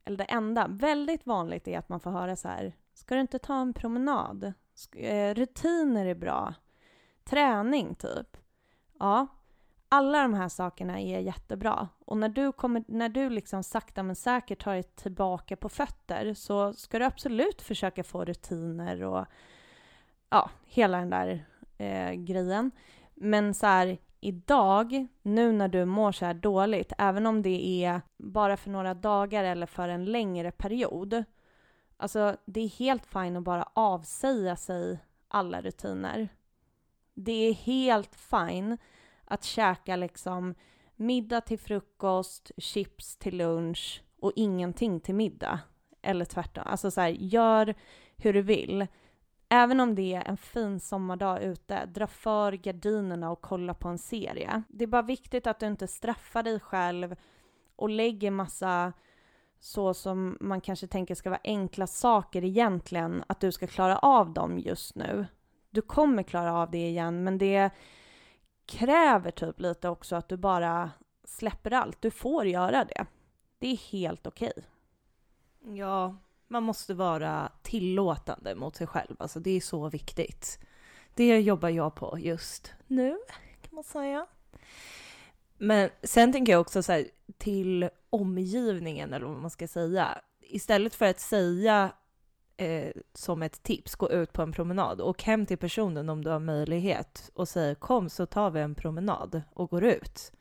eller 0.04 0.16
det 0.16 0.24
enda, 0.24 0.66
väldigt 0.68 1.26
vanligt 1.26 1.68
är 1.68 1.78
att 1.78 1.88
man 1.88 2.00
får 2.00 2.10
höra 2.10 2.36
så 2.36 2.48
här, 2.48 2.72
ska 2.94 3.14
du 3.14 3.20
inte 3.20 3.38
ta 3.38 3.60
en 3.60 3.72
promenad? 3.72 4.52
Eh, 4.96 5.34
rutiner 5.34 6.06
är 6.06 6.14
bra. 6.14 6.54
Träning, 7.24 7.94
typ. 7.94 8.36
Ja, 8.98 9.26
alla 9.92 10.22
de 10.22 10.34
här 10.34 10.48
sakerna 10.48 11.00
är 11.00 11.20
jättebra. 11.20 11.88
Och 12.04 12.16
när 12.16 12.28
du, 12.28 12.52
kommer, 12.52 12.84
när 12.88 13.08
du 13.08 13.30
liksom 13.30 13.62
sakta 13.62 14.02
men 14.02 14.16
säkert 14.16 14.62
tar 14.64 14.72
dig 14.72 14.82
tillbaka 14.82 15.56
på 15.56 15.68
fötter 15.68 16.34
så 16.34 16.72
ska 16.72 16.98
du 16.98 17.04
absolut 17.04 17.62
försöka 17.62 18.04
få 18.04 18.24
rutiner 18.24 19.02
och 19.02 19.26
ja, 20.30 20.50
hela 20.64 20.98
den 20.98 21.10
där 21.10 21.44
eh, 21.78 22.12
grejen. 22.12 22.70
Men 23.14 23.54
så 23.54 23.66
här, 23.66 23.98
idag, 24.20 25.06
nu 25.22 25.52
när 25.52 25.68
du 25.68 25.84
mår 25.84 26.12
så 26.12 26.24
här 26.24 26.34
dåligt, 26.34 26.92
även 26.98 27.26
om 27.26 27.42
det 27.42 27.84
är 27.84 28.00
bara 28.16 28.56
för 28.56 28.70
några 28.70 28.94
dagar 28.94 29.44
eller 29.44 29.66
för 29.66 29.88
en 29.88 30.04
längre 30.04 30.50
period, 30.50 31.24
alltså 31.96 32.36
det 32.44 32.60
är 32.60 32.68
helt 32.68 33.06
fint 33.06 33.36
att 33.36 33.42
bara 33.44 33.68
avsäga 33.74 34.56
sig 34.56 34.98
alla 35.28 35.60
rutiner. 35.60 36.28
Det 37.14 37.32
är 37.32 37.54
helt 37.54 38.14
fint 38.14 38.80
att 39.30 39.44
käka 39.44 39.96
liksom 39.96 40.54
middag 40.96 41.40
till 41.40 41.58
frukost, 41.58 42.50
chips 42.56 43.16
till 43.16 43.36
lunch 43.36 44.02
och 44.20 44.32
ingenting 44.36 45.00
till 45.00 45.14
middag. 45.14 45.60
Eller 46.02 46.24
tvärtom. 46.24 46.64
Alltså 46.66 46.90
så 46.90 47.00
här, 47.00 47.08
gör 47.08 47.74
hur 48.16 48.32
du 48.32 48.42
vill. 48.42 48.86
Även 49.48 49.80
om 49.80 49.94
det 49.94 50.14
är 50.14 50.28
en 50.28 50.36
fin 50.36 50.80
sommardag 50.80 51.42
ute, 51.42 51.86
dra 51.86 52.06
för 52.06 52.52
gardinerna 52.52 53.30
och 53.30 53.40
kolla 53.40 53.74
på 53.74 53.88
en 53.88 53.98
serie. 53.98 54.62
Det 54.68 54.84
är 54.84 54.88
bara 54.88 55.02
viktigt 55.02 55.46
att 55.46 55.60
du 55.60 55.66
inte 55.66 55.86
straffar 55.86 56.42
dig 56.42 56.60
själv 56.60 57.16
och 57.76 57.90
lägger 57.90 58.30
massa 58.30 58.92
så 59.60 59.94
som 59.94 60.36
man 60.40 60.60
kanske 60.60 60.86
tänker 60.86 61.14
ska 61.14 61.30
vara 61.30 61.40
enkla 61.44 61.86
saker 61.86 62.44
egentligen, 62.44 63.24
att 63.26 63.40
du 63.40 63.52
ska 63.52 63.66
klara 63.66 63.98
av 63.98 64.32
dem 64.32 64.58
just 64.58 64.94
nu. 64.94 65.26
Du 65.70 65.82
kommer 65.82 66.22
klara 66.22 66.54
av 66.54 66.70
det 66.70 66.88
igen, 66.88 67.24
men 67.24 67.38
det 67.38 67.70
kräver 68.70 69.30
typ 69.30 69.60
lite 69.60 69.88
också 69.88 70.16
att 70.16 70.28
du 70.28 70.36
bara 70.36 70.90
släpper 71.24 71.70
allt. 71.72 72.02
Du 72.02 72.10
får 72.10 72.46
göra 72.46 72.84
det. 72.84 73.06
Det 73.58 73.66
är 73.66 73.76
helt 73.76 74.26
okej. 74.26 74.52
Ja, 75.60 76.16
man 76.48 76.62
måste 76.62 76.94
vara 76.94 77.52
tillåtande 77.62 78.54
mot 78.54 78.76
sig 78.76 78.86
själv. 78.86 79.16
Alltså 79.18 79.40
det 79.40 79.50
är 79.50 79.60
så 79.60 79.88
viktigt. 79.88 80.58
Det 81.14 81.40
jobbar 81.40 81.68
jag 81.68 81.94
på 81.94 82.18
just 82.18 82.72
nu, 82.86 83.18
kan 83.62 83.74
man 83.74 83.84
säga. 83.84 84.26
Men 85.58 85.90
sen 86.02 86.32
tänker 86.32 86.52
jag 86.52 86.60
också 86.60 86.82
så 86.82 86.92
här, 86.92 87.08
till 87.38 87.90
omgivningen, 88.10 89.12
eller 89.12 89.26
vad 89.26 89.40
man 89.40 89.50
ska 89.50 89.68
säga. 89.68 90.20
Istället 90.40 90.94
för 90.94 91.06
att 91.06 91.20
säga 91.20 91.92
eh, 92.60 92.92
som 93.14 93.42
ett 93.42 93.62
tips, 93.62 93.94
gå 93.94 94.10
ut 94.10 94.32
på 94.32 94.42
en 94.42 94.52
promenad. 94.52 95.00
och 95.00 95.22
hem 95.22 95.46
till 95.46 95.58
personen 95.58 96.08
om 96.08 96.24
du 96.24 96.30
har 96.30 96.40
möjlighet 96.40 97.30
och 97.34 97.48
säg 97.48 97.74
kom 97.74 98.08
så 98.08 98.26
tar 98.26 98.50
vi 98.50 98.60
en 98.60 98.74
promenad 98.74 99.42
och 99.54 99.70
går 99.70 99.84
ut. 99.84 100.32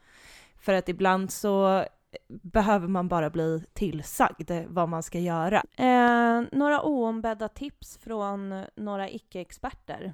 För 0.57 0.73
att 0.73 0.89
ibland 0.89 1.31
så 1.31 1.85
behöver 2.27 2.87
man 2.87 3.07
bara 3.07 3.29
bli 3.29 3.63
tillsagd 3.73 4.51
vad 4.67 4.89
man 4.89 5.03
ska 5.03 5.19
göra. 5.19 5.63
Eh, 5.77 6.41
några 6.51 6.81
oombedda 6.81 7.47
tips 7.47 7.97
från 7.97 8.63
några 8.75 9.09
icke-experter. 9.09 10.13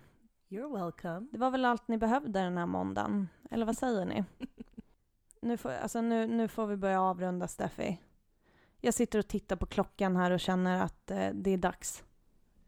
You're 0.50 0.84
welcome. 0.84 1.28
Det 1.32 1.38
var 1.38 1.52
väl 1.52 1.66
allt 1.66 1.88
ni 1.88 1.98
behövde 1.98 2.40
den 2.40 2.58
här 2.58 2.66
måndagen? 2.66 3.30
Eller 3.52 3.66
vad 3.66 3.78
säger 3.78 4.06
ni? 4.06 4.24
Nu 5.42 5.58
får, 5.58 5.72
alltså 5.72 6.02
nu, 6.02 6.28
nu 6.28 6.48
får 6.48 6.68
vi 6.68 6.76
börja 6.78 7.02
avrunda, 7.02 7.48
Steffi. 7.48 7.98
Jag 8.86 8.94
sitter 8.94 9.20
och 9.20 9.28
tittar 9.28 9.56
på 9.56 9.66
klockan 9.66 10.16
här 10.16 10.32
och 10.32 10.40
känner 10.40 10.82
att 10.82 11.12
eh, 11.12 11.28
det 11.34 11.52
är 11.52 11.58
dags. 11.58 12.04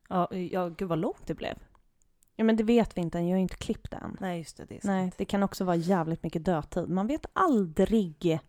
Ja, 0.10 0.34
ja, 0.36 0.70
gud 0.70 0.90
vad 0.90 1.00
långt 1.00 1.28
det 1.28 1.34
blev. 1.34 1.58
Ja, 2.36 2.44
men 2.44 2.56
det 2.56 2.64
vet 2.64 2.98
vi 2.98 3.02
inte 3.02 3.18
än. 3.18 3.28
Jag 3.28 3.34
har 3.34 3.38
ju 3.38 3.42
inte 3.42 3.56
klippt 3.56 3.94
än. 3.94 4.18
Nej, 4.20 4.38
just 4.38 4.58
det. 4.58 4.66
det 4.66 4.76
är 4.76 4.80
sant. 4.80 4.86
Nej, 4.86 5.12
det 5.18 5.26
kan 5.26 5.44
också 5.44 5.64
vara 5.64 5.76
jävligt 5.76 6.24
mycket 6.24 6.46
dödtid. 6.46 6.90
Man 6.90 7.08
vet 7.08 7.26
aldrig. 7.34 8.40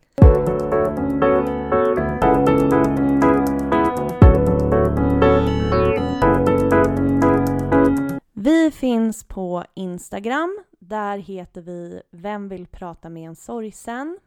Vi 8.33 8.71
finns 8.71 9.23
på 9.23 9.63
Instagram. 9.73 10.59
Där 10.79 11.17
heter 11.17 11.61
vi 11.61 12.01
Vem 12.11 12.49
vill 12.49 12.67
prata 12.67 13.09
med 13.09 13.27
en 13.27 13.35
sorgsen? 13.35 14.19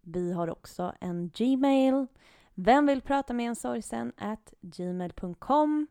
Vi 0.00 0.32
har 0.32 0.50
också 0.50 0.92
en 1.00 1.30
Gmail. 1.34 2.06
Vem 2.58 2.86
vill 2.86 3.02
prata 3.02 3.32
med 3.32 3.48
en 3.48 3.56
sorgsen? 3.56 4.12
at 4.16 4.54
gmail.com. 4.60 5.86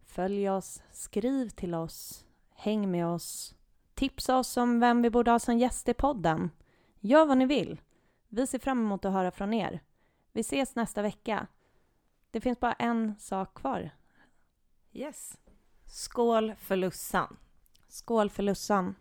Följ 0.00 0.50
oss, 0.50 0.82
skriv 0.90 1.48
till 1.48 1.74
oss, 1.74 2.24
häng 2.54 2.90
med 2.90 3.06
oss. 3.06 3.54
Tipsa 3.94 4.38
oss 4.38 4.56
om 4.56 4.80
vem 4.80 5.02
vi 5.02 5.10
borde 5.10 5.30
ha 5.30 5.38
som 5.38 5.58
gäst 5.58 5.88
i 5.88 5.94
podden. 5.94 6.50
Gör 7.00 7.26
vad 7.26 7.38
ni 7.38 7.46
vill. 7.46 7.80
Vi 8.28 8.46
ser 8.46 8.58
fram 8.58 8.80
emot 8.80 9.04
att 9.04 9.12
höra 9.12 9.30
från 9.30 9.54
er. 9.54 9.80
Vi 10.32 10.40
ses 10.40 10.74
nästa 10.74 11.02
vecka. 11.02 11.46
Det 12.30 12.40
finns 12.40 12.60
bara 12.60 12.72
en 12.72 13.18
sak 13.18 13.54
kvar. 13.54 13.90
Yes. 14.92 15.38
Skål 15.86 16.54
för 16.54 16.76
Lussan. 16.76 17.36
Skål 17.88 18.30
för 18.30 18.42
Lussan. 18.42 18.94